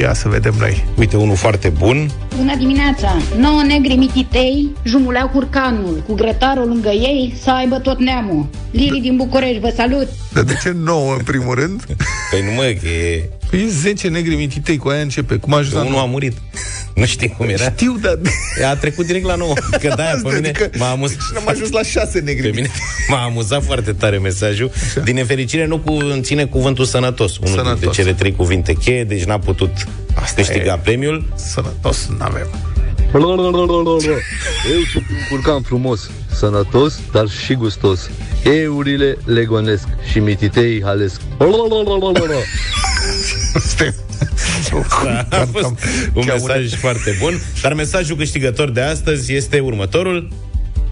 Ia 0.00 0.14
să 0.14 0.28
vedem 0.28 0.54
noi. 0.58 0.84
Uite, 0.98 1.16
unul 1.16 1.36
foarte 1.36 1.68
bun. 1.68 2.10
Bună 2.36 2.56
dimineața! 2.56 3.16
Nouă 3.38 3.62
negri 3.66 3.94
mititei 3.94 4.72
jumuleau 4.84 5.28
curcanul, 5.28 6.02
cu 6.06 6.14
grătarul 6.14 6.68
lângă 6.68 6.88
ei 6.88 7.34
să 7.42 7.50
aibă 7.50 7.78
tot 7.78 7.98
neamul. 7.98 8.46
Lili 8.70 9.00
din 9.00 9.16
București, 9.16 9.60
vă 9.60 9.72
salut! 9.76 10.08
Dar 10.32 10.42
de 10.42 10.58
ce 10.62 10.72
9 10.84 11.14
în 11.14 11.22
primul 11.24 11.54
rând? 11.54 11.84
Păi 12.30 12.42
nu 12.44 12.50
mă, 12.52 12.62
că 12.62 12.88
e... 12.88 13.28
Păi 13.54 13.68
10 13.68 14.08
negri 14.08 14.34
mititei, 14.34 14.76
cu 14.76 14.88
aia 14.88 15.00
începe. 15.00 15.36
Cum 15.36 15.52
a 15.54 15.56
ajuns 15.56 15.74
la 15.74 15.80
Unul 15.80 15.92
a 15.92 15.96
nouă? 15.96 16.08
murit. 16.10 16.32
Nu 16.94 17.04
știi 17.04 17.28
cum 17.28 17.48
era? 17.48 17.64
Știu, 17.70 17.96
dar... 18.00 18.18
A 18.70 18.76
trecut 18.76 19.06
direct 19.06 19.24
la 19.24 19.34
9. 19.34 19.52
Că 19.80 19.88
da, 19.96 20.04
pe 20.04 20.34
mine 20.34 20.48
Adică- 20.48 20.70
m-a 20.78 20.90
amuzat. 20.90 21.16
Și 21.20 21.30
n-am 21.34 21.48
ajuns 21.48 21.70
la 21.70 21.82
6 21.82 22.18
negri 22.20 22.42
Pe 22.50 22.54
mine 22.54 22.70
m-a 23.08 23.22
amuzat 23.24 23.64
foarte 23.64 23.92
tare 23.92 24.18
mesajul. 24.18 24.70
Din 25.04 25.14
nefericire 25.14 25.66
nu 25.66 25.78
conține 25.78 26.44
cuvântul 26.44 26.84
sănătos. 26.84 27.36
Unul 27.38 27.56
Sănătos. 27.56 27.78
dintre 27.80 28.02
cele 28.02 28.12
trei 28.14 28.32
cuvinte 28.32 28.72
cheie, 28.72 29.04
deci 29.04 29.24
n-a 29.24 29.38
putut 29.38 29.70
Asta 30.14 30.34
câștiga 30.42 30.72
e. 30.72 30.80
premiul. 30.82 31.32
Sănătos 31.36 32.08
n-avem. 32.18 32.46
Eu 34.72 34.80
sunt 34.92 35.04
un 35.10 35.16
curcan 35.30 35.62
frumos, 35.62 36.10
sănătos, 36.34 37.00
dar 37.12 37.28
și 37.44 37.54
gustos. 37.54 38.10
Eurile 38.44 39.16
le 39.24 39.44
gonesc 39.44 39.84
și 40.10 40.18
mititei 40.18 40.82
halesc. 40.84 41.20
Da, 45.04 45.38
a 45.38 45.48
fost 45.52 45.74
un 46.14 46.24
mesaj 46.26 46.74
foarte 46.74 47.16
bun. 47.20 47.40
Dar 47.62 47.72
mesajul 47.72 48.16
câștigător 48.16 48.70
de 48.70 48.80
astăzi 48.80 49.34
este 49.34 49.58
următorul. 49.58 50.28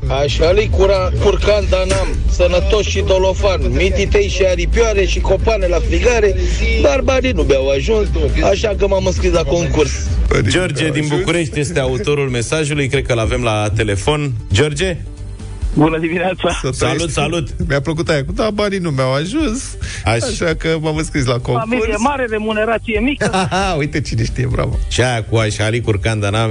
Așa 0.06 0.50
li 0.50 0.68
cura, 0.70 1.10
curcan, 1.22 1.64
dar 1.70 1.86
n-am 1.86 2.08
Sănătos 2.30 2.86
și 2.86 3.00
dolofan 3.06 3.60
Mititei 3.70 4.28
și 4.28 4.44
aripioare 4.46 5.06
și 5.06 5.20
copane 5.20 5.66
la 5.66 5.78
frigare 5.88 6.34
Dar 6.82 7.00
banii 7.00 7.32
nu 7.32 7.42
mi-au 7.42 7.68
ajuns 7.68 8.08
Așa 8.50 8.74
că 8.78 8.86
m-am 8.86 9.06
înscris 9.06 9.32
la 9.32 9.42
concurs 9.42 9.90
George 10.40 10.90
din 10.90 11.06
București 11.08 11.60
este 11.60 11.80
autorul 11.80 12.28
mesajului, 12.28 12.88
cred 12.88 13.06
că 13.06 13.14
l-avem 13.14 13.42
la 13.42 13.70
telefon. 13.76 14.32
George? 14.52 14.96
Bună 15.74 15.98
dimineața! 15.98 16.60
Salut, 16.72 17.10
salut! 17.10 17.48
Mi-a 17.68 17.80
plăcut 17.80 18.08
aia 18.08 18.24
cu, 18.24 18.32
da, 18.32 18.50
banii 18.50 18.78
nu 18.78 18.90
mi-au 18.90 19.12
ajuns, 19.12 19.76
Aș... 20.04 20.22
așa 20.22 20.54
că 20.54 20.76
m-am 20.80 20.96
înscris 20.96 21.24
la 21.24 21.38
concurs. 21.38 21.68
Familie 21.68 21.94
mare, 21.98 22.26
remunerație 22.30 23.00
mică. 23.00 23.30
Aha, 23.50 23.74
uite 23.78 24.00
cine 24.00 24.24
știe, 24.24 24.46
bravo. 24.50 24.78
Și 24.88 25.02
aia 25.02 25.24
cu 25.24 25.36
Așali 25.36 25.80
Curcanda 25.80 26.30
n-am, 26.30 26.50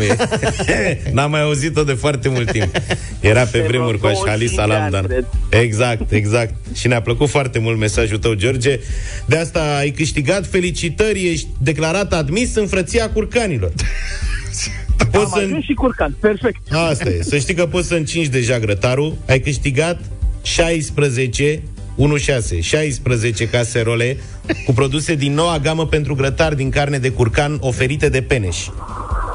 n-am 1.13 1.31
mai 1.31 1.41
auzit-o 1.41 1.83
de 1.83 1.93
foarte 1.93 2.29
mult 2.29 2.51
timp. 2.51 2.75
Era 3.19 3.43
pe 3.43 3.57
De 3.57 3.67
vremuri 3.67 3.99
cu 3.99 4.07
vreo 4.07 4.21
Așali 4.21 4.25
25 4.25 4.59
Salam, 4.59 4.81
ani, 4.81 4.91
dar... 4.91 5.05
cred. 5.05 5.25
Exact, 5.49 6.11
exact. 6.11 6.53
Și 6.73 6.87
ne-a 6.87 7.01
plăcut 7.01 7.29
foarte 7.29 7.59
mult 7.59 7.77
mesajul 7.77 8.17
tău, 8.17 8.33
George. 8.33 8.79
De 9.25 9.37
asta 9.37 9.75
ai 9.77 9.89
câștigat 9.89 10.47
felicitări, 10.47 11.27
ești 11.27 11.47
declarat 11.57 12.13
admis 12.13 12.55
în 12.55 12.67
frăția 12.67 13.09
curcanilor. 13.09 13.71
Am 15.13 15.33
ajuns 15.33 15.63
și 15.63 15.73
curcan, 15.73 16.15
perfect. 16.19 16.71
Asta 16.71 17.09
e. 17.09 17.21
Să 17.21 17.37
știi 17.37 17.53
că 17.53 17.65
poți 17.65 17.87
să 17.87 17.95
încingi 17.95 18.29
deja 18.29 18.59
grătarul. 18.59 19.17
Ai 19.27 19.39
câștigat 19.39 19.99
16 20.41 21.61
1-6, 21.97 22.61
16 22.61 23.49
caserole 23.49 24.17
cu 24.65 24.73
produse 24.73 25.15
din 25.15 25.33
noua 25.33 25.59
gamă 25.59 25.85
pentru 25.85 26.15
grătar 26.15 26.53
din 26.53 26.69
carne 26.69 26.97
de 26.97 27.09
curcan 27.09 27.57
oferite 27.59 28.09
de 28.09 28.21
Peneș. 28.21 28.57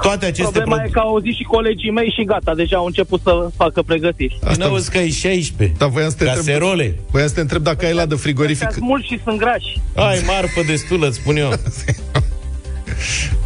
Toate 0.03 0.27
aceste 0.27 0.59
Problema 0.59 0.85
e 0.85 0.89
că 0.89 0.99
au 0.99 1.09
auzit 1.09 1.35
și 1.35 1.43
colegii 1.43 1.91
mei 1.91 2.12
și 2.17 2.25
gata, 2.25 2.55
deja 2.55 2.77
au 2.77 2.87
început 2.87 3.21
să 3.23 3.49
facă 3.57 3.83
pregătiri. 3.83 4.39
Asta 4.45 4.64
auzi 4.64 4.91
că 4.91 4.99
ai 4.99 5.11
16. 5.11 5.77
Da, 5.79 5.87
voiam 5.87 6.11
să 6.11 6.17
te 6.17 6.25
Caserole. 6.25 6.85
Întreb, 6.85 7.05
voiam 7.11 7.29
să 7.29 7.35
te 7.35 7.41
întreb 7.41 7.62
dacă 7.62 7.87
ai 7.87 7.93
la 7.93 8.07
de 8.07 8.14
frigorific. 8.14 8.71
Sunt 8.71 8.85
mulți 8.85 9.07
și 9.07 9.21
sunt 9.25 9.39
grași. 9.39 9.81
Ai 9.95 10.23
marfă 10.27 10.62
destulă, 10.67 11.07
îți 11.07 11.17
spun 11.17 11.37
eu. 11.37 11.53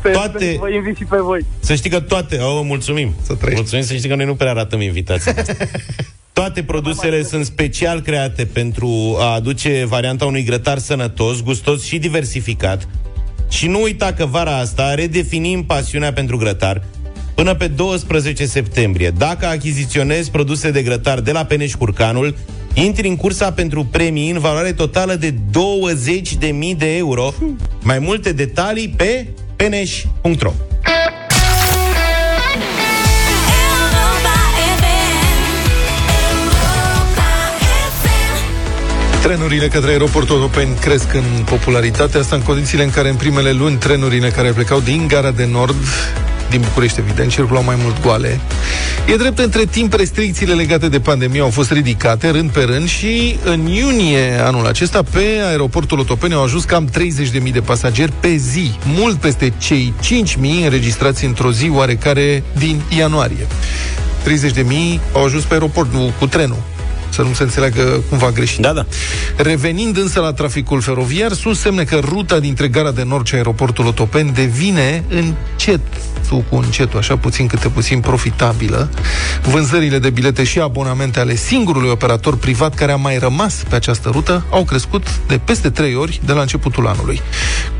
Toate- 0.09 0.57
Vă 0.61 0.71
invit 0.71 0.97
și 0.97 1.05
pe 1.05 1.17
voi. 1.17 1.45
Să 1.61 1.75
știi 1.75 1.91
că 1.91 2.01
toate... 2.01 2.37
Oh, 2.39 2.61
mulțumim. 2.65 3.15
Să 3.23 3.37
mulțumim 3.55 3.85
să 3.85 3.95
știi 3.95 4.09
că 4.09 4.15
noi 4.15 4.25
nu 4.27 4.35
prea 4.35 4.51
arătăm 4.51 4.81
invitații. 4.81 5.33
Toate 6.33 6.63
produsele 6.63 7.23
sunt 7.23 7.45
special 7.45 8.01
create 8.01 8.45
pentru 8.45 9.17
a 9.19 9.35
aduce 9.35 9.85
varianta 9.89 10.25
unui 10.25 10.45
grătar 10.45 10.79
sănătos, 10.79 11.43
gustos 11.43 11.85
și 11.85 11.99
diversificat. 11.99 12.89
Și 13.49 13.67
nu 13.67 13.83
uita 13.83 14.13
că 14.13 14.27
vara 14.27 14.57
asta 14.57 14.95
redefinim 14.95 15.65
pasiunea 15.65 16.13
pentru 16.13 16.37
grătar 16.37 16.83
până 17.35 17.55
pe 17.55 17.67
12 17.67 18.47
septembrie. 18.47 19.11
Dacă 19.11 19.47
achiziționezi 19.47 20.31
produse 20.31 20.71
de 20.71 20.83
grătar 20.83 21.21
de 21.21 21.33
la 21.33 21.45
Peneș 21.45 21.75
Curcanul, 21.75 22.37
intri 22.75 23.09
în 23.09 23.17
cursa 23.17 23.53
pentru 23.53 23.85
premii 23.85 24.31
în 24.31 24.39
valoare 24.39 24.73
totală 24.73 25.15
de 25.15 25.35
20.000 25.35 26.77
de 26.77 26.97
euro. 26.97 27.35
Mai 27.83 27.99
multe 27.99 28.33
detalii 28.33 28.89
pe 28.89 29.27
peneș.ro 29.61 30.53
Trenurile 39.23 39.69
către 39.69 39.91
aeroportul 39.91 40.37
Otopeni 40.37 40.75
cresc 40.75 41.15
în 41.15 41.45
popularitate, 41.45 42.19
asta 42.19 42.37
în 42.37 42.43
condițiile 42.43 42.85
în 42.85 42.91
care 42.91 43.09
în 43.09 43.17
primele 43.17 43.53
luni 43.53 43.77
trenurile 43.77 44.29
care 44.29 44.51
plecau 44.51 44.81
din 44.81 45.07
Gara 45.09 45.31
de 45.31 45.45
Nord 45.45 45.77
din 46.51 46.61
București, 46.61 47.01
evident, 47.01 47.31
circulau 47.31 47.63
mai 47.63 47.77
mult 47.83 48.03
goale. 48.03 48.41
E 49.07 49.17
drept, 49.17 49.39
între 49.39 49.65
timp, 49.65 49.93
restricțiile 49.93 50.55
legate 50.55 50.89
de 50.89 51.01
pandemie 51.01 51.41
au 51.41 51.51
fost 51.51 51.71
ridicate 51.71 52.31
rând 52.31 52.51
pe 52.51 52.63
rând 52.63 52.89
și 52.89 53.37
în 53.45 53.67
iunie 53.67 54.41
anul 54.45 54.67
acesta 54.67 55.03
pe 55.13 55.25
aeroportul 55.49 55.99
Otopeni 55.99 56.35
au 56.35 56.43
ajuns 56.43 56.65
cam 56.65 56.89
30.000 57.45 57.53
de 57.53 57.61
pasageri 57.61 58.13
pe 58.21 58.37
zi, 58.37 58.71
mult 58.85 59.17
peste 59.17 59.53
cei 59.59 59.95
5.000 60.03 60.65
înregistrați 60.65 61.25
într-o 61.25 61.53
zi 61.53 61.71
oarecare 61.73 62.43
din 62.59 62.81
ianuarie. 62.97 63.47
30.000 64.25 65.01
au 65.13 65.25
ajuns 65.25 65.45
pe 65.45 65.53
aeroport, 65.53 65.93
nu 65.93 66.13
cu 66.19 66.27
trenul 66.27 66.63
să 67.11 67.23
nu 67.23 67.33
se 67.33 67.43
înțeleagă 67.43 68.03
cumva 68.09 68.31
greșit. 68.31 68.61
Da, 68.61 68.73
da. 68.73 68.87
Revenind 69.37 69.97
însă 69.97 70.21
la 70.21 70.33
traficul 70.33 70.81
feroviar, 70.81 71.33
sunt 71.33 71.57
semne 71.57 71.85
că 71.85 71.99
ruta 72.03 72.41
dintre 72.41 72.69
Gara 72.69 72.91
de 72.91 73.03
Nord 73.03 73.27
și 73.27 73.35
aeroportul 73.35 73.87
Otopeni 73.87 74.33
devine 74.33 75.05
încet 75.09 75.81
cu 76.39 76.57
încetul, 76.57 76.99
așa 76.99 77.17
puțin 77.17 77.47
câte 77.47 77.69
puțin 77.69 78.01
profitabilă. 78.01 78.91
Vânzările 79.43 79.99
de 79.99 80.11
bilete 80.11 80.45
și 80.45 80.59
abonamente 80.61 81.21
ale 81.21 81.35
singurului 81.35 81.91
operator 81.91 82.37
privat 82.37 82.75
care 82.75 82.93
a 82.93 82.97
mai 82.97 83.19
rămas 83.19 83.55
pe 83.69 83.75
această 83.75 84.09
rută 84.13 84.45
au 84.51 84.65
crescut 84.65 85.07
de 85.27 85.41
peste 85.45 85.71
trei 85.71 85.95
ori 85.95 86.21
de 86.25 86.33
la 86.33 86.41
începutul 86.41 86.87
anului. 86.87 87.21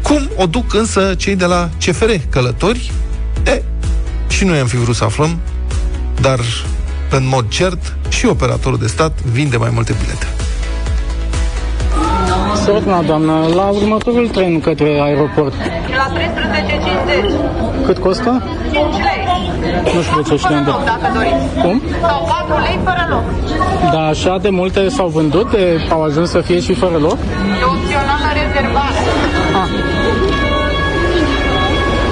Cum 0.03 0.31
o 0.37 0.47
duc 0.47 0.75
însă 0.75 1.15
cei 1.17 1.37
de 1.37 1.45
la 1.45 1.71
CFR 1.79 2.11
Călători? 2.31 2.93
E, 3.47 3.63
și 4.29 4.45
noi 4.45 4.59
am 4.59 4.67
fi 4.67 4.77
vrut 4.77 4.97
să 4.97 5.05
aflăm, 5.05 5.41
dar 6.21 6.41
în 7.11 7.27
mod 7.27 7.49
cert, 7.49 7.97
și 8.21 8.27
operatorul 8.27 8.79
de 8.79 8.87
stat 8.87 9.13
vinde 9.23 9.57
mai 9.57 9.71
multe 9.75 9.95
bilete. 10.01 10.27
Sărătuna, 12.65 13.03
doamnă, 13.03 13.33
la 13.55 13.63
următorul 13.63 14.29
tren 14.29 14.61
către 14.61 15.01
aeroport, 15.03 15.55
La 15.97 16.07
13.50. 17.83 17.87
cât 17.87 17.99
costă? 17.99 18.43
5 18.73 18.75
lei. 18.75 19.95
Nu 19.95 20.03
știu 20.03 20.23
de 20.23 20.29
ce 20.29 20.37
știu 20.37 20.55
de... 20.55 20.71
Dacă 20.85 21.13
doriți. 21.15 21.61
Cum? 21.63 21.83
Sau 22.01 22.29
4 22.49 22.63
lei 22.63 22.79
fără 22.85 23.07
loc. 23.11 23.25
Dar 23.93 24.09
așa 24.09 24.39
de 24.43 24.49
multe 24.49 24.89
s-au 24.89 25.09
vândut, 25.09 25.51
de, 25.51 25.87
au 25.91 26.03
ajuns 26.03 26.31
să 26.31 26.41
fie 26.41 26.61
și 26.61 26.75
fără 26.75 26.97
loc? 26.97 27.19
E 27.61 27.65
opțională 27.65 28.29
rezervare. 28.41 28.99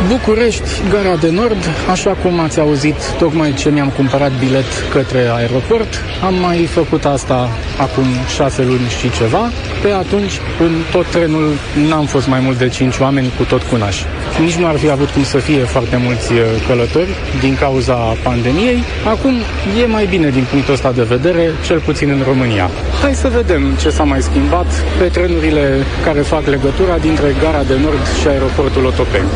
București, 0.08 0.68
Gara 0.90 1.16
de 1.16 1.30
Nord, 1.30 1.62
așa 1.90 2.10
cum 2.10 2.40
ați 2.40 2.60
auzit, 2.60 3.12
tocmai 3.18 3.54
ce 3.54 3.70
mi-am 3.70 3.88
cumpărat 3.88 4.32
bilet 4.38 4.64
către 4.92 5.30
aeroport, 5.34 5.88
am 6.24 6.34
mai 6.34 6.64
făcut 6.64 7.04
asta 7.04 7.48
acum 7.80 8.04
șase 8.34 8.62
luni 8.62 8.88
și 9.00 9.10
ceva. 9.10 9.50
Pe 9.82 9.90
atunci, 9.90 10.32
în 10.60 10.72
tot 10.90 11.06
trenul, 11.06 11.52
n-am 11.88 12.06
fost 12.06 12.28
mai 12.28 12.40
mult 12.40 12.58
de 12.58 12.68
cinci 12.68 12.98
oameni 12.98 13.32
cu 13.36 13.42
tot 13.42 13.62
cunași. 13.62 14.04
Nici 14.40 14.54
nu 14.54 14.66
ar 14.66 14.76
fi 14.76 14.90
avut 14.90 15.08
cum 15.08 15.24
să 15.24 15.38
fie 15.38 15.58
foarte 15.58 15.96
mulți 15.96 16.32
uh, 16.32 16.38
călători 16.66 17.08
din 17.40 17.56
cauza 17.56 17.94
pandemiei. 17.94 18.82
Acum 19.04 19.34
e 19.82 19.86
mai 19.86 20.06
bine 20.06 20.28
din 20.28 20.46
punctul 20.50 20.74
ăsta 20.74 20.92
de 20.92 21.02
vedere, 21.02 21.50
cel 21.66 21.80
puțin 21.80 22.08
în 22.08 22.22
România. 22.26 22.70
Hai 23.02 23.14
să 23.14 23.28
vedem 23.28 23.62
ce 23.80 23.90
s-a 23.90 24.04
mai 24.04 24.22
schimbat 24.22 24.66
pe 24.98 25.04
trenurile 25.04 25.84
care 26.04 26.20
fac 26.20 26.46
legătura 26.46 26.98
dintre 26.98 27.34
Gara 27.42 27.62
de 27.62 27.76
Nord 27.84 28.06
și 28.20 28.28
aeroportul 28.28 28.84
Otopeni. 28.84 29.28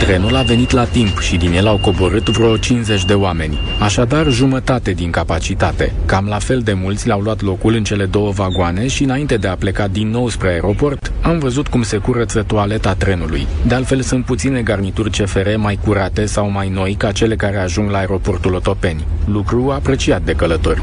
Trenul 0.00 0.36
a 0.36 0.42
venit 0.42 0.70
la 0.70 0.84
timp 0.84 1.18
și 1.18 1.36
din 1.36 1.52
el 1.52 1.66
au 1.66 1.76
coborât 1.76 2.28
vreo 2.28 2.56
50 2.56 3.04
de 3.04 3.14
oameni, 3.14 3.58
așadar 3.78 4.30
jumătate 4.30 4.90
din 4.90 5.10
capacitate. 5.10 5.92
Cam 6.06 6.26
la 6.28 6.38
fel 6.38 6.60
de 6.60 6.72
mulți 6.72 7.06
le-au 7.06 7.20
luat 7.20 7.42
locul 7.42 7.74
în 7.74 7.84
cele 7.84 8.04
două 8.04 8.30
vagoane 8.30 8.86
și 8.86 9.02
înainte 9.02 9.36
de 9.36 9.48
a 9.48 9.56
pleca 9.56 9.88
din 9.88 10.10
nou 10.10 10.28
spre 10.28 10.48
aeroport, 10.48 11.12
am 11.22 11.38
văzut 11.38 11.68
cum 11.68 11.82
se 11.82 11.96
curăță 11.96 12.42
toaleta 12.42 12.94
trenului. 12.94 13.46
De 13.66 13.74
altfel 13.74 14.00
sunt 14.00 14.24
puține 14.24 14.60
garnituri 14.62 15.10
CFR 15.10 15.48
mai 15.56 15.78
curate 15.84 16.26
sau 16.26 16.50
mai 16.50 16.68
noi 16.68 16.94
ca 16.98 17.12
cele 17.12 17.36
care 17.36 17.56
ajung 17.56 17.90
la 17.90 17.98
aeroportul 17.98 18.54
Otopeni, 18.54 19.04
lucru 19.24 19.70
apreciat 19.70 20.22
de 20.22 20.32
călători. 20.32 20.82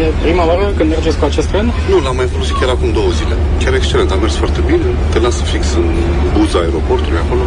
E 0.00 0.12
prima 0.22 0.46
oară 0.46 0.72
când 0.76 0.88
mergeți 0.90 1.18
cu 1.18 1.24
acest 1.24 1.48
tren? 1.48 1.72
Nu, 1.90 1.96
l-am 2.04 2.16
mai 2.16 2.26
folosit 2.26 2.56
chiar 2.60 2.68
acum 2.68 2.92
două 2.92 3.10
zile. 3.10 3.34
Chiar 3.64 3.74
excelent, 3.74 4.10
a 4.10 4.14
mers 4.14 4.34
foarte 4.34 4.60
bine. 4.66 4.86
Te 5.12 5.18
lasă 5.18 5.42
fix 5.42 5.74
în 5.74 5.86
buza 6.38 6.58
aeroportului 6.58 7.18
acolo. 7.24 7.44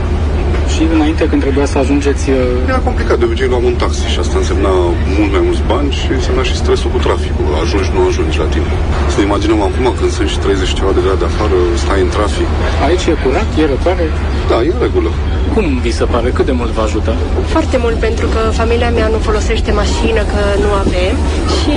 Și 0.73 0.81
înainte 0.95 1.23
când 1.29 1.41
trebuia 1.45 1.65
să 1.73 1.77
ajungeți... 1.83 2.23
uh, 2.29 2.69
Era 2.71 2.77
complicat, 2.89 3.17
de 3.19 3.25
obicei 3.25 3.47
luam 3.53 3.63
un 3.71 3.75
taxi 3.83 4.03
și 4.13 4.19
asta 4.23 4.35
însemna 4.37 4.71
mult 5.17 5.31
mai 5.35 5.41
mulți 5.47 5.63
bani 5.71 5.89
și 5.99 6.07
însemna 6.19 6.43
și 6.49 6.55
stresul 6.61 6.89
cu 6.95 6.99
traficul. 7.07 7.45
Ajungi, 7.63 7.89
nu 7.95 8.01
ajungi 8.09 8.37
la 8.43 8.47
timp. 8.55 8.67
Să 9.11 9.15
ne 9.19 9.23
imaginăm 9.29 9.59
acum 9.69 9.85
când 9.99 10.11
sunt 10.17 10.27
și 10.33 10.37
30 10.37 10.67
și 10.69 10.75
ceva 10.79 10.91
de 10.97 11.01
grade 11.05 11.25
afară, 11.31 11.57
stai 11.83 12.01
în 12.05 12.09
trafic. 12.15 12.47
Aici 12.87 13.05
e 13.11 13.13
curat, 13.23 13.47
e 13.61 13.65
răcoare? 13.73 14.05
Da, 14.51 14.57
e 14.67 14.71
în 14.75 14.81
regulă. 14.87 15.11
Cum 15.55 15.65
vi 15.85 15.91
se 15.99 16.05
pare? 16.13 16.29
Cât 16.37 16.45
de 16.49 16.55
mult 16.61 16.71
vă 16.77 16.81
ajută? 16.87 17.11
Foarte 17.55 17.77
mult 17.83 17.97
pentru 18.07 18.25
că 18.33 18.41
familia 18.61 18.89
mea 18.97 19.07
nu 19.15 19.19
folosește 19.27 19.71
mașină, 19.81 20.21
că 20.33 20.41
nu 20.63 20.69
avem 20.83 21.15
și 21.57 21.75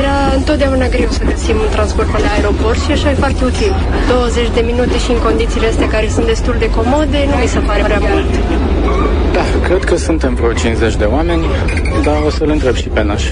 era 0.00 0.16
întotdeauna 0.38 0.86
greu 0.94 1.10
să 1.18 1.22
găsim 1.32 1.56
un 1.64 1.70
transport 1.76 2.08
pe 2.12 2.18
la 2.24 2.30
aeroport 2.36 2.80
și 2.86 2.92
așa 2.96 3.08
e 3.10 3.14
foarte 3.24 3.42
util. 3.50 3.72
20 4.08 4.50
de 4.58 4.62
minute 4.70 4.96
și 5.04 5.10
în 5.14 5.20
condițiile 5.28 5.66
astea 5.72 5.88
care 5.94 6.06
sunt 6.16 6.26
destul 6.34 6.56
de 6.64 6.68
comode, 6.78 7.18
nu 7.30 7.34
mi 7.42 7.48
se 7.54 7.60
pare 7.68 7.82
prea 7.88 7.98
mult. 8.06 8.09
Da, 9.36 9.44
cred 9.66 9.84
că 9.84 9.96
suntem 9.96 10.34
vreo 10.34 10.52
50 10.52 10.96
de 10.96 11.04
oameni, 11.16 11.44
dar 12.06 12.16
o 12.26 12.30
să-l 12.36 12.50
întreb 12.56 12.74
și 12.82 12.88
pe 12.88 13.02
naș. 13.02 13.24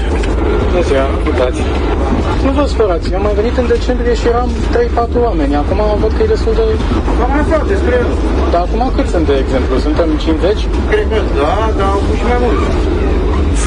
Bună 0.70 0.82
ziua, 0.88 1.06
uitați. 1.30 1.60
Nu 2.44 2.50
vă 2.58 2.64
sperați, 2.74 3.06
eu 3.12 3.18
am 3.18 3.24
mai 3.28 3.36
venit 3.40 3.56
în 3.62 3.66
decembrie 3.76 4.14
și 4.20 4.26
eram 4.32 4.48
3-4 5.18 5.26
oameni. 5.28 5.54
Acum 5.62 5.80
văd 6.02 6.12
că 6.16 6.22
e 6.22 6.34
destul 6.34 6.54
de... 6.60 6.64
Am 7.24 7.30
mai 7.34 7.40
aflat 7.44 7.64
despre 7.74 7.94
el. 8.02 8.08
Dar 8.52 8.60
acum 8.66 8.82
cât 8.96 9.06
sunt, 9.14 9.26
de 9.30 9.36
exemplu? 9.44 9.72
Suntem 9.86 10.08
50? 10.24 10.66
Cred 10.90 11.06
că 11.12 11.18
da, 11.38 11.54
dar 11.78 11.88
au 11.94 12.00
fost 12.06 12.18
și 12.20 12.26
mai 12.32 12.38
mult. 12.44 12.60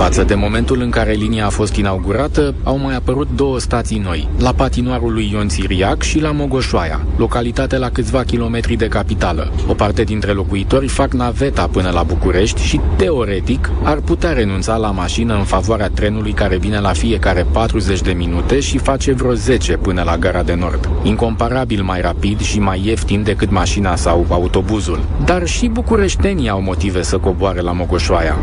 Față 0.01 0.23
de 0.23 0.35
momentul 0.35 0.81
în 0.81 0.89
care 0.89 1.11
linia 1.11 1.45
a 1.45 1.49
fost 1.49 1.75
inaugurată, 1.75 2.55
au 2.63 2.77
mai 2.77 2.95
apărut 2.95 3.27
două 3.35 3.59
stații 3.59 3.99
noi, 3.99 4.27
la 4.39 4.53
patinoarul 4.53 5.13
lui 5.13 5.29
Ion 5.33 5.49
Siriac 5.49 6.01
și 6.01 6.19
la 6.19 6.31
Mogoșoaia, 6.31 7.01
localitate 7.17 7.77
la 7.77 7.89
câțiva 7.89 8.23
kilometri 8.23 8.75
de 8.75 8.87
capitală. 8.87 9.51
O 9.67 9.73
parte 9.73 10.03
dintre 10.03 10.31
locuitori 10.31 10.87
fac 10.87 11.13
naveta 11.13 11.67
până 11.67 11.89
la 11.89 12.03
București 12.03 12.61
și, 12.61 12.79
teoretic, 12.95 13.69
ar 13.83 13.97
putea 13.97 14.31
renunța 14.31 14.75
la 14.75 14.91
mașină 14.91 15.35
în 15.35 15.43
favoarea 15.43 15.89
trenului 15.89 16.31
care 16.31 16.57
vine 16.57 16.79
la 16.79 16.93
fiecare 16.93 17.45
40 17.51 18.01
de 18.01 18.11
minute 18.11 18.59
și 18.59 18.77
face 18.77 19.13
vreo 19.13 19.33
10 19.33 19.77
până 19.77 20.03
la 20.03 20.17
Gara 20.17 20.43
de 20.43 20.53
Nord. 20.53 20.89
Incomparabil 21.03 21.83
mai 21.83 22.01
rapid 22.01 22.39
și 22.39 22.59
mai 22.59 22.81
ieftin 22.85 23.23
decât 23.23 23.51
mașina 23.51 23.95
sau 23.95 24.25
autobuzul. 24.29 24.99
Dar 25.25 25.45
și 25.45 25.67
bucureștenii 25.67 26.49
au 26.49 26.61
motive 26.61 27.01
să 27.01 27.17
coboare 27.17 27.61
la 27.61 27.71
Mogoșoaia. 27.71 28.37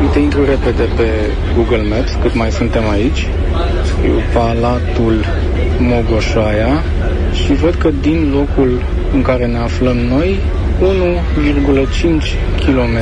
Uite, 0.00 0.18
intru 0.18 0.44
repede 0.44 0.88
pe 0.96 1.08
Google 1.54 1.82
Maps, 1.88 2.18
cât 2.22 2.34
mai 2.34 2.50
suntem 2.50 2.88
aici. 2.88 3.28
Scriu 3.84 4.14
Palatul 4.32 5.24
Mogoșoaia 5.78 6.82
și 7.44 7.52
văd 7.54 7.74
că 7.74 7.90
din 8.00 8.30
locul 8.34 8.82
în 9.14 9.22
care 9.22 9.46
ne 9.46 9.58
aflăm 9.58 9.96
noi, 9.96 10.38
1,5 10.80 12.36
km 12.64 12.98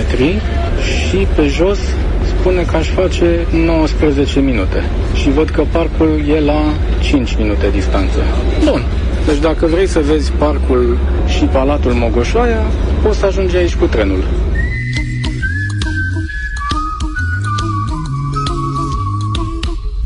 și 0.83 1.17
pe 1.35 1.47
jos 1.47 1.79
spune 2.27 2.63
că 2.63 2.77
aș 2.77 2.89
face 2.89 3.47
19 3.67 4.41
minute. 4.41 4.83
Și 5.15 5.31
văd 5.31 5.49
că 5.49 5.63
parcul 5.73 6.23
e 6.37 6.41
la 6.41 6.63
5 7.01 7.37
minute 7.39 7.67
distanță. 7.73 8.19
Bun. 8.65 8.83
Deci 9.27 9.39
dacă 9.39 9.67
vrei 9.67 9.87
să 9.87 10.01
vezi 10.01 10.33
parcul 10.33 10.99
și 11.27 11.45
Palatul 11.45 11.93
Mogoșoaia, 11.93 12.63
poți 13.03 13.19
să 13.19 13.27
ajungi 13.27 13.57
aici 13.57 13.75
cu 13.75 13.87
trenul. 13.87 14.25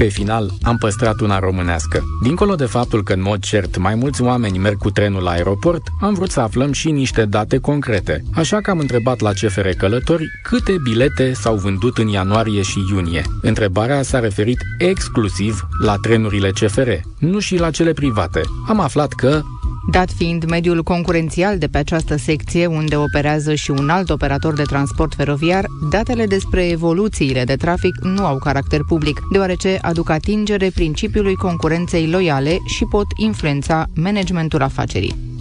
Pe 0.03 0.09
final, 0.09 0.51
am 0.63 0.77
păstrat 0.77 1.21
una 1.21 1.39
românească. 1.39 2.05
Dincolo 2.23 2.55
de 2.55 2.65
faptul 2.65 3.03
că, 3.03 3.13
în 3.13 3.23
mod 3.23 3.43
cert, 3.43 3.77
mai 3.77 3.95
mulți 3.95 4.23
oameni 4.23 4.59
merg 4.59 4.79
cu 4.79 4.91
trenul 4.91 5.23
la 5.23 5.31
aeroport, 5.31 5.83
am 6.01 6.15
vrut 6.15 6.31
să 6.31 6.41
aflăm 6.41 6.73
și 6.73 6.91
niște 6.91 7.25
date 7.25 7.59
concrete. 7.59 8.23
Așa 8.35 8.61
că 8.61 8.71
am 8.71 8.79
întrebat 8.79 9.21
la 9.21 9.31
CFR 9.31 9.69
Călători 9.69 10.27
câte 10.43 10.77
bilete 10.83 11.33
s-au 11.33 11.57
vândut 11.57 11.99
în 11.99 12.09
ianuarie 12.09 12.63
și 12.63 12.79
iunie. 12.91 13.23
Întrebarea 13.43 14.03
s-a 14.03 14.19
referit 14.19 14.59
exclusiv 14.79 15.69
la 15.85 15.97
trenurile 15.97 16.51
CFR, 16.51 16.91
nu 17.19 17.39
și 17.39 17.59
la 17.59 17.71
cele 17.71 17.93
private. 17.93 18.41
Am 18.69 18.81
aflat 18.81 19.13
că 19.13 19.43
Dat 19.91 20.11
fiind 20.11 20.45
mediul 20.45 20.83
concurențial 20.83 21.59
de 21.59 21.67
pe 21.67 21.79
această 21.79 22.17
secție, 22.17 22.67
unde 22.67 22.97
operează 22.97 23.55
și 23.55 23.71
un 23.71 23.89
alt 23.89 24.11
operator 24.11 24.55
de 24.55 24.63
transport 24.63 25.15
feroviar, 25.15 25.67
datele 25.91 26.27
despre 26.27 26.69
evoluțiile 26.69 27.45
de 27.45 27.57
trafic 27.57 27.95
nu 28.03 28.25
au 28.25 28.39
caracter 28.39 28.81
public, 28.87 29.21
deoarece 29.33 29.79
aduc 29.83 30.11
atingere 30.11 30.71
principiului 30.75 31.35
concurenței 31.35 32.11
loiale 32.11 32.59
și 32.67 32.85
pot 32.85 33.07
influența 33.17 33.87
managementul 33.95 34.63
afacerii. 34.63 35.32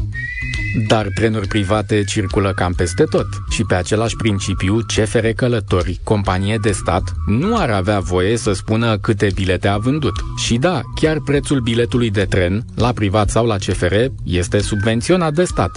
Dar 0.88 1.08
trenuri 1.16 1.48
private 1.48 2.04
circulă 2.04 2.54
cam 2.54 2.74
peste 2.74 3.04
tot 3.04 3.28
și 3.50 3.64
pe 3.64 3.76
același 3.76 4.16
principiu 4.16 4.78
CFR 4.78 5.28
Călători, 5.28 6.00
companie 6.04 6.58
de 6.62 6.72
stat, 6.72 7.14
nu 7.26 7.58
ar 7.58 7.70
avea 7.70 8.00
voie 8.00 8.38
să 8.38 8.54
spună 8.54 8.98
câte 8.98 9.30
bilete 9.34 9.68
a 9.68 9.78
vândut. 9.78 10.14
Și 10.38 10.58
da, 10.58 10.82
chiar 10.96 11.20
prețul 11.20 11.60
biletului 11.60 12.10
de 12.10 12.24
tren, 12.24 12.66
la 12.76 12.92
privat 12.92 13.30
sau 13.30 13.46
la 13.46 13.56
CFR, 13.56 13.96
este 14.24 14.60
subvenționat 14.60 15.34
de 15.34 15.44
stat. 15.44 15.72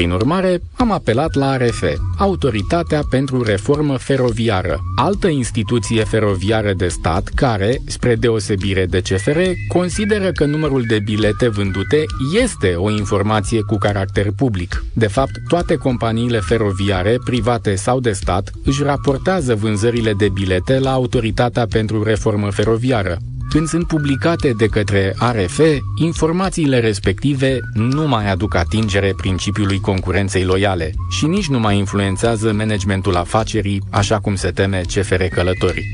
Prin 0.00 0.12
urmare, 0.12 0.60
am 0.76 0.90
apelat 0.92 1.34
la 1.34 1.50
ARF, 1.50 1.84
Autoritatea 2.18 3.00
pentru 3.10 3.42
Reformă 3.42 3.96
Feroviară, 3.96 4.78
altă 4.96 5.28
instituție 5.28 6.04
feroviară 6.04 6.72
de 6.72 6.88
stat 6.88 7.30
care, 7.34 7.80
spre 7.86 8.14
deosebire 8.14 8.86
de 8.86 9.00
CFR, 9.00 9.38
consideră 9.68 10.32
că 10.32 10.44
numărul 10.44 10.82
de 10.82 10.98
bilete 10.98 11.48
vândute 11.48 12.04
este 12.42 12.74
o 12.74 12.90
informație 12.90 13.60
cu 13.60 13.76
caracter 13.76 14.26
public. 14.36 14.84
De 14.92 15.06
fapt, 15.06 15.32
toate 15.48 15.74
companiile 15.74 16.38
feroviare, 16.38 17.18
private 17.24 17.74
sau 17.74 18.00
de 18.00 18.12
stat, 18.12 18.50
își 18.64 18.82
raportează 18.82 19.54
vânzările 19.54 20.12
de 20.12 20.28
bilete 20.28 20.78
la 20.78 20.92
Autoritatea 20.92 21.66
pentru 21.66 22.02
Reformă 22.02 22.50
Feroviară. 22.50 23.18
Când 23.50 23.66
sunt 23.66 23.86
publicate 23.86 24.52
de 24.52 24.66
către 24.66 25.14
ARF, 25.18 25.60
informațiile 25.94 26.80
respective 26.80 27.58
nu 27.74 28.08
mai 28.08 28.30
aduc 28.30 28.54
atingere 28.54 29.12
principiului 29.16 29.80
concurenței 29.80 30.44
loiale 30.44 30.92
și 31.08 31.26
nici 31.26 31.48
nu 31.48 31.58
mai 31.58 31.78
influențează 31.78 32.52
managementul 32.52 33.16
afacerii, 33.16 33.82
așa 33.90 34.18
cum 34.18 34.34
se 34.34 34.50
teme 34.50 34.80
CFR 34.80 35.22
Călătorii. 35.22 35.84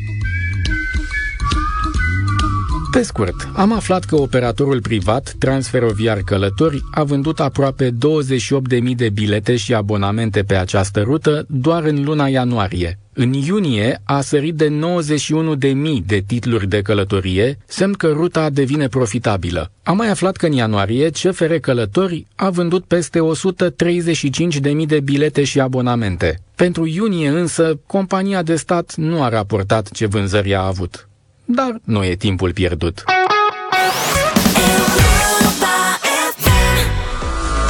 Pe 2.91 3.03
scurt, 3.03 3.49
am 3.55 3.73
aflat 3.73 4.05
că 4.05 4.17
operatorul 4.17 4.81
privat, 4.81 5.35
Transferoviar 5.39 6.19
Călători, 6.19 6.83
a 6.91 7.05
vândut 7.05 7.41
aproape 7.41 7.91
28.000 7.91 8.97
de 8.97 9.09
bilete 9.09 9.57
și 9.57 9.75
abonamente 9.75 10.43
pe 10.43 10.57
această 10.57 11.01
rută 11.01 11.47
doar 11.49 11.85
în 11.85 12.05
luna 12.05 12.27
ianuarie. 12.27 12.99
În 13.19 13.33
iunie 13.33 14.01
a 14.05 14.21
sărit 14.21 14.55
de 14.55 14.69
91.000 14.69 16.07
de 16.07 16.23
titluri 16.27 16.69
de 16.69 16.83
călătorie, 16.83 17.59
semn 17.67 17.93
că 17.93 18.07
ruta 18.07 18.51
devine 18.51 18.89
profitabilă. 18.89 19.71
Am 19.83 19.97
mai 19.97 20.09
aflat 20.09 20.37
că 20.37 20.47
în 20.47 20.53
ianuarie 20.53 21.11
CFR 21.11 21.55
Călători 21.55 22.27
a 22.35 22.51
vândut 22.51 22.85
peste 22.85 23.19
135.000 23.19 24.87
de 24.87 25.01
bilete 25.01 25.45
și 25.45 25.61
abonamente. 25.61 26.41
Pentru 26.55 26.87
iunie 26.87 27.29
însă, 27.29 27.81
compania 27.87 28.43
de 28.43 28.57
stat 28.57 28.95
nu 28.97 29.23
a 29.23 29.29
raportat 29.29 29.91
ce 29.91 30.07
vânzări 30.07 30.55
a 30.55 30.67
avut 30.67 31.09
dar 31.47 31.81
nu 31.85 32.05
e 32.05 32.15
timpul 32.15 32.53
pierdut. 32.53 33.05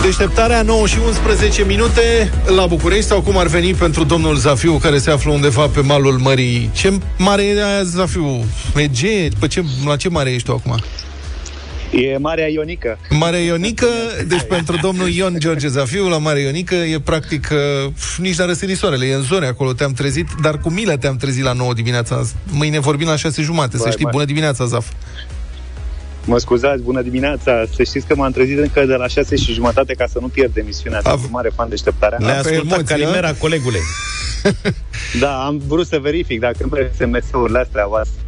Deșteptarea 0.07 0.63
9 0.63 0.87
și 0.87 0.99
11 1.07 1.65
minute 1.65 2.31
la 2.57 2.67
București 2.67 3.05
sau 3.05 3.23
cum 3.23 3.37
ar 3.37 3.47
veni 3.47 3.75
pentru 3.75 4.05
domnul 4.05 4.37
Zafiu 4.37 4.73
care 4.73 4.99
se 4.99 5.11
află 5.11 5.33
undeva 5.33 5.67
pe 5.67 5.81
malul 5.81 6.19
mării. 6.19 6.71
Ce 6.75 6.99
mare 7.19 7.45
e 7.45 7.65
aia, 7.65 7.83
Zafiu? 7.83 8.45
Ege? 8.77 9.29
Pe 9.41 9.47
ce, 9.47 9.65
la 9.87 9.97
ce 9.97 10.09
mare 10.09 10.31
ești 10.31 10.47
tu 10.47 10.53
acum? 10.53 10.79
E 11.93 12.19
Marea 12.19 12.49
Ionică. 12.49 12.99
Marea 13.11 13.39
Ionică, 13.39 13.87
deci 14.27 14.43
pentru 14.49 14.79
domnul 14.83 15.09
Ion 15.09 15.37
George 15.39 15.69
Zafiu, 15.69 16.09
la 16.09 16.19
Marea 16.19 16.43
Ionică, 16.43 16.75
e 16.75 17.01
practic 17.01 17.49
uh, 17.53 17.93
nici 18.19 18.37
la 18.37 18.45
răsărit 18.45 18.77
soarele, 18.77 19.07
e 19.07 19.15
în 19.15 19.23
zone 19.23 19.47
acolo, 19.47 19.73
te-am 19.73 19.93
trezit, 19.93 20.29
dar 20.43 20.59
cu 20.59 20.71
milă 20.71 20.97
te-am 20.97 21.17
trezit 21.17 21.45
la 21.45 21.53
9 21.53 21.75
dimineața. 21.75 22.23
Mâine 22.51 22.79
vorbim 22.81 23.07
la 23.07 23.17
6 23.17 23.43
jumate, 23.43 23.77
Băi, 23.77 23.81
să 23.85 23.91
știi. 23.91 24.09
Bună 24.11 24.25
dimineața, 24.25 24.65
Zaf! 24.65 24.87
Mă 26.27 26.39
scuzați, 26.39 26.83
bună 26.83 27.03
dimineața! 27.03 27.65
Să 27.75 27.83
știți 27.83 28.07
că 28.07 28.15
m-am 28.15 28.33
trezit 28.33 28.59
încă 28.59 28.85
de 28.85 28.95
la 28.95 29.07
6 29.07 29.37
și 29.37 29.53
jumătate 29.53 29.95
ca 29.95 30.07
să 30.07 30.19
nu 30.21 30.29
pierd 30.29 30.57
emisiunea. 30.57 31.01
Sunt 31.05 31.23
un 31.23 31.29
mare 31.31 31.51
fan 31.55 31.69
deșteptarea. 31.69 32.19
Ne-a 32.21 32.39
ascultat 32.39 32.83
Calimera, 32.83 33.33
colegule. 33.33 33.79
da, 35.21 35.45
am 35.45 35.63
vrut 35.67 35.87
să 35.87 35.99
verific 35.99 36.41
dacă 36.41 36.69
merg 36.71 36.91
SMS-urile 36.95 37.59
astea 37.59 37.87
voastre 37.87 38.26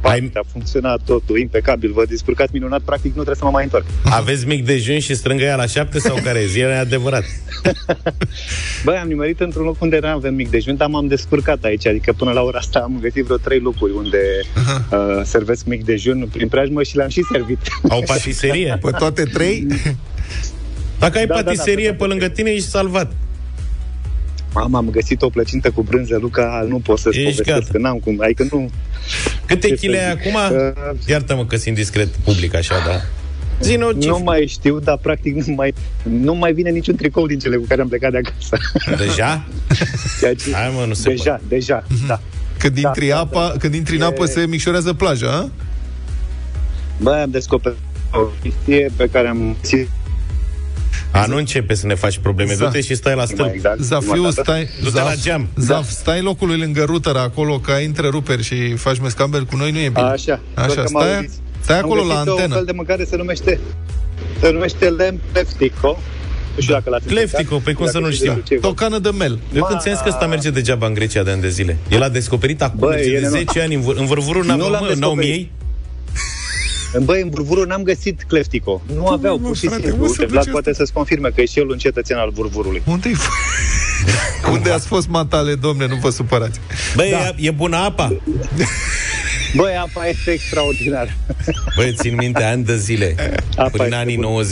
ai... 0.00 0.30
A 0.34 0.40
funcționat 0.52 1.00
totul 1.04 1.38
impecabil, 1.38 1.92
vă 1.92 2.04
descurcați 2.08 2.50
minunat, 2.52 2.80
practic 2.80 3.08
nu 3.08 3.22
trebuie 3.22 3.36
să 3.36 3.44
mă 3.44 3.50
mai 3.50 3.64
întorc. 3.64 3.84
Aveți 4.04 4.46
mic 4.46 4.64
dejun 4.64 4.98
și 4.98 5.14
strângăia 5.14 5.56
la 5.56 5.66
șapte 5.66 5.98
sau 5.98 6.16
care 6.24 6.38
e? 6.38 6.60
E 6.60 6.78
adevărat. 6.78 7.24
Băi, 8.84 8.96
am 8.96 9.08
nimerit 9.08 9.40
într-un 9.40 9.64
loc 9.64 9.80
unde 9.80 9.98
nu 10.02 10.08
avem 10.08 10.34
mic 10.34 10.50
dejun, 10.50 10.76
dar 10.76 10.88
m-am 10.88 11.06
descurcat 11.06 11.64
aici, 11.64 11.86
adică 11.86 12.12
până 12.12 12.32
la 12.32 12.42
ora 12.42 12.58
asta 12.58 12.78
am 12.78 12.98
găsit 13.00 13.24
vreo 13.24 13.36
trei 13.36 13.58
locuri 13.58 13.92
unde 13.92 14.18
uh, 14.90 15.20
servesc 15.24 15.64
mic 15.64 15.84
dejun 15.84 16.28
prin 16.32 16.48
preajmă 16.48 16.82
și 16.82 16.96
le-am 16.96 17.08
și 17.08 17.24
servit. 17.32 17.58
Au 17.88 18.02
patiserie? 18.06 18.78
Pe 18.82 18.90
toate 18.98 19.22
trei? 19.22 19.66
Dacă 20.98 21.18
ai 21.18 21.26
da, 21.26 21.34
patiserie 21.34 21.84
da, 21.84 21.90
da, 21.90 21.96
pe 21.96 22.04
lângă 22.04 22.28
tine, 22.28 22.50
ești 22.50 22.68
salvat. 22.68 23.12
Am, 24.54 24.74
am 24.74 24.90
găsit 24.90 25.22
o 25.22 25.28
plăcintă 25.28 25.70
cu 25.70 25.82
brânză, 25.82 26.18
Luca, 26.20 26.66
nu 26.68 26.78
pot 26.78 26.98
să-ți 26.98 27.18
Ești 27.18 27.42
povestesc, 27.42 27.70
că 27.70 27.78
n-am 27.78 27.98
cum. 27.98 28.20
Adică 28.20 28.46
nu... 28.50 28.70
Câte 29.46 29.74
chile 29.74 29.98
ai 29.98 30.10
acum? 30.10 30.56
Uh, 30.56 30.98
Iartă-mă 31.06 31.46
că 31.46 31.56
sunt 31.56 31.74
discret 31.74 32.08
public 32.08 32.54
așa, 32.54 32.74
da. 32.86 33.00
Zino, 33.60 33.90
nu 33.92 34.18
mai 34.18 34.46
știu, 34.46 34.78
dar 34.78 34.98
practic 35.02 35.34
nu 35.34 35.54
mai, 35.54 35.74
nu 36.02 36.34
mai 36.34 36.52
vine 36.52 36.70
niciun 36.70 36.96
tricou 36.96 37.26
din 37.26 37.38
cele 37.38 37.56
cu 37.56 37.64
care 37.68 37.80
am 37.80 37.88
plecat 37.88 38.10
de 38.10 38.20
acasă. 38.24 38.56
Deja? 39.04 39.46
ce... 40.44 40.52
Hai 40.52 40.72
mă, 40.76 40.84
nu 40.86 40.94
se 40.94 41.08
Deja, 41.08 41.24
poate. 41.24 41.42
deja, 41.48 41.84
da. 42.06 42.20
Când 42.58 42.80
da, 42.80 42.88
intri, 42.88 43.08
da, 43.08 43.18
apa, 43.18 43.48
da. 43.48 43.58
când 43.58 43.74
intri 43.74 43.96
în 43.96 44.02
apă, 44.02 44.22
e... 44.22 44.26
se 44.26 44.46
micșorează 44.46 44.92
plaja, 44.92 45.30
a? 45.30 45.50
Băi, 47.00 47.20
am 47.20 47.30
descoperit 47.30 47.78
o 48.12 48.18
chestie 48.42 48.90
pe 48.96 49.08
care 49.12 49.28
am 49.28 49.56
A, 51.22 51.26
nu 51.26 51.36
începe 51.36 51.74
să 51.74 51.86
ne 51.86 51.94
faci 51.94 52.18
probleme. 52.18 52.52
Za- 52.54 52.58
Du-te 52.58 52.80
și 52.80 52.94
stai 52.94 53.14
la 53.14 53.24
stâlp. 53.24 53.50
Exact. 53.54 53.80
Zafiu, 53.80 54.30
stai, 54.30 54.68
Du-te 54.82 54.96
la 55.00 55.02
Zaf, 55.04 55.22
geam. 55.22 55.48
Zaf, 55.56 55.88
stai 55.88 56.20
locului 56.20 56.58
lângă 56.58 56.84
router 56.84 57.16
acolo, 57.16 57.58
că 57.58 57.70
ai 57.70 57.84
întreruperi 57.84 58.42
și 58.42 58.74
faci 58.76 58.98
mescambel 58.98 59.44
cu 59.44 59.56
noi, 59.56 59.70
nu 59.70 59.78
e 59.78 59.88
bine. 59.88 60.06
Așa, 60.06 60.40
Așa, 60.54 60.68
sper 60.68 60.84
că 60.84 60.90
mă 60.92 61.00
stai, 61.00 61.14
auziți. 61.16 61.34
stai 61.60 61.78
acolo 61.78 62.00
Am 62.00 62.06
la 62.06 62.14
găsit 62.14 62.28
antenă. 62.28 62.46
un 62.48 62.54
fel 62.54 62.64
de 62.64 62.72
mâncare 62.72 63.04
se 63.04 63.16
numește 63.16 63.58
se 64.40 64.50
numește 64.50 64.88
lem 64.90 65.20
pleftico. 65.32 65.98
Nu 66.54 66.60
știu 66.60 66.74
dacă 66.74 66.90
l-ați 66.90 67.06
Pleftico, 67.06 67.56
pe 67.64 67.72
cum 67.72 67.86
să 67.86 67.98
nu 67.98 68.10
știm. 68.10 68.42
Tocană 68.60 68.98
de 68.98 69.10
mel. 69.10 69.38
Eu 69.54 69.64
când 69.64 69.80
ți-am 69.80 69.94
zis 69.94 70.02
că 70.02 70.08
ăsta 70.08 70.26
merge 70.26 70.50
degeaba 70.50 70.86
în 70.86 70.94
Grecia 70.94 71.22
de 71.22 71.30
ani 71.30 71.40
de 71.40 71.48
zile. 71.48 71.76
El 71.90 72.02
a 72.02 72.08
descoperit 72.08 72.62
acum, 72.62 72.78
Băi, 72.78 72.94
merge 72.94 73.10
e 73.10 73.20
de 73.20 73.26
nenor- 73.26 73.30
10 73.30 73.60
ani 73.60 73.74
în, 73.74 73.80
vâr- 73.82 73.96
în 73.96 74.06
vârvurul 74.06 74.44
n-am, 74.44 74.58
Nu 74.58 74.70
l-am 74.70 74.70
mă, 74.84 74.86
n-au 74.86 74.94
descoperit. 75.14 75.28
miei. 75.30 75.50
Băi, 77.02 77.22
în 77.22 77.28
Burvuru 77.28 77.64
n-am 77.64 77.82
găsit 77.82 78.24
cleftico. 78.28 78.82
Nu 78.94 79.06
aveau, 79.06 79.38
pur 79.38 79.56
și 79.56 79.66
frate, 79.66 79.82
simplu. 79.82 80.02
unde 80.02 80.14
se 80.14 80.20
Uite, 80.20 80.32
Vlad 80.32 80.44
duce 80.44 80.52
poate 80.52 80.74
să-ți 80.74 80.92
confirme 80.92 81.28
că 81.34 81.40
e 81.40 81.44
și 81.44 81.58
el 81.58 81.68
un 81.68 81.78
cetățean 81.78 82.18
al 82.18 82.30
Burvurului. 82.30 82.82
Unde-i 82.86 83.16
Unde 84.52 84.70
ați 84.70 84.86
fost 84.86 85.08
matale, 85.08 85.54
domne, 85.54 85.86
nu 85.86 85.94
vă 85.94 86.10
supărați. 86.10 86.60
Băi, 86.94 87.10
da. 87.10 87.16
e, 87.16 87.34
e 87.36 87.50
bună 87.50 87.76
apa? 87.76 88.12
Băi, 89.54 89.72
apa 89.76 90.06
este 90.06 90.30
extraordinară. 90.30 91.10
Băi, 91.76 91.94
țin 92.00 92.14
minte 92.14 92.42
ani 92.42 92.64
de 92.64 92.76
zile. 92.76 93.14
Apa 93.56 93.68
Prin 93.68 93.84
este 93.84 93.94
anii 93.94 94.16
bună. 94.16 94.44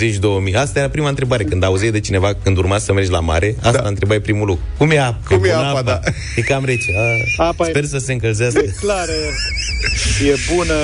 90-2000. 0.50 0.54
Asta 0.54 0.78
era 0.78 0.88
prima 0.88 1.08
întrebare. 1.08 1.44
Când 1.44 1.64
auzeai 1.64 1.90
de 1.90 2.00
cineva 2.00 2.34
când 2.42 2.56
urma 2.56 2.78
să 2.78 2.92
mergi 2.92 3.10
la 3.10 3.20
mare, 3.20 3.54
asta 3.60 3.82
da. 3.82 3.88
întrebai 3.88 4.20
primul 4.20 4.46
lucru. 4.46 4.64
Cum 4.78 4.90
e 4.90 4.98
apa? 4.98 5.18
Cum 5.26 5.36
e 5.44 5.48
bună 5.54 5.66
apa, 5.66 5.82
da. 5.82 6.00
E 6.36 6.40
cam 6.40 6.64
rece. 6.64 6.90
A, 7.36 7.44
Apa 7.46 7.66
e- 7.66 7.68
sper 7.70 7.84
să 7.84 7.98
se 7.98 8.12
încălzească. 8.12 8.58
E 8.64 8.74
clară, 8.80 9.12
e 10.26 10.54
bună, 10.54 10.74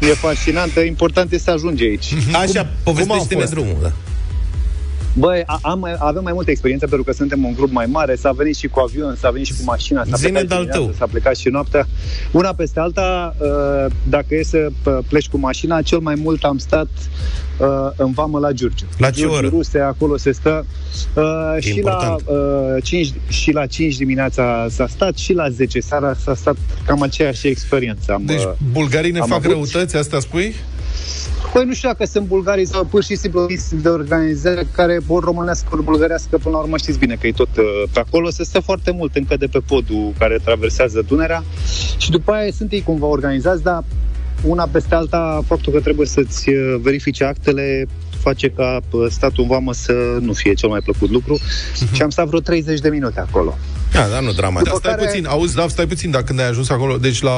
e 0.00 0.14
fascinantă. 0.14 0.80
Important 0.80 1.32
e 1.32 1.38
să 1.38 1.50
ajungi 1.50 1.82
aici. 1.84 2.06
Așa, 2.32 2.70
povestește-ne 2.82 3.40
fost? 3.40 3.52
drumul. 3.52 3.76
Da. 3.82 3.92
Băi, 5.14 5.42
a- 5.46 5.58
am, 5.62 5.78
mai- 5.78 5.96
avem 5.98 6.22
mai 6.22 6.32
multă 6.32 6.50
experiență 6.50 6.86
pentru 6.86 7.04
că 7.04 7.12
suntem 7.12 7.44
un 7.44 7.52
grup 7.54 7.70
mai 7.72 7.86
mare, 7.86 8.14
s-a 8.14 8.32
venit 8.32 8.56
și 8.56 8.66
cu 8.68 8.80
avion, 8.80 9.16
s-a 9.20 9.30
venit 9.30 9.46
și 9.46 9.52
cu 9.52 9.62
mașina, 9.64 10.04
s-a 10.10 10.16
Zine 10.16 10.30
plecat 10.30 10.48
de-al 10.48 10.60
dimineața, 10.60 10.84
tău. 10.90 10.94
s-a 10.98 11.06
plecat 11.10 11.36
și 11.36 11.48
noaptea. 11.48 11.86
Una 12.32 12.52
peste 12.52 12.80
alta, 12.80 13.34
uh, 13.38 13.92
dacă 14.08 14.34
e 14.34 14.42
să 14.42 14.66
p- 14.70 15.08
pleci 15.08 15.28
cu 15.28 15.38
mașina, 15.38 15.82
cel 15.82 15.98
mai 15.98 16.14
mult 16.14 16.44
am 16.44 16.58
stat 16.58 16.86
uh, 17.58 17.66
în 17.96 18.12
vamă 18.12 18.38
la 18.38 18.52
Giurgiu. 18.52 18.86
La 18.98 19.10
ce 19.10 19.20
Giurgiu, 19.20 19.36
oră? 19.36 19.48
Ruse, 19.48 19.78
acolo 19.78 20.16
se 20.16 20.32
stă. 20.32 20.66
Uh, 21.14 21.22
E 21.56 21.60
și, 21.60 21.68
la, 21.68 21.76
important. 21.76 22.20
uh, 22.76 22.82
5, 22.82 23.12
și 23.28 23.52
la 23.52 23.66
5 23.66 23.96
dimineața 23.96 24.66
s-a 24.70 24.86
stat 24.86 25.16
și 25.16 25.32
la 25.32 25.48
10 25.50 25.80
seara 25.80 26.14
s-a 26.14 26.34
stat 26.34 26.56
cam 26.86 27.02
aceeași 27.02 27.46
experiență. 27.46 28.12
Am, 28.12 28.22
Deci 28.24 28.42
uh, 28.42 28.50
bulgarii 28.72 29.10
ne 29.10 29.18
am 29.18 29.28
fac 29.28 29.36
avut. 29.38 29.50
răutăți, 29.50 29.96
asta 29.96 30.20
spui? 30.20 30.54
Păi 31.52 31.64
nu 31.64 31.74
știu 31.74 31.88
dacă 31.88 32.04
sunt 32.04 32.26
bulgarii 32.26 32.66
sau 32.66 32.84
pur 32.84 33.02
și 33.04 33.16
simplu 33.16 33.46
liste 33.46 33.74
de 33.74 33.88
organizare 33.88 34.66
care 34.72 34.98
ori 35.06 35.24
românească, 35.24 35.68
ori 35.72 35.82
bulgărească, 35.82 36.38
până 36.38 36.56
la 36.56 36.62
urmă 36.62 36.76
știți 36.76 36.98
bine 36.98 37.16
că 37.20 37.26
e 37.26 37.32
tot 37.32 37.56
uh, 37.56 37.64
pe 37.92 37.98
acolo, 37.98 38.30
se 38.30 38.44
stă 38.44 38.60
foarte 38.60 38.90
mult 38.90 39.16
încă 39.16 39.36
de 39.36 39.46
pe 39.46 39.58
podul 39.66 40.12
care 40.18 40.38
traversează 40.44 41.04
Dunărea 41.08 41.44
și 41.98 42.10
după 42.10 42.32
aia 42.32 42.50
sunt 42.56 42.72
ei 42.72 42.82
cumva 42.82 43.06
organizați, 43.06 43.62
dar 43.62 43.84
una 44.44 44.68
peste 44.72 44.94
alta, 44.94 45.42
faptul 45.46 45.72
că 45.72 45.80
trebuie 45.80 46.06
să-ți 46.06 46.48
uh, 46.48 46.76
verifice 46.80 47.24
actele 47.24 47.86
face 48.22 48.48
ca 48.48 48.80
uh, 48.90 49.06
statul 49.10 49.42
în 49.42 49.48
vamă 49.48 49.72
să 49.72 49.92
nu 50.20 50.32
fie 50.32 50.54
cel 50.54 50.68
mai 50.68 50.80
plăcut 50.80 51.10
lucru 51.10 51.38
și 51.92 52.02
am 52.02 52.10
stat 52.10 52.26
vreo 52.26 52.40
30 52.40 52.80
de 52.80 52.88
minute 52.88 53.20
acolo. 53.20 53.58
Da, 53.92 54.06
dar 54.12 54.22
nu 54.22 54.32
dramatic. 54.32 54.68
Da, 54.68 54.76
stai 54.78 54.94
care- 54.94 55.06
puțin, 55.06 55.26
auzi, 55.26 55.54
da, 55.54 55.68
stai 55.68 55.86
puțin, 55.86 56.10
dacă 56.10 56.24
când 56.24 56.40
ai 56.40 56.48
ajuns 56.48 56.70
acolo, 56.70 56.96
deci 56.96 57.22
la 57.22 57.32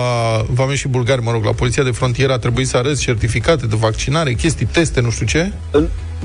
Vame 0.51 0.75
și 0.75 0.89
Bulgari, 0.89 1.23
mă 1.23 1.31
rog, 1.31 1.45
la 1.45 1.53
poliția 1.53 1.83
de 1.83 1.91
frontieră 1.91 2.33
a 2.33 2.39
trebuit 2.39 2.69
să 2.69 2.77
arăți 2.77 3.01
certificate 3.03 3.67
de 3.67 3.77
vaccinare, 3.79 4.33
chestii, 4.33 4.67
teste, 4.67 5.01
nu 5.01 5.11
știu 5.11 5.27
ce. 5.27 5.53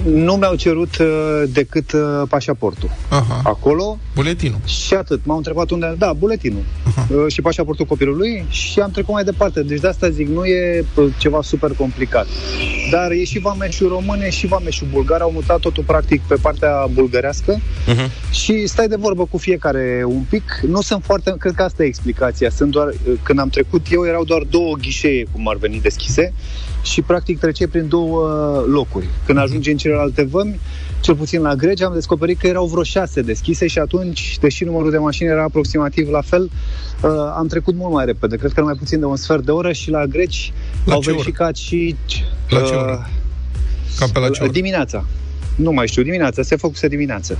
Nu 0.04 0.34
mi-au 0.34 0.56
cerut 0.56 0.98
uh, 0.98 1.43
decât 1.48 1.91
uh, 1.91 2.02
pașaportul. 2.30 2.89
Aha. 3.10 3.41
Acolo 3.43 3.98
Buletinul. 4.16 4.60
Și 4.66 4.93
atât. 4.93 5.26
M-au 5.26 5.38
întrebat 5.38 5.70
unde... 5.70 5.96
Da, 5.98 6.14
buletinul. 6.14 6.64
Uh, 7.10 7.26
și 7.28 7.41
pașaportul 7.41 7.86
copilului 7.86 8.46
și 8.50 8.80
am 8.80 8.91
trecut 8.91 9.14
mai 9.14 9.24
departe. 9.24 9.62
Deci 9.64 9.80
de 9.80 9.88
asta 9.88 10.10
zic, 10.10 10.28
nu 10.28 10.46
e 10.46 10.86
uh, 10.96 11.06
ceva 11.18 11.41
super 11.41 11.72
complicat. 11.78 12.28
Dar 12.91 13.12
e 13.12 13.24
și 13.24 13.39
vameșul 13.39 13.88
român, 13.88 14.22
e 14.22 14.30
și 14.30 14.48
vameșul 14.48 14.88
bulgar. 14.91 15.22
Au 15.22 15.32
mutat 15.32 15.60
totul 15.60 15.84
practic 15.84 16.22
pe 16.22 16.36
partea 16.41 16.88
bulgărească 16.93 17.60
Uh-huh. 17.86 18.32
și 18.32 18.68
stai 18.68 18.88
de 18.88 18.96
vorbă 18.96 19.26
cu 19.26 19.38
fiecare 19.38 20.04
un 20.08 20.22
pic. 20.30 20.43
Nu 20.68 20.82
sunt 20.82 21.04
foarte... 21.04 21.36
Cred 21.39 21.54
că 21.54 21.64
asta 21.64 21.84
e 21.84 21.86
explicația. 21.86 22.50
Sunt 22.50 22.72
doar... 22.72 22.88
uh, 22.88 23.14
Când 23.24 23.39
am 23.39 23.50
trecut 23.50 23.86
eu, 23.91 24.06
erau 24.06 24.24
doar 24.24 24.41
două 24.50 24.76
ghișee, 24.76 25.26
cum 25.32 25.48
ar 25.48 25.56
veni, 25.56 25.80
deschise 25.82 26.34
și 26.86 27.01
practic 27.01 27.39
trece 27.39 27.67
prin 27.67 27.88
două 27.88 28.27
locuri. 28.67 29.07
Când 29.25 29.38
ajungi 29.38 29.71
în 29.71 29.77
celelalte 29.77 30.23
vămi, 30.23 30.59
cel 31.01 31.15
puțin 31.15 31.41
la 31.41 31.55
Greci, 31.55 31.81
am 31.81 31.93
descoperit 31.93 32.39
că 32.39 32.47
erau 32.47 32.65
vreo 32.65 32.83
șase 32.83 33.21
deschise 33.21 33.67
și 33.67 33.79
atunci, 33.79 34.38
deși 34.41 34.63
numărul 34.63 34.91
de 34.91 34.97
mașini 34.97 35.29
era 35.29 35.43
aproximativ 35.43 36.09
la 36.09 36.21
fel, 36.21 36.43
uh, 36.43 37.09
am 37.38 37.47
trecut 37.47 37.75
mult 37.75 37.93
mai 37.93 38.05
repede. 38.05 38.36
Cred 38.36 38.51
că 38.51 38.61
mai 38.61 38.75
puțin 38.79 38.99
de 38.99 39.05
un 39.05 39.15
sfert 39.15 39.45
de 39.45 39.51
oră 39.51 39.71
și 39.71 39.89
la 39.89 40.05
Greci 40.05 40.53
La 40.86 40.93
au 40.93 41.01
ce 41.01 41.09
oră? 41.09 41.17
verificat 41.17 41.55
și... 41.55 41.95
La 42.49 42.61
ce 42.61 42.73
oră? 42.73 43.09
Cam 43.97 44.09
pe 44.09 44.19
la 44.19 44.29
ce 44.29 44.43
oră? 44.43 44.51
Dimineața. 44.51 45.05
Nu 45.55 45.71
mai 45.71 45.88
știu, 45.88 46.03
dimineața, 46.03 46.41
se 46.41 46.55
făcuse 46.55 46.88
dimineață. 46.88 47.38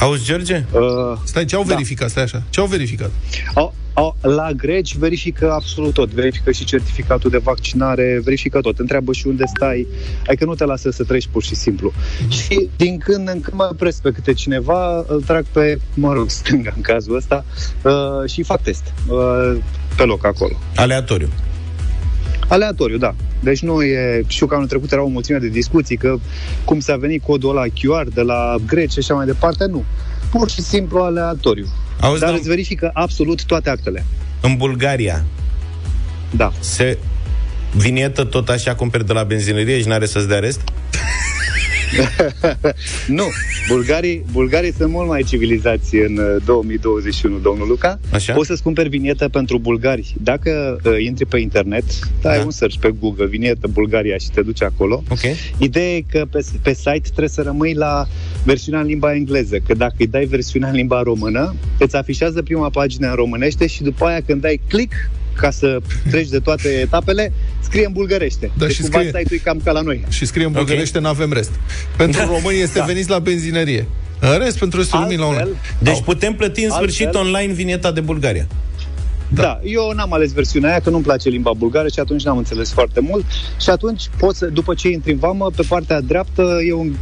Auzi, 0.00 0.24
George? 0.24 0.64
Uh, 0.72 0.80
Stai, 1.24 1.44
ce 1.44 1.56
au 1.56 1.64
da. 1.64 1.74
verificat? 1.74 2.10
Stai 2.10 2.22
așa. 2.22 2.42
Ce 2.50 2.60
au 2.60 2.66
verificat? 2.66 3.10
Au, 3.54 3.74
au, 3.94 4.16
la 4.20 4.52
greci 4.52 4.96
verifică 4.96 5.52
absolut 5.52 5.92
tot. 5.94 6.10
Verifică 6.10 6.52
și 6.52 6.64
certificatul 6.64 7.30
de 7.30 7.38
vaccinare, 7.38 8.20
verifică 8.24 8.60
tot. 8.60 8.78
Întreabă 8.78 9.12
și 9.12 9.26
unde 9.26 9.44
stai. 9.46 9.86
Adică 10.26 10.44
nu 10.44 10.54
te 10.54 10.64
lasă 10.64 10.90
să 10.90 11.04
treci 11.04 11.28
pur 11.32 11.42
și 11.42 11.54
simplu. 11.54 11.92
Și 12.28 12.68
din 12.76 12.98
când 12.98 13.28
în 13.28 13.40
când 13.40 13.56
mă 13.56 13.68
opresc 13.70 14.02
pe 14.02 14.10
câte 14.10 14.32
cineva, 14.32 15.04
îl 15.06 15.22
trag 15.22 15.44
pe, 15.52 15.78
mă 15.94 16.12
rog, 16.12 16.30
stânga 16.30 16.72
în 16.76 16.82
cazul 16.82 17.16
ăsta 17.16 17.44
uh, 17.82 18.30
și 18.30 18.42
fac 18.42 18.62
test 18.62 18.92
uh, 19.08 19.56
pe 19.96 20.02
loc 20.02 20.26
acolo. 20.26 20.58
Aleatoriu. 20.76 21.28
Aleatoriu, 22.48 22.98
da. 22.98 23.14
Deci 23.40 23.62
nu 23.62 23.82
e... 23.82 24.24
Știu 24.26 24.46
că 24.46 24.54
anul 24.54 24.66
trecut 24.66 24.92
era 24.92 25.02
o 25.02 25.06
mulțime 25.08 25.38
de 25.38 25.48
discuții 25.48 25.96
că 25.96 26.16
cum 26.64 26.80
s-a 26.80 26.96
venit 26.96 27.22
codul 27.22 27.50
ăla 27.50 27.64
QR 27.66 28.06
de 28.14 28.20
la 28.20 28.54
greci 28.66 28.92
și 28.92 28.98
așa 28.98 29.14
mai 29.14 29.26
departe, 29.26 29.64
nu. 29.66 29.84
Pur 30.30 30.50
și 30.50 30.62
simplu 30.62 30.98
aleatoriu. 30.98 31.66
Auzi, 32.00 32.20
Dar 32.20 32.32
dom- 32.32 32.36
îți 32.38 32.48
verifică 32.48 32.90
absolut 32.92 33.44
toate 33.44 33.70
actele. 33.70 34.04
În 34.40 34.56
Bulgaria 34.56 35.24
Da. 36.30 36.52
se 36.60 36.98
vinietă 37.76 38.24
tot 38.24 38.48
așa 38.48 38.74
cumperi 38.74 39.06
de 39.06 39.12
la 39.12 39.22
benzinărie 39.22 39.80
și 39.80 39.88
n-are 39.88 40.06
să-ți 40.06 40.28
dea 40.28 40.38
rest? 40.38 40.60
nu, 43.18 43.24
bulgarii, 43.68 44.24
bulgarii 44.32 44.72
sunt 44.72 44.90
mult 44.90 45.08
mai 45.08 45.22
civilizați 45.22 45.94
în 45.96 46.16
uh, 46.16 46.42
2021, 46.44 47.38
domnul 47.38 47.68
Luca. 47.68 47.98
Așa? 48.12 48.32
Poți 48.32 48.46
să-ți 48.46 48.62
cumperi 48.62 48.88
vinietă 48.88 49.28
pentru 49.28 49.58
bulgari. 49.58 50.14
Dacă 50.22 50.80
uh, 50.84 50.92
intri 51.04 51.26
pe 51.26 51.38
internet, 51.38 51.84
dai 52.22 52.38
Da. 52.38 52.44
un 52.44 52.50
search 52.50 52.76
pe 52.80 52.94
Google, 53.00 53.26
vinietă 53.26 53.66
Bulgaria 53.72 54.16
și 54.16 54.30
te 54.30 54.42
duci 54.42 54.62
acolo. 54.62 55.02
Ok. 55.08 55.20
Ideea 55.58 55.96
e 55.96 56.00
că 56.10 56.26
pe, 56.30 56.44
pe 56.62 56.74
site 56.74 57.00
trebuie 57.02 57.28
să 57.28 57.42
rămâi 57.42 57.74
la 57.74 58.06
versiunea 58.44 58.80
în 58.80 58.86
limba 58.86 59.14
engleză, 59.14 59.56
că 59.66 59.74
dacă 59.74 59.94
îi 59.98 60.06
dai 60.06 60.24
versiunea 60.24 60.68
în 60.68 60.74
limba 60.74 61.02
română, 61.02 61.54
îți 61.78 61.96
afișează 61.96 62.42
prima 62.42 62.70
pagină 62.70 63.08
în 63.08 63.14
românește 63.14 63.66
și 63.66 63.82
după 63.82 64.04
aia 64.04 64.20
când 64.26 64.40
dai 64.40 64.60
click 64.68 64.92
ca 65.36 65.50
să 65.50 65.78
treci 66.10 66.28
de 66.28 66.38
toate 66.38 66.68
etapele, 66.68 67.32
scrie 67.62 67.86
în 67.86 67.92
bulgărește. 67.92 68.50
Da, 68.58 68.66
deci 68.66 68.74
și 68.74 68.80
cumva 68.80 68.98
scrie- 68.98 69.12
site-ul 69.20 69.40
e 69.40 69.44
cam 69.44 69.60
ca 69.64 69.72
la 69.72 69.80
noi. 69.80 70.04
Și 70.08 70.24
scrie 70.26 70.44
în 70.44 70.52
bulgărește, 70.52 70.98
n-avem 70.98 71.32
rest. 71.32 71.50
Pentru 71.96 72.20
Da. 72.20 72.26
români 72.26 72.58
este 72.60 72.78
Da. 72.78 72.84
veniți 72.84 73.10
la 73.10 73.18
benzinărie. 73.18 73.86
În 74.20 74.38
rest, 74.38 74.58
pentru 74.58 74.78
restul 74.78 75.00
lumii 75.00 75.16
la 75.16 75.24
un... 75.26 75.34
Altfel, 75.34 75.56
Deci 75.78 76.00
putem 76.02 76.34
plăti 76.34 76.64
în 76.64 76.70
Altfel- 76.70 76.88
sfârșit 76.90 77.14
online 77.14 77.52
vineta 77.52 77.92
de 77.92 78.00
Bulgaria. 78.00 78.46
Da. 79.28 79.42
da, 79.42 79.60
eu 79.62 79.92
n-am 79.96 80.12
ales 80.12 80.32
versiunea 80.32 80.70
aia, 80.70 80.80
că 80.80 80.90
nu-mi 80.90 81.02
place 81.02 81.28
limba 81.28 81.52
bulgară 81.56 81.88
și 81.88 82.00
atunci 82.00 82.24
n-am 82.24 82.36
înțeles 82.36 82.72
foarte 82.72 83.00
mult. 83.00 83.24
Și 83.60 83.70
atunci, 83.70 84.02
poți, 84.18 84.38
să- 84.38 84.46
după 84.46 84.74
ce 84.74 84.88
intri 84.88 85.12
în 85.12 85.18
vamă, 85.18 85.50
pe 85.56 85.62
partea 85.68 86.00
dreaptă 86.00 86.58
e 86.68 86.72
un, 86.72 86.94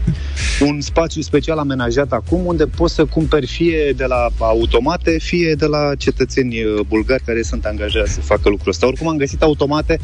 un 0.61 0.81
spațiu 0.81 1.21
special 1.23 1.59
amenajat 1.59 2.13
acum, 2.13 2.47
unde 2.47 2.65
poți 2.67 2.95
să 2.95 3.05
cumperi 3.05 3.47
fie 3.47 3.93
de 3.97 4.05
la 4.05 4.29
automate, 4.39 5.17
fie 5.19 5.55
de 5.55 5.67
la 5.67 5.91
cetățeni 5.99 6.63
uh, 6.65 6.81
bulgari 6.89 7.23
care 7.27 7.43
sunt 7.43 7.65
angajați 7.65 8.13
să 8.13 8.21
facă 8.21 8.49
lucrul 8.49 8.71
ăsta. 8.71 8.87
Oricum 8.87 9.09
am 9.09 9.17
găsit 9.17 9.43
automate 9.43 9.99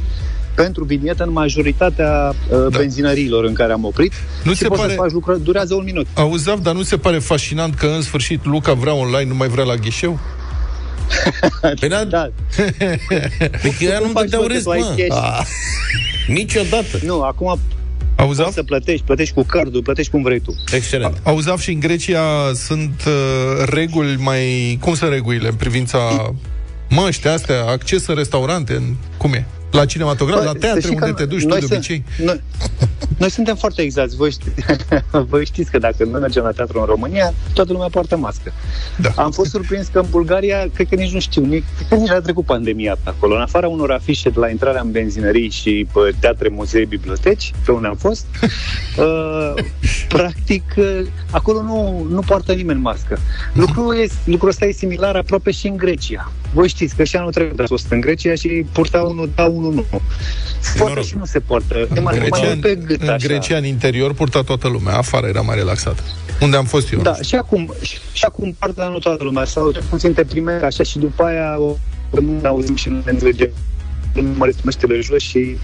pentru 0.54 0.84
vinietă 0.84 1.24
în 1.24 1.32
majoritatea 1.32 2.34
uh, 2.50 2.56
Da. 2.70 2.78
benzinăriilor 2.78 3.44
în 3.44 3.52
care 3.52 3.72
am 3.72 3.84
oprit. 3.84 4.12
Nu 4.44 4.52
și 4.52 4.58
se 4.58 4.66
poți 4.68 4.80
pare- 4.80 4.92
să 4.92 4.98
faci 5.00 5.10
lucruri, 5.12 5.42
durează 5.42 5.74
un 5.74 5.84
minut. 5.84 6.06
Auzav, 6.14 6.60
dar 6.60 6.74
nu 6.74 6.82
se 6.82 6.96
pare 6.96 7.18
fascinant 7.18 7.74
că 7.74 7.86
în 7.86 8.02
sfârșit 8.02 8.44
Luca 8.44 8.72
vrea 8.72 8.94
online, 8.94 9.28
nu 9.28 9.34
mai 9.34 9.48
vrea 9.48 9.64
la 9.64 9.74
ghișeu? 9.74 10.18
Păi 11.80 11.88
da, 11.88 12.04
Da, 12.04 12.30
Păi 13.62 13.74
că 13.78 13.84
ea 13.84 13.98
nu-mi 13.98 14.12
faci, 14.12 14.22
dădeau 14.22 14.42
mă, 14.42 14.46
că 14.46 14.52
rest, 14.52 14.64
tu 14.64 14.70
ai 14.70 14.78
mă. 14.78 14.94
cash? 14.96 15.22
Ah. 15.22 15.46
Niciodată. 16.26 16.98
nu, 17.04 17.22
acum 17.22 17.58
Auzav? 18.16 18.44
poți 18.44 18.56
să 18.56 18.62
plătești, 18.62 19.04
plătești 19.04 19.34
cu 19.34 19.42
cardul, 19.42 19.82
plătești 19.82 20.10
cum 20.10 20.22
vrei 20.22 20.40
tu. 20.40 20.54
Excelent. 20.72 21.20
Auzav 21.22 21.60
și 21.60 21.72
în 21.72 21.80
Grecia 21.80 22.52
sunt 22.54 23.02
uh, 23.06 23.64
reguli 23.66 24.16
mai... 24.16 24.76
Cum 24.80 24.94
sunt 24.94 25.10
regulile 25.10 25.48
în 25.48 25.54
privința 25.54 26.32
măști 26.88 27.28
astea, 27.28 27.64
acces 27.64 28.06
în 28.06 28.14
restaurante, 28.14 28.72
în... 28.72 28.94
cum 29.16 29.32
e? 29.32 29.46
La 29.70 29.84
cinematograf, 29.84 30.38
Bă, 30.38 30.44
la 30.44 30.50
să 30.50 30.58
teatre, 30.58 30.80
știi 30.80 30.96
că 30.96 31.04
unde 31.04 31.16
te 31.16 31.24
duci 31.28 31.42
tu 31.42 31.46
noi 31.48 31.58
de 31.60 31.66
sunt- 31.66 31.78
obicei? 31.78 32.04
Noi, 32.24 32.40
noi 33.18 33.30
suntem 33.30 33.56
foarte 33.56 33.82
exacti. 33.82 34.16
Voi, 34.16 34.30
ști, 34.30 34.44
voi 35.30 35.44
știți 35.44 35.70
că 35.70 35.78
dacă 35.78 36.04
noi 36.04 36.20
mergem 36.20 36.42
la 36.42 36.50
teatru 36.50 36.80
în 36.80 36.84
România, 36.86 37.34
toată 37.52 37.72
lumea 37.72 37.88
poartă 37.88 38.16
mască. 38.16 38.52
Da. 38.96 39.10
Am 39.16 39.30
fost 39.30 39.50
surprins 39.50 39.86
că 39.86 39.98
în 39.98 40.06
Bulgaria, 40.10 40.68
cred 40.74 40.88
că 40.88 40.94
nici 40.94 41.12
nu 41.12 41.20
știu, 41.20 41.44
nici, 41.44 41.64
cred 41.76 41.88
că 41.88 41.94
nici 41.94 42.10
a 42.10 42.20
trecut 42.20 42.44
pandemia 42.44 42.96
pe 43.02 43.10
acolo. 43.10 43.34
În 43.34 43.40
afara 43.40 43.68
unor 43.68 43.90
afișe 43.90 44.28
de 44.28 44.38
la 44.38 44.48
intrarea 44.48 44.80
în 44.80 44.90
benzinării 44.90 45.50
și 45.50 45.86
pe 45.92 46.00
teatre, 46.20 46.48
muzee, 46.48 46.84
biblioteci, 46.84 47.52
pe 47.64 47.72
unde 47.72 47.86
am 47.86 47.96
fost, 47.96 48.26
uh, 48.98 49.52
practic, 50.08 50.62
uh, 50.76 51.00
acolo 51.30 51.62
nu, 51.62 52.06
nu 52.10 52.20
poartă 52.20 52.52
nimeni 52.52 52.80
mască. 52.80 53.18
Lucrul, 53.52 53.96
este, 53.96 54.16
lucrul 54.24 54.48
ăsta 54.48 54.66
e 54.66 54.72
similar 54.72 55.16
aproape 55.16 55.50
și 55.50 55.66
în 55.66 55.76
Grecia. 55.76 56.32
Voi 56.52 56.68
știți 56.68 56.96
că 56.96 57.04
și 57.04 57.16
anul 57.16 57.32
trecut 57.32 57.58
ați 57.58 57.68
fost 57.68 57.86
în 57.90 58.00
Grecia 58.00 58.34
și 58.34 58.64
purta 58.72 59.02
unul, 59.02 59.30
da, 59.34 59.44
unul 59.44 59.74
nu. 59.74 59.84
Se 60.60 60.78
poartă 60.78 61.00
și 61.00 61.16
nu 61.16 61.24
se 61.24 61.40
poartă. 61.40 61.78
E 61.78 61.86
În 61.88 62.02
mai, 62.02 62.18
Grecia, 62.18 62.46
mai 62.46 62.56
pe 62.56 62.74
gât, 62.74 63.02
în 63.02 63.08
așa. 63.08 63.26
Grecia, 63.26 63.56
în 63.56 63.64
interior, 63.64 64.14
purta 64.14 64.42
toată 64.42 64.68
lumea. 64.68 64.96
Afară 64.96 65.26
era 65.26 65.40
mai 65.40 65.56
relaxată. 65.56 66.02
Unde 66.40 66.56
am 66.56 66.64
fost 66.64 66.92
eu? 66.92 67.00
Da, 67.00 67.14
și 67.22 67.34
acum, 67.34 67.74
și, 67.80 67.98
și 68.12 68.24
acum 68.24 68.56
partea 68.58 68.88
nu 68.88 68.98
toată 68.98 69.24
lumea, 69.24 69.44
sau 69.44 69.70
cel 69.72 69.82
puțin 69.90 70.12
te 70.12 70.24
primești 70.24 70.64
așa 70.64 70.82
și 70.82 70.98
după 70.98 71.22
aia 71.22 71.56
o, 71.58 71.76
nu 72.10 72.40
ne 72.40 72.48
auzim 72.48 72.76
și 72.76 72.88
nu 72.88 73.00
ne 73.04 73.10
înțelegem. 73.10 73.50
Nu 74.14 74.22
mă 74.36 74.52
măștile 74.62 75.00
jos 75.00 75.22
și 75.22 75.56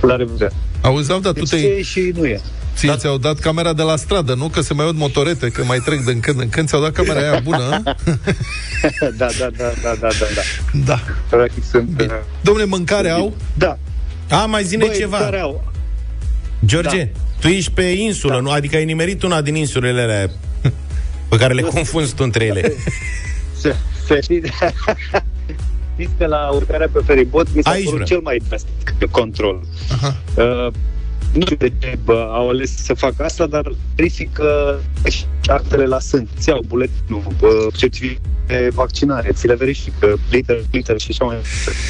la 0.00 0.16
revedere. 0.16 0.52
Auzi, 0.80 1.08
da, 1.08 1.14
tu 1.14 1.32
Deci 1.32 1.48
te-ai... 1.48 1.62
e 1.62 1.82
și 1.82 2.12
nu 2.16 2.26
e. 2.26 2.40
Ție 2.78 2.96
ți-au 2.96 3.18
dat 3.18 3.38
camera 3.38 3.72
de 3.72 3.82
la 3.82 3.96
stradă, 3.96 4.34
nu? 4.34 4.48
Că 4.48 4.60
se 4.60 4.74
mai 4.74 4.84
aud 4.84 4.96
motorete, 4.96 5.48
că 5.48 5.64
mai 5.64 5.78
trec 5.78 6.04
din 6.04 6.20
când 6.20 6.40
în 6.40 6.48
când. 6.48 6.68
Ți-au 6.68 6.82
dat 6.82 6.92
camera 6.92 7.20
aia 7.20 7.40
bună? 7.40 7.82
da, 9.00 9.08
da, 9.16 9.28
da, 9.38 9.50
da, 9.56 9.72
da, 9.82 9.94
da, 10.00 10.08
da. 10.34 10.42
Da. 10.84 10.98
Practic 11.30 11.64
sunt... 11.64 12.00
uh, 12.00 12.06
Domnule, 12.40 12.66
mâncare 12.66 13.08
au? 13.10 13.36
Da. 13.54 13.78
A, 14.30 14.44
mai 14.44 14.64
zine 14.64 14.84
Băi, 14.86 14.96
ceva. 14.96 15.18
care 15.18 15.40
au? 15.40 15.72
George, 16.64 17.04
da. 17.04 17.20
tu 17.40 17.48
ești 17.48 17.70
pe 17.70 17.82
insulă, 17.82 18.32
da. 18.32 18.40
nu? 18.40 18.50
Adică 18.50 18.76
ai 18.76 18.84
nimerit 18.84 19.22
una 19.22 19.40
din 19.40 19.54
insulele 19.54 20.00
alea 20.00 20.30
pe 21.28 21.36
care 21.36 21.54
le 21.54 21.62
confunzi 21.62 22.14
tu 22.14 22.22
între 22.22 22.44
ele. 22.44 22.72
Să, 23.60 23.74
să 24.06 24.18
știți, 24.22 24.50
știți 25.92 26.10
că 26.18 26.26
la 26.26 26.48
urcarea 26.48 26.88
pe 26.92 27.00
feribot 27.06 27.54
mi 27.54 27.62
s-a 27.62 27.70
Aici 27.70 27.84
părut 27.84 28.00
vreau. 28.00 28.06
cel 28.06 28.20
mai 28.20 28.42
drastic 28.48 29.10
control. 29.10 29.60
Uh, 30.34 30.72
nu 31.32 31.40
știu 31.40 31.56
de 31.56 31.72
ce 31.78 31.98
bă, 32.04 32.28
au 32.32 32.48
ales 32.48 32.84
să 32.84 32.94
facă 32.94 33.24
asta, 33.24 33.46
dar 33.46 33.72
verifică 33.96 34.80
și 35.10 35.24
actele 35.46 35.86
la 35.86 35.98
sân. 35.98 36.28
Ți 36.38 36.48
iau 36.48 36.64
buletinul, 36.66 37.22
bă, 37.38 37.66
certificat 37.76 38.22
de 38.46 38.70
vaccinare, 38.74 39.30
ți 39.32 39.46
le 39.46 39.54
verifică, 39.54 40.18
liter, 40.30 40.56
liter 40.70 41.00
și 41.00 41.06
așa 41.10 41.24
mai 41.24 41.36
departe. 41.36 41.80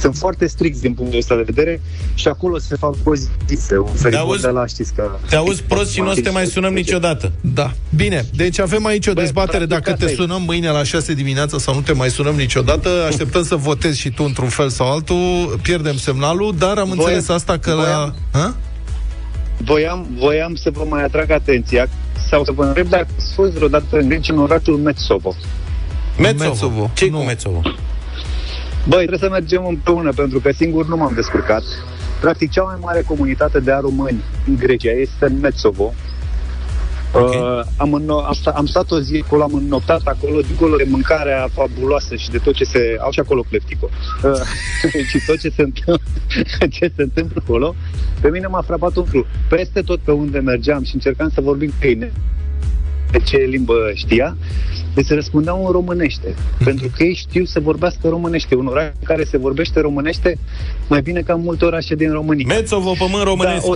Sunt 0.00 0.16
foarte 0.16 0.46
stricți 0.46 0.80
din 0.80 0.94
punctul 0.94 1.18
ăsta 1.18 1.36
de 1.36 1.42
vedere 1.42 1.80
și 2.14 2.28
acolo 2.28 2.58
se 2.58 2.76
fac 2.76 2.96
pozitive. 2.96 3.78
Un 3.78 3.94
feribot 3.94 4.24
auzi? 4.26 4.42
de 4.42 4.48
la, 4.48 4.66
știți 4.66 4.94
că... 4.94 5.10
Te 5.28 5.36
auzi 5.36 5.62
prost 5.62 5.90
și 5.90 6.00
nu 6.00 6.10
o 6.10 6.12
să 6.14 6.20
te 6.20 6.30
mai 6.30 6.46
sunăm 6.46 6.72
niciodată. 6.72 7.32
Da. 7.40 7.72
Bine, 7.96 8.26
deci 8.34 8.58
avem 8.58 8.86
aici 8.86 9.06
o 9.06 9.12
dezbatere. 9.12 9.66
Dacă 9.66 9.92
te 9.92 10.08
sunăm 10.14 10.42
mâine 10.42 10.70
la 10.70 10.82
6 10.84 11.14
dimineața 11.14 11.58
sau 11.58 11.74
nu 11.74 11.80
te 11.80 11.92
mai 11.92 12.10
sunăm 12.10 12.34
niciodată, 12.34 12.88
așteptăm 13.08 13.44
să 13.44 13.56
votezi 13.56 13.98
și 13.98 14.10
tu 14.10 14.22
într-un 14.24 14.48
fel 14.48 14.68
sau 14.68 14.92
altul, 14.92 15.58
pierdem 15.62 15.96
semnalul, 15.96 16.54
dar 16.58 16.78
am 16.78 16.88
Voiam- 16.88 16.98
înțeles 16.98 17.28
asta 17.28 17.58
că 17.58 17.72
la... 17.72 17.82
voiam- 17.82 18.14
Ha? 18.32 18.54
Voiam, 19.56 20.06
voiam 20.18 20.54
să 20.54 20.70
vă 20.70 20.84
mai 20.88 21.02
atrag 21.02 21.30
atenția 21.30 21.88
sau 22.28 22.44
să 22.44 22.52
vă 22.52 22.64
întreb 22.64 22.88
dacă 22.88 23.06
ați 23.16 23.34
fost 23.34 23.52
vreodată 23.52 23.98
în 23.98 24.08
Grecia 24.08 24.34
în 24.34 24.40
orașul 24.40 24.76
Metsovo. 24.76 25.34
Metsovo. 26.18 26.90
ce 26.94 27.10
cu 27.10 27.16
Metsovo? 27.16 27.60
Băi, 28.88 29.06
trebuie 29.06 29.18
să 29.18 29.28
mergem 29.28 29.66
împreună, 29.66 30.12
pentru 30.12 30.40
că 30.40 30.50
singur 30.52 30.86
nu 30.86 30.96
m-am 30.96 31.12
descurcat. 31.14 31.62
Practic, 32.20 32.50
cea 32.50 32.62
mai 32.62 32.76
mare 32.80 33.02
comunitate 33.06 33.60
de 33.60 33.72
români 33.80 34.22
în 34.46 34.56
Grecia 34.56 34.90
este 34.90 35.24
în 35.24 35.38
Metsovo. 35.40 35.94
Okay. 37.14 37.40
Uh, 37.40 37.60
am, 37.76 37.94
înno- 37.94 38.24
am, 38.26 38.32
sta- 38.32 38.52
am 38.56 38.66
stat 38.66 38.90
o 38.90 39.00
zi 39.00 39.22
acolo, 39.24 39.42
am 39.42 39.54
înnoptat 39.54 40.00
acolo, 40.04 40.40
dincolo 40.40 40.76
de 40.76 40.86
mâncarea 40.88 41.48
fabuloasă 41.52 42.16
și 42.16 42.30
de 42.30 42.38
tot 42.38 42.54
ce 42.54 42.64
se... 42.64 42.96
Au 43.00 43.10
și 43.10 43.20
acolo 43.20 43.44
pleptico. 43.48 43.88
Uh, 44.24 44.30
și 45.10 45.18
tot 45.26 45.38
ce 45.38 45.48
se, 45.48 45.62
întâmplă, 45.62 45.98
ce 46.76 46.92
se 46.96 47.02
întâmplă 47.02 47.42
acolo. 47.44 47.74
Pe 48.20 48.30
mine 48.30 48.46
m-a 48.46 48.62
frapat 48.62 48.96
un 48.96 49.02
lucru. 49.02 49.26
Peste 49.48 49.80
tot 49.80 50.00
pe 50.00 50.10
unde 50.10 50.38
mergeam 50.38 50.84
și 50.84 50.94
încercam 50.94 51.30
să 51.34 51.40
vorbim 51.40 51.68
cu 51.80 51.86
ei, 51.86 52.12
de 53.10 53.18
ce 53.18 53.36
limbă 53.36 53.74
știa, 53.94 54.36
deci 54.94 55.06
se 55.06 55.14
răspundeau 55.14 55.66
în 55.66 55.72
românește. 55.72 56.34
Pentru 56.64 56.90
că 56.96 57.02
ei 57.02 57.14
știu 57.14 57.44
să 57.44 57.60
vorbească 57.60 58.08
românește. 58.08 58.54
Un 58.54 58.66
oraș 58.66 58.84
în 58.84 59.04
care 59.04 59.24
se 59.24 59.38
vorbește 59.38 59.80
românește 59.80 60.38
mai 60.88 61.02
bine 61.02 61.20
ca 61.20 61.32
în 61.32 61.40
multe 61.40 61.64
orașe 61.64 61.94
din 61.94 62.12
România. 62.12 62.46
Mețovo, 62.48 62.92
pământ 62.98 63.22
românesc. 63.22 63.62
Da, 63.62 63.68
o, 63.68 63.74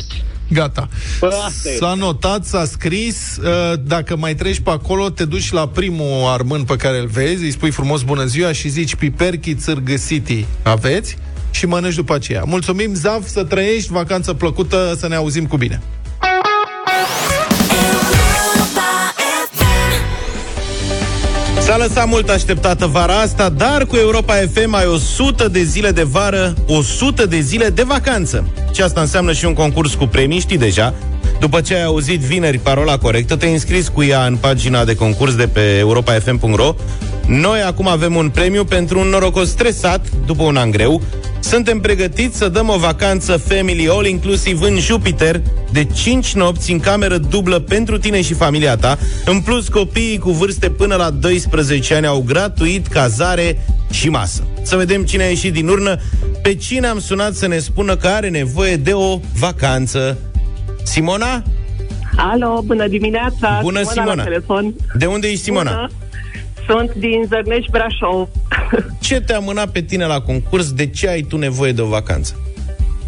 Gata. 0.52 0.88
Bă, 1.20 1.26
asta 1.46 1.70
e. 1.70 1.76
S-a 1.76 1.94
notat, 1.94 2.44
s-a 2.44 2.64
scris, 2.64 3.36
uh, 3.36 3.78
dacă 3.84 4.16
mai 4.16 4.34
treci 4.34 4.60
pe 4.60 4.70
acolo, 4.70 5.10
te 5.10 5.24
duci 5.24 5.52
la 5.52 5.68
primul 5.68 6.26
armân 6.26 6.64
pe 6.64 6.76
care 6.76 6.98
îl 6.98 7.06
vezi, 7.06 7.44
îi 7.44 7.50
spui 7.50 7.70
frumos 7.70 8.02
bună 8.02 8.24
ziua 8.24 8.52
și 8.52 8.68
zici 8.68 8.94
Piperchi 8.94 9.54
Țârgă 9.54 9.94
City. 10.08 10.46
Aveți? 10.62 11.16
Și 11.50 11.66
mănânci 11.66 11.94
după 11.94 12.14
aceea. 12.14 12.42
Mulțumim, 12.46 12.94
Zav, 12.94 13.26
să 13.26 13.44
trăiești, 13.44 13.92
vacanță 13.92 14.34
plăcută, 14.34 14.94
să 14.98 15.08
ne 15.08 15.14
auzim 15.14 15.46
cu 15.46 15.56
bine. 15.56 15.82
S-a 21.68 21.76
lăsat 21.76 22.08
mult 22.08 22.28
așteptată 22.28 22.86
vara 22.86 23.14
asta, 23.14 23.48
dar 23.48 23.84
cu 23.84 23.96
Europa 23.96 24.34
FM 24.34 24.74
ai 24.74 24.86
100 24.86 25.48
de 25.48 25.62
zile 25.62 25.90
de 25.90 26.02
vară, 26.02 26.54
100 26.66 27.26
de 27.26 27.40
zile 27.40 27.68
de 27.68 27.82
vacanță. 27.82 28.46
Și 28.74 28.82
asta 28.82 29.00
înseamnă 29.00 29.32
și 29.32 29.44
un 29.44 29.52
concurs 29.52 29.94
cu 29.94 30.06
premii, 30.06 30.38
știi 30.38 30.58
deja. 30.58 30.94
După 31.40 31.60
ce 31.60 31.74
ai 31.74 31.84
auzit 31.84 32.20
vineri 32.20 32.58
parola 32.58 32.98
corectă, 32.98 33.36
te-ai 33.36 33.52
înscris 33.52 33.88
cu 33.88 34.02
ea 34.02 34.26
în 34.26 34.36
pagina 34.36 34.84
de 34.84 34.94
concurs 34.94 35.34
de 35.34 35.46
pe 35.46 35.76
europafm.ro. 35.78 36.74
Noi 37.28 37.60
acum 37.60 37.88
avem 37.88 38.14
un 38.14 38.30
premiu 38.30 38.64
pentru 38.64 38.98
un 38.98 39.06
norocos 39.06 39.48
stresat 39.48 40.06
după 40.26 40.42
un 40.42 40.56
an 40.56 40.70
greu. 40.70 41.02
Suntem 41.40 41.80
pregătiți 41.80 42.36
să 42.36 42.48
dăm 42.48 42.68
o 42.68 42.78
vacanță 42.78 43.36
family 43.36 43.88
all 43.88 44.06
inclusiv 44.06 44.62
în 44.62 44.78
Jupiter 44.78 45.40
de 45.72 45.84
5 45.84 46.34
nopți 46.34 46.72
în 46.72 46.80
cameră 46.80 47.18
dublă 47.18 47.58
pentru 47.58 47.98
tine 47.98 48.22
și 48.22 48.34
familia 48.34 48.76
ta. 48.76 48.98
În 49.24 49.40
plus, 49.40 49.68
copiii 49.68 50.18
cu 50.18 50.30
vârste 50.30 50.70
până 50.70 50.94
la 50.94 51.10
12 51.10 51.94
ani 51.94 52.06
au 52.06 52.22
gratuit 52.26 52.86
cazare 52.86 53.64
și 53.90 54.08
masă. 54.08 54.42
Să 54.62 54.76
vedem 54.76 55.04
cine 55.04 55.22
a 55.22 55.28
ieșit 55.28 55.52
din 55.52 55.68
urnă, 55.68 55.98
pe 56.42 56.54
cine 56.54 56.86
am 56.86 57.00
sunat 57.00 57.34
să 57.34 57.46
ne 57.46 57.58
spună 57.58 57.96
că 57.96 58.06
are 58.06 58.28
nevoie 58.28 58.76
de 58.76 58.92
o 58.92 59.20
vacanță. 59.38 60.18
Simona? 60.82 61.42
Alo, 62.16 62.62
bună 62.64 62.88
dimineața! 62.88 63.58
Bună, 63.62 63.82
Simona. 63.82 64.14
La 64.14 64.22
telefon. 64.22 64.74
De 64.94 65.06
unde 65.06 65.28
ești, 65.28 65.42
Simona? 65.42 65.70
Bună. 65.70 65.90
Sunt 66.68 66.94
din 66.94 67.24
Zărnești, 67.26 67.70
Brașov. 67.70 68.28
Ce 69.00 69.20
te-a 69.20 69.38
mânat 69.38 69.70
pe 69.70 69.82
tine 69.82 70.06
la 70.06 70.20
concurs? 70.20 70.72
De 70.72 70.86
ce 70.86 71.08
ai 71.08 71.22
tu 71.22 71.36
nevoie 71.36 71.72
de 71.72 71.80
o 71.80 71.86
vacanță? 71.86 72.40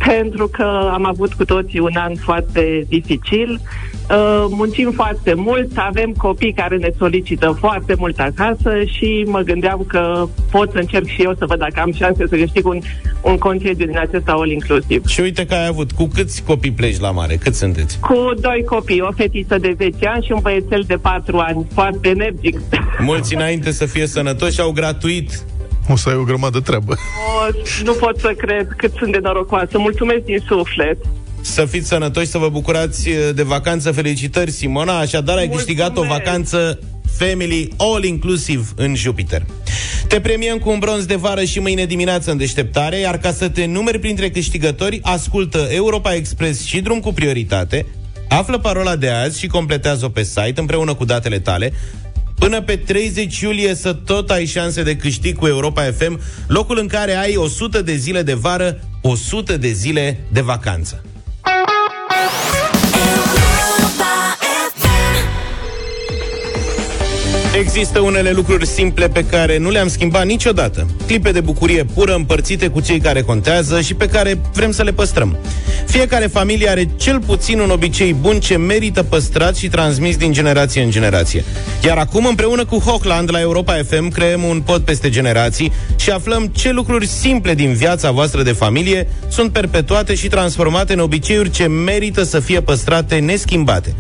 Pentru 0.07 0.49
că 0.49 0.91
am 0.93 1.05
avut 1.05 1.33
cu 1.33 1.45
toții 1.45 1.79
un 1.79 1.97
an 1.97 2.15
foarte 2.17 2.85
dificil. 2.89 3.61
Uh, 4.11 4.47
muncim 4.49 4.93
foarte 4.95 5.35
mult, 5.35 5.71
avem 5.75 6.13
copii 6.13 6.53
care 6.53 6.77
ne 6.77 6.91
solicită 6.99 7.57
foarte 7.59 7.95
mult 7.99 8.19
acasă 8.19 8.71
și 8.85 9.25
mă 9.27 9.41
gândeam 9.41 9.85
că 9.87 10.29
pot 10.51 10.71
să 10.71 10.79
încerc 10.79 11.07
și 11.07 11.23
eu 11.23 11.35
să 11.39 11.47
văd 11.47 11.59
dacă 11.59 11.81
am 11.81 11.93
șanse 11.93 12.27
să 12.29 12.37
câștig 12.37 12.67
un, 12.67 12.81
un 13.23 13.39
concediu 13.39 13.87
din 13.87 13.99
acesta 13.99 14.33
all 14.33 14.51
inclusiv. 14.51 15.07
Și 15.07 15.21
uite 15.21 15.47
că 15.47 15.55
ai 15.55 15.67
avut. 15.67 15.93
Cu 15.93 16.09
câți 16.15 16.43
copii 16.43 16.73
pleci 16.73 16.99
la 16.99 17.11
mare? 17.11 17.37
Cât 17.37 17.55
sunteți? 17.55 17.99
Cu 17.99 18.33
doi 18.41 18.65
copii, 18.67 19.01
o 19.01 19.13
fetiță 19.17 19.59
de 19.59 19.75
10 19.79 20.07
ani 20.07 20.25
și 20.25 20.33
un 20.33 20.41
băiețel 20.43 20.85
de 20.87 20.97
4 20.97 21.37
ani, 21.37 21.67
foarte 21.75 22.09
energic. 22.09 22.61
Mulți 22.99 23.35
înainte 23.35 23.71
să 23.71 23.87
fie 23.87 24.07
sănătoși 24.07 24.61
au 24.61 24.71
gratuit 24.73 25.45
O 25.89 25.97
să 25.97 26.09
ai 26.09 26.17
o 26.17 26.23
grămadă 26.23 26.59
de 26.59 26.65
treabă. 26.65 26.93
O, 26.93 27.83
nu 27.85 27.93
pot 27.93 28.19
să 28.19 28.35
cred 28.37 28.69
cât 28.77 28.93
sunt 28.99 29.13
de 29.13 29.19
norocoasă. 29.23 29.79
Mulțumesc 29.79 30.25
din 30.25 30.39
suflet. 30.47 30.99
Să 31.41 31.65
fiți 31.65 31.89
sănătoși, 31.89 32.27
să 32.27 32.39
vă 32.39 32.49
bucurați 32.49 33.09
uh, 33.09 33.17
de 33.35 33.43
vacanță. 33.43 33.93
Felicitări, 33.93 34.51
Simona. 34.51 34.99
Așadar, 34.99 35.37
ai 35.37 35.47
Mulțumesc. 35.47 35.67
câștigat 35.67 35.97
o 35.97 36.03
vacanță 36.15 36.79
Family 37.17 37.73
All 37.77 38.05
Inclusive 38.05 38.65
în 38.77 38.95
Jupiter. 38.95 39.47
Te 40.09 40.21
premiăm 40.21 40.59
cu 40.59 40.71
un 40.71 40.79
bronz 40.79 41.05
de 41.05 41.15
vară 41.15 41.45
și 41.45 41.59
mâine 41.59 41.85
dimineață 41.85 42.31
în 42.31 42.37
deșteptare, 42.37 42.99
iar 42.99 43.19
ca 43.19 43.33
să 43.33 43.49
te 43.49 43.65
numeri 43.65 43.99
printre 43.99 44.31
câștigători, 44.31 45.01
ascultă 45.03 45.69
Europa 45.71 46.15
Express 46.15 46.65
și 46.65 46.81
drum 46.81 47.01
cu 47.01 47.13
prioritate, 47.13 47.87
află 48.29 48.59
parola 48.59 48.97
de 48.97 49.09
azi 49.09 49.39
și 49.39 49.47
completează-o 49.47 50.09
pe 50.09 50.23
site 50.23 50.55
împreună 50.57 50.95
cu 50.95 51.05
datele 51.05 51.39
tale. 51.39 51.73
Până 52.39 52.63
pe 52.63 52.77
30 52.77 53.41
iulie 53.41 53.75
să 53.75 53.93
tot 53.93 54.31
ai 54.31 54.47
șanse 54.47 54.83
de 54.83 54.97
câștig 54.97 55.37
cu 55.37 55.47
Europa 55.47 55.83
FM, 55.83 56.21
locul 56.47 56.79
în 56.79 56.87
care 56.87 57.15
ai 57.17 57.37
100 57.37 57.83
de 57.83 57.97
zile 57.97 58.23
de 58.23 58.35
vară, 58.35 58.81
100 59.03 59.57
de 59.57 59.71
zile 59.71 60.21
de 60.33 60.41
vacanță. 60.41 61.05
Există 67.59 68.01
unele 68.01 68.31
lucruri 68.31 68.67
simple 68.67 69.09
pe 69.09 69.25
care 69.25 69.59
nu 69.59 69.71
le-am 69.71 69.89
schimbat 69.89 70.27
niciodată. 70.27 70.87
Clipe 71.07 71.33
de 71.33 71.41
bucurie 71.41 71.85
pură 71.85 72.15
împărțite 72.15 72.69
cu 72.69 72.81
cei 72.81 73.01
care 73.01 73.23
contează 73.23 73.81
și 73.81 73.95
pe 73.95 74.09
care 74.09 74.41
vrem 74.53 74.71
să 74.71 74.83
le 74.83 74.93
păstrăm. 74.93 75.37
Fiecare 75.87 76.27
familie 76.27 76.69
are 76.69 76.89
cel 76.97 77.21
puțin 77.21 77.61
un 77.61 77.71
obicei 77.71 78.13
bun 78.13 78.41
ce 78.41 78.57
merită 78.57 79.03
păstrat 79.03 79.57
și 79.57 79.69
transmis 79.69 80.17
din 80.17 80.33
generație 80.33 80.83
în 80.83 80.91
generație. 80.91 81.45
Iar 81.85 81.99
acum, 81.99 82.27
împreună 82.27 82.65
cu 82.65 82.79
Hochland 82.79 83.31
la 83.33 83.41
Europa 83.41 83.81
FM, 83.89 84.09
creăm 84.09 84.43
un 84.43 84.61
pod 84.61 84.83
peste 84.83 85.09
generații 85.09 85.73
și 85.97 86.11
aflăm 86.11 86.47
ce 86.47 86.73
lucruri 86.73 87.07
simple 87.07 87.55
din 87.55 87.73
viața 87.73 88.11
voastră 88.11 88.43
de 88.43 88.53
familie 88.53 89.09
sunt 89.29 89.53
perpetuate 89.53 90.15
și 90.15 90.29
transformate 90.29 90.93
în 90.93 90.99
obiceiuri 90.99 91.51
ce 91.51 91.67
merită 91.67 92.23
să 92.23 92.41
fie 92.41 92.61
păstrate 92.61 93.19
neschimbate. 93.19 93.95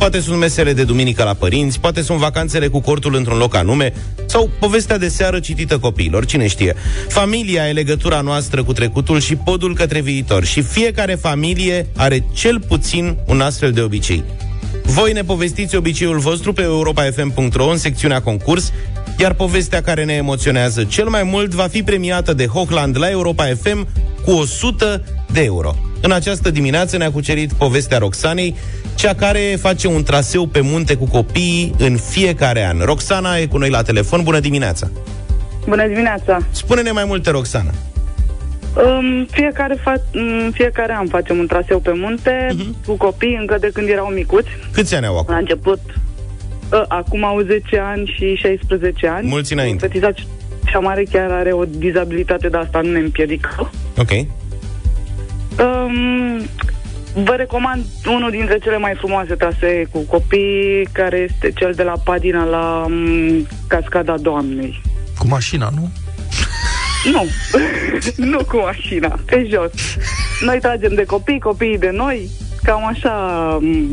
Poate 0.00 0.20
sunt 0.20 0.38
mesele 0.38 0.72
de 0.72 0.84
duminică 0.84 1.24
la 1.24 1.34
părinți, 1.34 1.80
poate 1.80 2.02
sunt 2.02 2.18
vacanțele 2.18 2.68
cu 2.68 2.80
cortul 2.80 3.14
într-un 3.14 3.38
loc 3.38 3.54
anume, 3.54 3.92
sau 4.26 4.50
povestea 4.60 4.98
de 4.98 5.08
seară 5.08 5.40
citită 5.40 5.78
copiilor, 5.78 6.24
cine 6.24 6.46
știe. 6.46 6.74
Familia 7.08 7.68
e 7.68 7.72
legătura 7.72 8.20
noastră 8.20 8.64
cu 8.64 8.72
trecutul 8.72 9.20
și 9.20 9.36
podul 9.36 9.74
către 9.74 10.00
viitor 10.00 10.44
și 10.44 10.62
fiecare 10.62 11.14
familie 11.14 11.86
are 11.96 12.24
cel 12.32 12.60
puțin 12.60 13.16
un 13.26 13.40
astfel 13.40 13.72
de 13.72 13.80
obicei. 13.80 14.24
Voi 14.82 15.12
ne 15.12 15.24
povestiți 15.24 15.76
obiceiul 15.76 16.18
vostru 16.18 16.52
pe 16.52 16.62
europafm.ro 16.62 17.66
în 17.66 17.78
secțiunea 17.78 18.22
concurs, 18.22 18.72
iar 19.18 19.32
povestea 19.32 19.82
care 19.82 20.04
ne 20.04 20.12
emoționează 20.12 20.84
cel 20.84 21.08
mai 21.08 21.22
mult 21.22 21.54
va 21.54 21.66
fi 21.66 21.82
premiată 21.82 22.32
de 22.32 22.46
Hochland 22.46 22.98
la 22.98 23.10
Europa 23.10 23.44
FM 23.44 23.86
cu 24.24 24.30
100 24.30 25.02
de 25.32 25.42
euro. 25.42 25.74
În 26.02 26.12
această 26.12 26.50
dimineață 26.50 26.96
ne-a 26.96 27.10
cucerit 27.10 27.52
povestea 27.52 27.98
Roxanei, 27.98 28.56
cea 28.94 29.14
care 29.14 29.56
face 29.60 29.88
un 29.88 30.02
traseu 30.02 30.46
pe 30.46 30.60
munte 30.60 30.94
cu 30.94 31.06
copiii 31.06 31.74
în 31.78 31.96
fiecare 31.96 32.66
an. 32.66 32.78
Roxana 32.84 33.36
e 33.36 33.46
cu 33.46 33.58
noi 33.58 33.70
la 33.70 33.82
telefon. 33.82 34.22
Bună 34.22 34.40
dimineața! 34.40 34.90
Bună 35.66 35.86
dimineața! 35.86 36.38
Spune-ne 36.50 36.90
mai 36.90 37.04
multe, 37.06 37.30
Roxana. 37.30 37.70
Um, 38.76 39.26
fiecare, 39.30 39.74
fa- 39.74 40.14
um, 40.14 40.50
fiecare 40.50 40.92
an 40.92 41.06
facem 41.06 41.38
un 41.38 41.46
traseu 41.46 41.78
pe 41.78 41.92
munte 41.94 42.46
uh-huh. 42.50 42.86
cu 42.86 42.96
copii 42.96 43.36
încă 43.40 43.56
de 43.60 43.70
când 43.72 43.88
erau 43.88 44.06
micuți. 44.06 44.48
Câți 44.72 44.94
ani 44.94 45.06
au 45.06 45.18
acum? 45.18 45.34
La 45.34 45.40
început, 45.40 45.80
uh, 45.86 45.94
acum 46.88 47.24
au 47.24 47.40
10 47.40 47.78
ani 47.78 48.14
și 48.16 48.34
16 48.34 49.08
ani. 49.08 49.28
Mulți 49.28 49.52
înainte. 49.52 49.86
Fetița 49.86 50.10
cea 50.70 50.78
mare 50.78 51.02
chiar 51.02 51.30
are 51.30 51.52
o 51.52 51.64
dizabilitate 51.64 52.48
de 52.48 52.56
asta, 52.56 52.80
nu 52.80 52.90
ne 52.90 52.98
împiedică. 52.98 53.70
Ok. 53.96 54.10
Um, 54.10 54.26
vă 57.14 57.34
recomand 57.36 57.84
unul 58.06 58.30
dintre 58.30 58.58
cele 58.58 58.78
mai 58.78 58.94
frumoase 58.94 59.34
trasee 59.34 59.88
cu 59.92 59.98
copii, 59.98 60.88
care 60.92 61.16
este 61.16 61.52
cel 61.54 61.72
de 61.72 61.82
la 61.82 61.94
Padina 62.04 62.44
la 62.44 62.84
um, 62.88 63.46
Cascada 63.66 64.16
Doamnei. 64.16 64.80
Cu 65.18 65.26
mașina, 65.26 65.70
nu? 65.74 65.90
Nu, 67.12 67.26
nu 68.32 68.44
cu 68.44 68.56
mașina, 68.56 69.18
pe 69.26 69.48
jos. 69.50 69.96
Noi 70.40 70.58
tragem 70.60 70.94
de 70.94 71.04
copii, 71.04 71.40
copiii 71.40 71.78
de 71.78 71.90
noi, 71.90 72.30
cam 72.62 72.86
așa 72.86 73.12
um, 73.60 73.68
uh, 73.68 73.86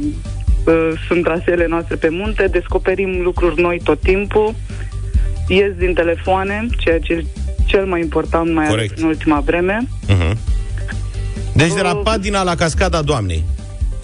sunt 1.08 1.24
traseele 1.24 1.68
noastre 1.68 1.96
pe 1.96 2.10
munte, 2.10 2.48
descoperim 2.52 3.22
lucruri 3.24 3.62
noi 3.62 3.82
tot 3.84 4.00
timpul, 4.02 4.56
ies 5.48 5.72
din 5.78 5.94
telefoane, 5.94 6.68
ceea 6.78 7.00
ce 7.00 7.14
e 7.14 7.26
cel 7.66 7.86
mai 7.86 8.00
important, 8.02 8.54
mai 8.54 8.64
ales 8.66 8.76
Corect. 8.76 8.98
în 9.00 9.08
ultima 9.08 9.40
vreme. 9.46 9.88
Uh-huh. 10.08 10.38
Deci 11.54 11.74
de 11.74 11.82
la 11.82 11.96
Padina 11.96 12.44
la 12.44 12.56
Cascada 12.56 13.02
Doamnei. 13.02 13.44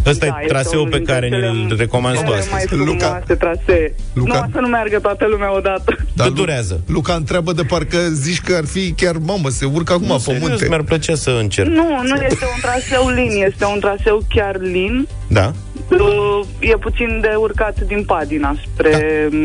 Ăsta 0.06 0.26
Da, 0.26 0.32
e 0.38 0.42
este 0.42 0.54
traseul 0.54 0.78
unul 0.80 0.90
pe 0.92 0.98
dintre 0.98 1.14
care 1.14 1.30
cele- 1.30 1.52
ne-l 1.52 1.76
recomanzi 1.78 2.20
tu 2.20 2.26
Cele 2.26 2.36
astăzi. 2.38 2.54
mai 2.54 2.64
frumoase 2.86 3.36
trasee. 3.36 3.96
Luca? 4.14 4.40
Nu, 4.40 4.50
să 4.54 4.60
nu 4.60 4.68
meargă 4.68 5.00
toată 5.00 5.26
lumea 5.30 5.56
odată. 5.56 5.96
Dar 6.14 6.28
Cât 6.28 6.36
durează? 6.36 6.82
Luca 6.88 7.14
întreabă 7.14 7.54
de 7.54 7.64
parcă 7.64 7.98
zici 8.12 8.42
că 8.42 8.56
ar 8.56 8.66
fi 8.66 8.92
chiar, 8.98 9.16
mamă, 9.18 9.50
se 9.50 9.66
urcă 9.66 9.94
acum 9.94 10.08
Nu, 10.08 10.14
pe 10.14 10.20
serios, 10.20 10.48
munte. 10.50 10.66
mi-ar 10.68 10.82
plăcea 10.82 11.16
să 11.16 11.38
încerc. 11.40 11.70
Nu, 11.70 12.02
nu 12.04 12.16
este 12.30 12.46
un 12.56 12.60
traseu 12.62 13.10
lin, 13.10 13.44
este 13.46 13.66
un 13.66 13.80
traseu 13.80 14.22
chiar 14.30 14.58
lin. 14.60 15.08
Da? 15.28 15.54
Uh, 16.00 16.46
E 16.60 16.78
puțin 16.78 17.20
de 17.22 17.34
urcat 17.38 17.82
din 17.82 18.04
Padina 18.06 18.56
spre... 18.74 19.30
Da. 19.32 19.38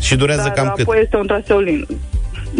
Și 0.00 0.16
durează 0.16 0.42
Dar 0.42 0.52
cam 0.52 0.72
cât? 0.74 0.80
apoi 0.82 1.00
este 1.02 1.16
un 1.16 1.26
traseu 1.26 1.58
lin. 1.58 1.86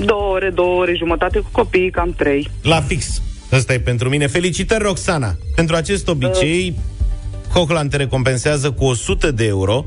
Două 0.05 0.33
ore, 0.33 0.51
două 0.51 0.81
ore 0.81 0.95
jumătate 0.97 1.39
cu 1.39 1.49
copiii, 1.53 1.91
cam 1.91 2.13
trei. 2.17 2.51
La 2.63 2.81
fix. 2.81 3.23
Ăsta 3.53 3.73
e 3.73 3.79
pentru 3.79 4.09
mine. 4.09 4.27
Felicitări, 4.27 4.83
Roxana! 4.83 5.35
Pentru 5.55 5.77
acest 5.77 6.09
obicei, 6.09 6.75
Hochland 7.53 7.91
te 7.91 7.97
recompensează 7.97 8.71
cu 8.71 8.85
100 8.85 9.31
de 9.31 9.45
euro 9.47 9.85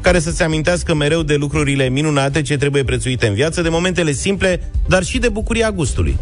care 0.00 0.18
să-ți 0.18 0.42
amintească 0.42 0.94
mereu 0.94 1.22
de 1.22 1.34
lucrurile 1.34 1.88
minunate 1.88 2.42
ce 2.42 2.56
trebuie 2.56 2.84
prețuite 2.84 3.26
în 3.26 3.34
viață, 3.34 3.62
de 3.62 3.68
momentele 3.68 4.12
simple, 4.12 4.70
dar 4.86 5.02
și 5.02 5.18
de 5.18 5.28
bucuria 5.28 5.70
gustului. 5.70 6.18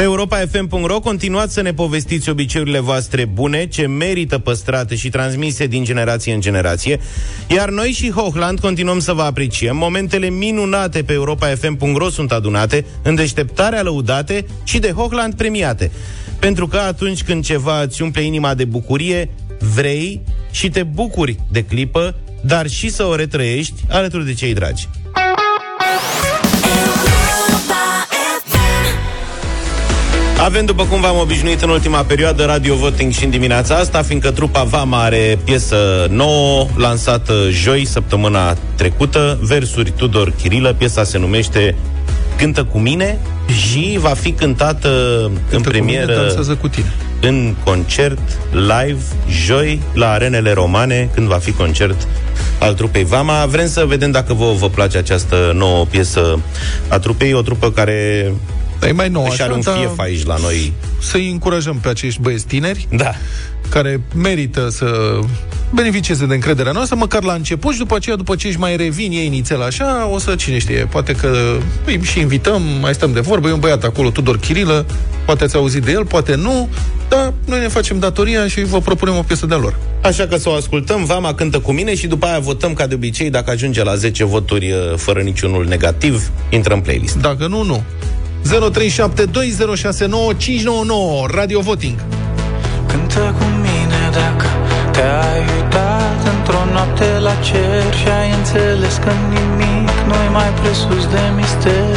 Pe 0.00 0.06
europafm.ro 0.06 1.00
continuați 1.00 1.54
să 1.54 1.60
ne 1.60 1.72
povestiți 1.72 2.28
obiceiurile 2.28 2.78
voastre 2.78 3.24
bune, 3.24 3.66
ce 3.66 3.86
merită 3.86 4.38
păstrate 4.38 4.94
și 4.94 5.08
transmise 5.08 5.66
din 5.66 5.84
generație 5.84 6.32
în 6.32 6.40
generație, 6.40 7.00
iar 7.48 7.68
noi 7.70 7.90
și 7.90 8.10
Hochland 8.10 8.60
continuăm 8.60 8.98
să 8.98 9.12
vă 9.12 9.22
apreciem. 9.22 9.76
Momentele 9.76 10.28
minunate 10.28 11.02
pe 11.02 11.12
europafm.ro 11.12 12.08
sunt 12.08 12.32
adunate, 12.32 12.84
în 13.02 13.14
deșteptarea 13.14 13.82
lăudate 13.82 14.46
și 14.64 14.78
de 14.78 14.90
Hochland 14.90 15.34
premiate. 15.34 15.90
Pentru 16.38 16.66
că 16.66 16.78
atunci 16.78 17.22
când 17.22 17.44
ceva 17.44 17.82
îți 17.82 18.02
umple 18.02 18.22
inima 18.22 18.54
de 18.54 18.64
bucurie, 18.64 19.30
vrei 19.74 20.20
și 20.50 20.68
te 20.68 20.82
bucuri 20.82 21.36
de 21.50 21.64
clipă, 21.64 22.14
dar 22.40 22.68
și 22.68 22.88
să 22.88 23.04
o 23.04 23.14
retrăiești 23.14 23.84
alături 23.88 24.24
de 24.24 24.34
cei 24.34 24.54
dragi. 24.54 24.88
Avem, 30.44 30.64
după 30.64 30.84
cum 30.84 31.00
v-am 31.00 31.18
obișnuit 31.18 31.62
în 31.62 31.68
ultima 31.68 32.02
perioadă, 32.02 32.44
radio 32.44 32.74
voting 32.74 33.12
și 33.12 33.24
în 33.24 33.30
dimineața 33.30 33.74
asta, 33.74 34.02
fiindcă 34.02 34.30
trupa 34.30 34.62
Vama 34.62 35.02
are 35.02 35.38
piesă 35.44 36.06
nouă, 36.10 36.66
lansată 36.76 37.34
joi, 37.50 37.84
săptămâna 37.84 38.56
trecută, 38.74 39.38
versuri 39.42 39.90
Tudor 39.90 40.32
Chirilă, 40.42 40.74
piesa 40.78 41.04
se 41.04 41.18
numește 41.18 41.74
Cântă 42.36 42.64
cu 42.64 42.78
mine 42.78 43.18
și 43.68 43.96
va 44.00 44.08
fi 44.08 44.32
cântată 44.32 44.88
în 45.50 45.60
premieră 45.60 46.14
dansează 46.14 46.54
cu 46.54 46.68
tine. 46.68 46.92
în 47.20 47.54
concert 47.64 48.38
live 48.52 49.00
joi 49.46 49.82
la 49.92 50.10
arenele 50.10 50.52
romane, 50.52 51.10
când 51.14 51.26
va 51.26 51.38
fi 51.38 51.52
concert 51.52 52.08
al 52.60 52.74
trupei 52.74 53.04
Vama. 53.04 53.46
Vrem 53.46 53.66
să 53.66 53.84
vedem 53.86 54.10
dacă 54.10 54.34
vă, 54.34 54.52
vă 54.58 54.68
place 54.68 54.98
această 54.98 55.52
nouă 55.54 55.84
piesă 55.84 56.38
a 56.88 56.98
trupei, 56.98 57.32
o 57.32 57.42
trupă 57.42 57.70
care 57.70 58.32
e 58.86 58.92
mai 58.92 59.08
nouă, 59.08 59.26
își 59.30 59.42
are 59.42 59.50
așa, 59.50 59.58
un 59.58 59.64
dar- 59.64 59.76
fief 59.76 59.98
aici 59.98 60.24
la 60.24 60.36
noi. 60.40 60.72
Să-i 61.00 61.30
încurajăm 61.30 61.78
pe 61.82 61.88
acești 61.88 62.20
băieți 62.20 62.46
tineri 62.46 62.88
da. 62.90 63.12
care 63.68 64.00
merită 64.14 64.68
să 64.68 65.18
beneficieze 65.72 66.26
de 66.26 66.34
încrederea 66.34 66.72
noastră, 66.72 66.96
măcar 66.96 67.22
la 67.22 67.32
început 67.32 67.72
și 67.72 67.78
după 67.78 67.94
aceea, 67.94 68.16
după 68.16 68.34
ce 68.34 68.46
își 68.46 68.58
mai 68.58 68.76
revin 68.76 69.12
ei 69.12 69.26
inițial 69.26 69.60
așa, 69.60 70.08
o 70.12 70.18
să, 70.18 70.34
cine 70.34 70.58
știe, 70.58 70.86
poate 70.90 71.12
că 71.12 71.56
îi 71.86 72.00
și 72.02 72.20
invităm, 72.20 72.62
mai 72.80 72.94
stăm 72.94 73.12
de 73.12 73.20
vorbă, 73.20 73.48
e 73.48 73.52
un 73.52 73.60
băiat 73.60 73.84
acolo, 73.84 74.10
Tudor 74.10 74.38
Chirilă, 74.38 74.86
poate 75.24 75.44
ați 75.44 75.56
auzit 75.56 75.82
de 75.82 75.90
el, 75.90 76.04
poate 76.04 76.34
nu, 76.34 76.68
dar 77.08 77.32
noi 77.46 77.60
ne 77.60 77.68
facem 77.68 77.98
datoria 77.98 78.48
și 78.48 78.64
vă 78.64 78.80
propunem 78.80 79.16
o 79.16 79.22
piesă 79.22 79.46
de 79.46 79.54
lor. 79.54 79.76
Așa 80.02 80.26
că 80.26 80.36
să 80.36 80.48
o 80.48 80.52
ascultăm, 80.52 81.04
Vama 81.04 81.34
cântă 81.34 81.58
cu 81.58 81.72
mine 81.72 81.94
și 81.94 82.06
după 82.06 82.26
aia 82.26 82.38
votăm 82.38 82.72
ca 82.72 82.86
de 82.86 82.94
obicei, 82.94 83.30
dacă 83.30 83.50
ajunge 83.50 83.82
la 83.82 83.94
10 83.94 84.24
voturi 84.24 84.70
uh, 84.70 84.96
fără 84.96 85.20
niciunul 85.20 85.66
negativ, 85.66 86.30
intră 86.50 86.74
în 86.74 86.80
playlist. 86.80 87.16
Dacă 87.16 87.46
nu, 87.46 87.62
nu. 87.62 87.82
0372069599 88.44 88.52
Radio 91.34 91.60
Voting. 91.60 91.98
Cântă 92.86 93.34
cu 93.38 93.44
mine 93.44 94.02
dacă 94.12 94.46
te-ai 94.90 95.44
uitat 95.54 96.20
într-o 96.34 96.62
noapte 96.72 97.18
la 97.18 97.34
cer 97.34 97.94
Și 98.00 98.08
ai 98.20 98.30
înțeles 98.38 98.94
că 99.04 99.10
nimic 99.28 99.90
nu-i 100.08 100.30
mai 100.32 100.50
presus 100.60 101.06
de 101.06 101.22
mister. 101.36 101.96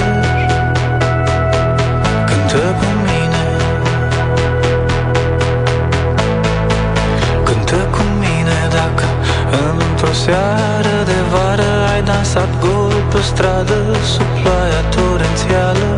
Cântă 2.28 2.64
cu 2.80 2.88
mine. 3.08 3.44
Cântă 7.44 7.76
cu 7.96 8.02
mine 8.20 8.60
dacă 8.78 9.08
într-o 9.70 10.14
seară 10.24 10.96
de 11.06 11.20
vară 11.32 11.72
Ai 11.94 12.02
dansat 12.04 12.50
gol 12.60 12.94
pe 13.12 13.20
stradă 13.22 13.80
sub 14.14 14.28
ploaia 14.42 14.82
torențială 14.96 15.93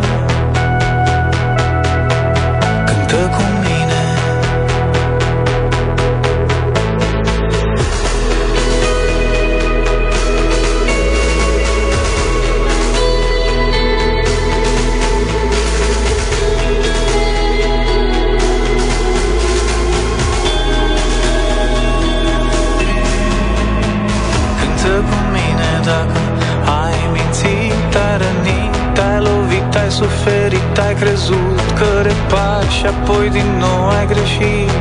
ai 30.26 30.32
suferit, 30.32 30.78
ai 30.78 30.94
crezut 30.94 31.60
că 31.80 32.02
repari 32.02 32.70
și 32.70 32.86
apoi 32.86 33.30
din 33.30 33.50
nou 33.60 33.90
ai 33.90 34.08
greșit. 34.08 34.72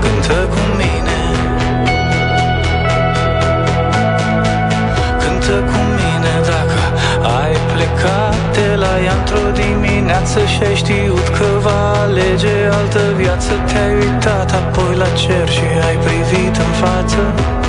Cântă 0.00 0.48
cu 0.52 0.62
mine 0.80 1.20
Cântă 5.22 5.56
cu 5.70 5.80
mine 5.98 6.34
dacă 6.52 6.82
ai 7.40 7.52
plecat 7.72 8.36
de 8.52 8.74
la 8.74 9.00
ea 9.04 9.12
într-o 9.12 9.50
dimineață 9.62 10.38
Și 10.44 10.62
ai 10.62 10.74
știut 10.74 11.28
că 11.38 11.46
va 11.60 11.82
alege 12.02 12.56
altă 12.78 13.02
viață 13.16 13.52
Te-ai 13.66 13.94
uitat 13.94 14.52
apoi 14.52 14.96
la 14.96 15.08
cer 15.22 15.48
și 15.48 15.66
ai 15.88 15.96
privit 15.96 16.56
în 16.56 16.72
față 16.82 17.61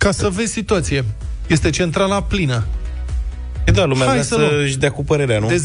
Ca 0.00 0.10
să 0.10 0.28
vezi 0.28 0.52
situație. 0.52 1.04
Este 1.46 1.70
centrala 1.70 2.22
plină. 2.22 2.66
E 3.64 3.70
da, 3.70 3.84
lumea 3.84 4.06
Hai 4.06 4.12
vrea 4.12 4.22
să 4.24 4.36
luăm. 4.36 4.48
să-și 4.48 4.78
dea 4.78 4.90
cu 4.90 5.04
părerea, 5.04 5.38
nu? 5.38 5.46
De 5.46 5.60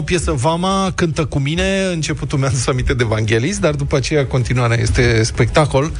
0372069599 0.00 0.04
piesă 0.04 0.32
Vama 0.32 0.92
cântă 0.94 1.24
cu 1.24 1.38
mine, 1.38 1.84
începutul 1.92 2.38
mi-a 2.38 2.48
adus 2.48 2.66
aminte 2.66 2.94
de 2.94 3.02
Evanghelist, 3.02 3.60
dar 3.60 3.74
după 3.74 3.96
aceea 3.96 4.26
continuarea 4.26 4.80
este 4.80 5.22
spectacol. 5.22 5.92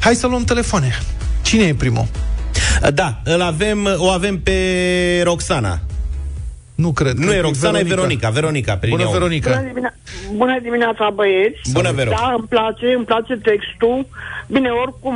Hai 0.00 0.14
să 0.14 0.26
luăm 0.26 0.44
telefoane. 0.44 0.98
Cine 1.42 1.64
e 1.64 1.74
primul? 1.74 2.06
Da, 2.94 3.20
îl 3.24 3.40
avem, 3.42 3.88
o 3.96 4.08
avem 4.08 4.40
pe 4.40 4.60
Roxana. 5.24 5.80
Nu 6.84 6.90
cred. 6.92 7.14
Nu 7.16 7.26
cred 7.26 7.36
e 7.38 7.40
că 7.40 7.46
Roxana, 7.46 7.78
e 7.78 7.82
Veronica. 7.94 8.28
Veronica, 8.30 8.74
prin 8.76 8.90
Bună, 8.90 9.02
ea. 9.02 9.10
Veronica. 9.18 9.50
Bună, 9.50 9.66
dimine- 9.68 9.94
Bună 10.36 10.58
dimineața, 10.62 11.10
băieți. 11.14 11.60
Bună, 11.72 11.90
Vero. 11.92 12.10
Da, 12.10 12.34
îmi 12.38 12.46
place, 12.54 12.86
îmi 12.98 13.04
place 13.04 13.34
textul. 13.48 14.06
Bine, 14.54 14.68
oricum, 14.84 15.14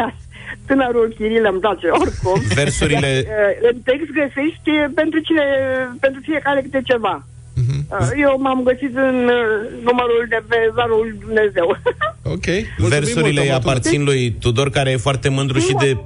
tânărul 0.68 1.14
Chiril 1.16 1.46
îmi 1.52 1.60
place, 1.64 1.86
oricum. 1.88 2.36
Versurile- 2.54 3.24
Dar, 3.28 3.48
uh, 3.62 3.70
În 3.70 3.76
text 3.88 4.08
găsești 4.20 4.70
uh, 4.70 4.84
pentru 4.94 5.18
cine, 5.26 5.44
pentru 6.00 6.20
fiecare 6.28 6.60
câte 6.62 6.80
ceva. 6.90 7.26
Mhm. 7.62 7.78
Uh, 7.90 8.08
Eu 8.26 8.32
m-am 8.44 8.60
găsit 8.62 8.92
în 8.96 9.16
uh, 9.38 9.44
numărul 9.88 10.22
de 10.28 10.40
pe 10.48 10.56
zarul 10.76 10.98
lui 11.02 11.14
Dumnezeu. 11.24 11.68
Ok. 12.36 12.46
Versurile 12.88 13.40
îi 13.40 13.52
aparțin 13.52 14.04
lui 14.04 14.36
Tudor, 14.40 14.70
care 14.70 14.90
e 14.90 14.96
foarte 14.96 15.28
mândru 15.28 15.58
și 15.58 15.72
de, 15.80 15.96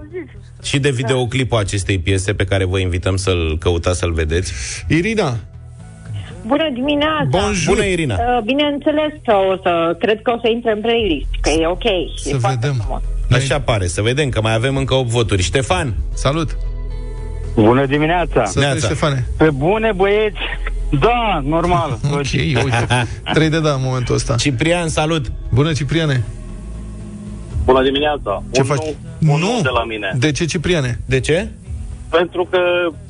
și 0.63 0.79
de 0.79 0.91
videoclipul 0.91 1.59
acestei 1.59 1.99
piese 1.99 2.35
pe 2.35 2.45
care 2.45 2.65
vă 2.65 2.79
invităm 2.79 3.17
să-l 3.17 3.57
căutați, 3.59 3.99
să-l 3.99 4.13
vedeți. 4.13 4.53
Irina, 4.89 5.37
Bună 6.47 6.71
dimineața! 6.73 7.29
Bonjour. 7.29 7.75
Bună, 7.75 7.87
Irina. 7.87 8.15
Uh, 8.15 8.43
bineînțeles 8.45 9.13
că 9.25 9.35
o 9.35 9.57
să, 9.63 9.97
cred 9.99 10.23
că 10.23 10.31
o 10.31 10.39
să 10.43 10.49
intre 10.49 10.73
în 10.73 10.81
playlist, 10.81 11.27
că 11.41 11.51
e 11.51 11.67
ok. 11.67 11.83
Să 12.17 12.29
e 12.29 12.39
foarte 12.39 12.59
vedem. 12.61 12.75
frumos. 12.83 13.03
Așa 13.31 13.61
pare, 13.61 13.87
să 13.87 14.03
vedem 14.03 14.29
că 14.29 14.41
mai 14.41 14.55
avem 14.55 14.77
încă 14.77 14.95
8 14.95 15.09
voturi. 15.09 15.43
Ștefan! 15.43 15.95
Salut! 16.15 16.57
Bună 17.55 17.87
dimineața! 17.87 18.45
Să 18.45 18.59
trăiești, 18.59 18.85
Ștefane. 18.85 19.27
Pe 19.37 19.51
bune, 19.51 19.93
băieți! 19.97 20.39
Da, 21.01 21.43
normal. 21.45 21.99
Ok, 22.13 22.33
uite. 22.33 22.87
Trei 23.33 23.49
de 23.49 23.61
da 23.61 23.73
în 23.73 23.81
momentul 23.83 24.15
ăsta. 24.15 24.35
Ciprian, 24.35 24.89
salut! 24.89 25.33
Bună, 25.53 25.73
Cipriane! 25.73 26.25
Bună 27.71 27.83
dimineața! 27.83 28.43
Ce 28.51 28.61
un 28.61 28.67
faci? 28.67 28.85
Nu, 29.19 29.33
un 29.33 29.41
Nu. 29.41 29.53
nu 29.55 29.61
de 29.63 29.69
la 29.79 29.85
mine. 29.85 30.09
De 30.19 30.31
ce, 30.33 30.45
Cipriane? 30.45 30.99
De 31.07 31.21
ce? 31.21 31.49
Pentru 32.11 32.47
că 32.51 32.59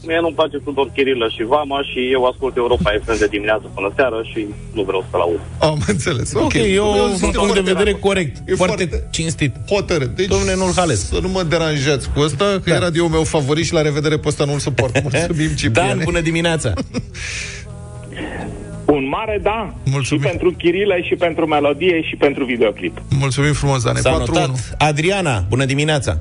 mie 0.06 0.18
nu-mi 0.20 0.34
place 0.34 0.56
Tudor 0.64 0.90
Chirilă 0.94 1.26
și 1.36 1.42
Vama 1.44 1.78
și 1.90 1.98
eu 2.12 2.24
ascult 2.24 2.56
Europa 2.56 2.90
FM 3.04 3.18
de 3.18 3.26
dimineață 3.26 3.66
până 3.74 3.92
seară 3.96 4.18
și 4.32 4.46
nu 4.74 4.82
vreau 4.82 5.04
să-l 5.11 5.20
aud. 5.20 5.40
Am 5.59 5.78
înțeles. 5.86 6.32
Ok, 6.34 6.42
Ok, 6.42 6.54
e 6.54 6.80
un 6.80 6.96
sunt 7.16 7.18
punct 7.18 7.32
de 7.32 7.38
foarte- 7.38 7.61
vedere 7.72 7.92
corect, 7.92 8.36
E 8.36 8.54
foarte, 8.54 8.84
foarte 8.86 9.09
cinstit. 9.11 9.52
Hotărât. 9.68 10.09
Deci, 10.16 10.26
Domnule, 10.26 10.54
nu-l 10.54 10.72
halez. 10.76 11.09
Să 11.09 11.18
nu 11.22 11.28
mă 11.28 11.42
deranjați 11.42 12.11
cu 12.14 12.20
ăsta, 12.20 12.44
că 12.44 12.70
Da. 12.70 12.74
e 12.74 12.78
radio 12.78 13.09
meu 13.09 13.24
favorit 13.24 13.64
și 13.64 13.72
la 13.72 13.82
revedere 13.82 14.16
pe 14.18 14.28
ăsta 14.28 14.44
nu-l 14.44 14.59
suport. 14.59 15.00
Mulțumim, 15.11 15.50
Cipriane. 15.56 15.88
Dan, 15.94 16.00
bună 16.04 16.20
dimineața! 16.20 16.72
Un 18.93 19.09
mare 19.09 19.39
da 19.43 19.74
Mulțumim. 19.84 20.22
și 20.22 20.28
pentru 20.28 20.51
Chirile 20.53 21.03
și 21.03 21.14
pentru 21.14 21.47
melodie 21.47 22.03
și 22.03 22.16
pentru 22.16 22.45
videoclip. 22.45 23.03
Mulțumim 23.20 23.53
frumos, 23.53 23.82
Dane. 23.84 23.99
S-a 23.99 24.11
4-1. 24.11 24.16
notat. 24.16 24.74
Adriana, 24.78 25.45
bună 25.49 25.64
dimineața! 25.64 26.18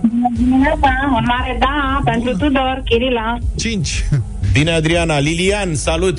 Bună 0.00 0.28
dimineața! 0.36 0.88
Un 1.14 1.24
mare 1.26 1.56
da 1.60 2.00
pentru 2.04 2.30
Tudor, 2.36 2.82
Chirila. 2.84 3.38
5. 3.56 4.04
Bine, 4.52 4.70
Adriana. 4.72 5.18
Lilian, 5.18 5.74
salut! 5.74 6.18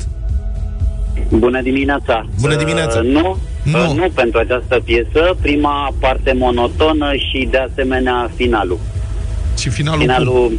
Bună 1.29 1.61
dimineața! 1.61 2.25
Bună 2.41 2.55
dimineața. 2.55 2.99
Uh, 2.99 3.05
nu, 3.11 3.37
Nu. 3.63 3.89
Uh, 3.89 3.95
nu 3.95 4.09
pentru 4.13 4.39
această 4.39 4.79
piesă. 4.85 5.37
Prima 5.41 5.93
parte 5.99 6.33
monotonă 6.33 7.11
și 7.13 7.47
de 7.51 7.57
asemenea 7.57 8.31
finalul. 8.35 8.79
Și 9.59 9.69
finalul, 9.69 9.99
Finalul 10.01 10.51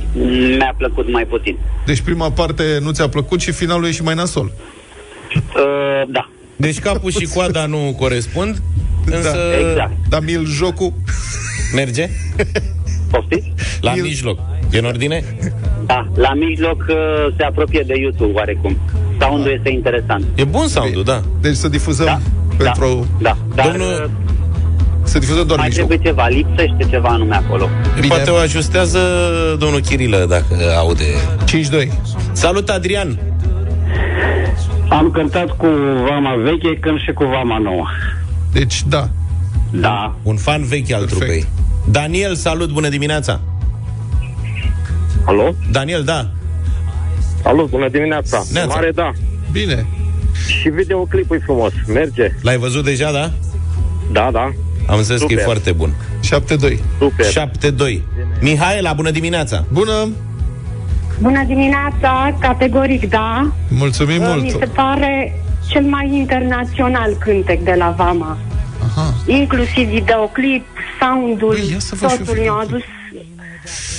mi-a 0.58 0.74
plăcut 0.78 1.12
mai 1.12 1.24
puțin. 1.24 1.56
Deci 1.86 2.00
prima 2.00 2.30
parte 2.30 2.62
nu 2.80 2.90
ți-a 2.90 3.08
plăcut 3.08 3.40
și 3.40 3.50
finalul 3.52 3.86
e 3.86 3.90
și 3.90 4.02
mai 4.02 4.14
nasol. 4.14 4.52
Uh, 5.56 6.08
da. 6.08 6.28
Deci 6.56 6.78
capul 6.78 7.10
și 7.10 7.26
coada 7.34 7.66
nu 7.66 7.94
corespund, 7.98 8.62
însă... 9.06 9.30
Da. 9.30 9.68
Exact. 9.70 9.92
Dar 10.08 10.20
mil 10.20 10.46
jocul 10.46 10.92
Merge? 11.74 12.08
Poftiți? 13.10 13.52
La 13.80 13.92
mijloc. 13.94 14.38
E 14.70 14.78
în 14.78 14.84
ordine? 14.84 15.24
Da, 15.86 16.08
la 16.14 16.34
mijloc 16.34 16.84
uh, 16.88 16.96
se 17.36 17.42
apropie 17.42 17.84
de 17.86 17.94
YouTube 17.96 18.32
oarecum. 18.32 18.76
Soundul 19.20 19.52
este 19.52 19.70
interesant. 19.70 20.24
E 20.34 20.44
bun 20.44 20.68
soundul, 20.68 21.04
da. 21.04 21.20
Deci 21.40 21.54
să 21.54 21.68
difuzăm 21.68 22.06
da. 22.06 22.20
pentru... 22.64 23.06
Da, 23.20 23.36
dar 23.54 23.66
Domnul- 23.66 24.02
uh, 24.04 24.10
Să 25.02 25.18
difuzăm 25.18 25.46
doar 25.46 25.58
mai 25.58 25.68
mijlocul. 25.68 25.96
trebuie 25.96 26.12
ceva, 26.12 26.28
lipsește 26.28 26.90
ceva 26.90 27.08
anume 27.08 27.34
acolo. 27.34 27.68
Bine. 27.94 28.06
Poate 28.06 28.30
o 28.30 28.36
ajustează 28.36 28.98
domnul 29.58 29.80
Chirilă 29.80 30.26
dacă 30.28 30.56
aude. 30.76 31.04
5-2. 31.86 31.88
Salut, 32.32 32.68
Adrian! 32.68 33.18
Am 34.94 35.10
cântat 35.10 35.56
cu 35.56 35.66
Vama 36.08 36.34
veche, 36.34 36.78
când 36.80 36.98
și 36.98 37.12
cu 37.12 37.24
Vama 37.24 37.58
nouă. 37.58 37.86
Deci, 38.52 38.82
da. 38.88 39.08
Da. 39.70 40.14
Un 40.22 40.36
fan 40.36 40.64
vechi 40.64 40.92
al 40.92 41.04
trupei. 41.04 41.46
Daniel, 41.90 42.34
salut, 42.34 42.70
bună 42.70 42.88
dimineața! 42.88 43.40
Alo? 45.24 45.54
Daniel, 45.70 46.02
da. 46.02 46.30
Salut, 47.42 47.70
bună 47.70 47.88
dimineața. 47.88 48.42
Neața. 48.52 48.74
Mare 48.74 48.90
da. 48.94 49.12
Bine. 49.52 49.86
Și 50.46 50.68
videoclipul 50.68 51.36
e 51.36 51.42
frumos. 51.44 51.72
Merge. 51.86 52.32
L-ai 52.42 52.56
văzut 52.56 52.84
deja, 52.84 53.12
da? 53.12 53.30
Da, 54.12 54.28
da. 54.32 54.52
Am 54.86 54.98
înțeles 54.98 55.20
că 55.20 55.26
e 55.26 55.28
Super. 55.28 55.44
foarte 55.44 55.72
bun. 55.72 55.94
7-2. 56.20 56.78
Super. 56.98 57.26
7-2. 57.26 58.00
Mihaela, 58.40 58.92
bună 58.92 59.10
dimineața! 59.10 59.64
Bună! 59.72 60.08
Bună 61.20 61.44
dimineața, 61.46 62.36
categoric 62.40 63.08
da. 63.08 63.50
Mulțumim 63.68 64.20
Uh, 64.22 64.26
mult! 64.28 64.42
Mi 64.42 64.56
se 64.58 64.66
pare 64.74 65.40
cel 65.68 65.82
mai 65.82 66.10
internațional 66.14 67.16
cântec 67.18 67.60
de 67.60 67.74
la 67.78 67.94
Vama. 67.96 68.38
Aha. 68.86 69.14
Inclusiv 69.26 69.88
videoclip, 69.88 70.64
soundul, 71.00 71.56
Băi, 71.60 71.70
ia 71.70 71.78
să 71.78 71.94
văd 72.00 72.10
și 72.10 72.16
eu 72.18 72.24
totul 72.24 72.40
mi-au 72.42 72.58
adus 72.58 72.80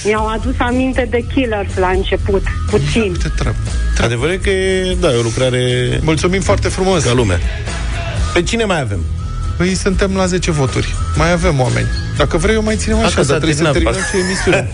mi-au 0.05 0.27
adus 0.27 0.53
aminte 0.57 1.07
de 1.09 1.25
Killers 1.33 1.75
la 1.77 1.87
început, 1.87 2.43
puțin. 2.69 3.01
Uite 3.01 3.31
treabă. 3.37 3.57
Adevărul 4.01 4.33
e 4.33 4.37
că 4.37 4.49
e, 4.49 4.95
da, 4.99 5.11
e 5.13 5.17
o 5.17 5.21
lucrare 5.21 5.59
Mulțumim 6.01 6.41
foarte 6.41 6.67
frumos! 6.67 7.03
ca 7.03 7.13
lume. 7.13 7.39
Pe 8.33 8.41
cine 8.43 8.63
mai 8.63 8.79
avem? 8.81 8.99
Păi 9.57 9.75
suntem 9.75 10.15
la 10.15 10.25
10 10.25 10.51
voturi. 10.51 10.95
Mai 11.17 11.31
avem 11.31 11.59
oameni. 11.59 11.87
Dacă 12.17 12.37
vrei, 12.37 12.55
eu 12.55 12.63
mai 12.63 12.75
ținem 12.75 12.97
așa, 12.97 13.07
Dacă 13.09 13.21
s-a 13.21 13.27
dar 13.27 13.37
trebuie 13.37 13.55
să 13.55 13.63
terminat, 13.63 13.93
terminăm 13.93 14.09
și 14.11 14.25
emisiunea. 14.27 14.67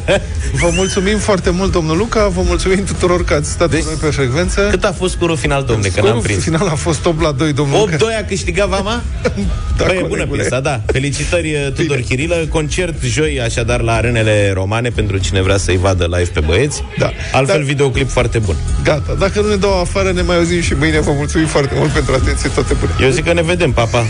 Vă 0.53 0.69
mulțumim 0.75 1.17
foarte 1.17 1.49
mult, 1.49 1.71
domnul 1.71 1.97
Luca, 1.97 2.27
vă 2.27 2.41
mulțumim 2.45 2.83
tuturor 2.83 3.23
că 3.23 3.33
ați 3.33 3.49
stat 3.49 3.69
deci, 3.69 3.79
cu 3.79 3.85
noi 3.87 3.97
pe 4.01 4.07
frecvență. 4.15 4.67
Cât 4.69 4.83
a 4.83 4.91
fost 4.91 5.13
scorul 5.13 5.37
final, 5.37 5.63
domnule, 5.63 5.87
că 5.89 5.95
n-am 5.95 6.05
Scorul 6.07 6.21
prins? 6.23 6.43
final 6.43 6.67
a 6.67 6.75
fost 6.75 7.05
8 7.05 7.21
la 7.21 7.31
2, 7.31 7.53
domnul 7.53 7.79
Luca. 7.79 7.95
8-2 7.95 7.99
a 8.21 8.25
câștigat 8.27 8.67
Vama? 8.67 9.01
Da, 9.77 9.85
Băi, 9.87 9.95
e 9.95 9.99
bună 9.99 10.09
colegule. 10.09 10.41
piesa, 10.41 10.59
da. 10.59 10.81
Felicitări, 10.85 11.71
Tudor 11.75 11.95
Bine. 11.95 12.07
Chirilă. 12.07 12.35
Concert 12.49 13.03
joi, 13.03 13.41
așadar, 13.41 13.81
la 13.81 13.93
arenele 13.93 14.51
romane, 14.53 14.89
pentru 14.89 15.17
cine 15.17 15.41
vrea 15.41 15.57
să-i 15.57 15.77
vadă 15.77 16.03
live 16.17 16.29
pe 16.33 16.39
băieți. 16.39 16.83
Da. 16.97 17.11
Altfel, 17.31 17.59
Da. 17.59 17.65
videoclip 17.65 18.09
foarte 18.09 18.39
bun. 18.39 18.55
Gata, 18.83 19.15
dacă 19.19 19.41
nu 19.41 19.47
ne 19.47 19.55
dau 19.55 19.79
afară, 19.79 20.11
ne 20.11 20.21
mai 20.21 20.35
auzim 20.35 20.61
și 20.61 20.73
mâine. 20.73 20.99
Vă 20.99 21.11
mulțumim 21.15 21.47
foarte 21.47 21.73
mult 21.77 21.91
pentru 21.91 22.13
atenție, 22.13 22.49
toate 22.49 22.73
bune. 22.79 22.91
Eu 23.01 23.09
zic 23.09 23.23
că 23.25 23.33
ne 23.33 23.41
vedem, 23.41 23.71
papa. 23.71 24.03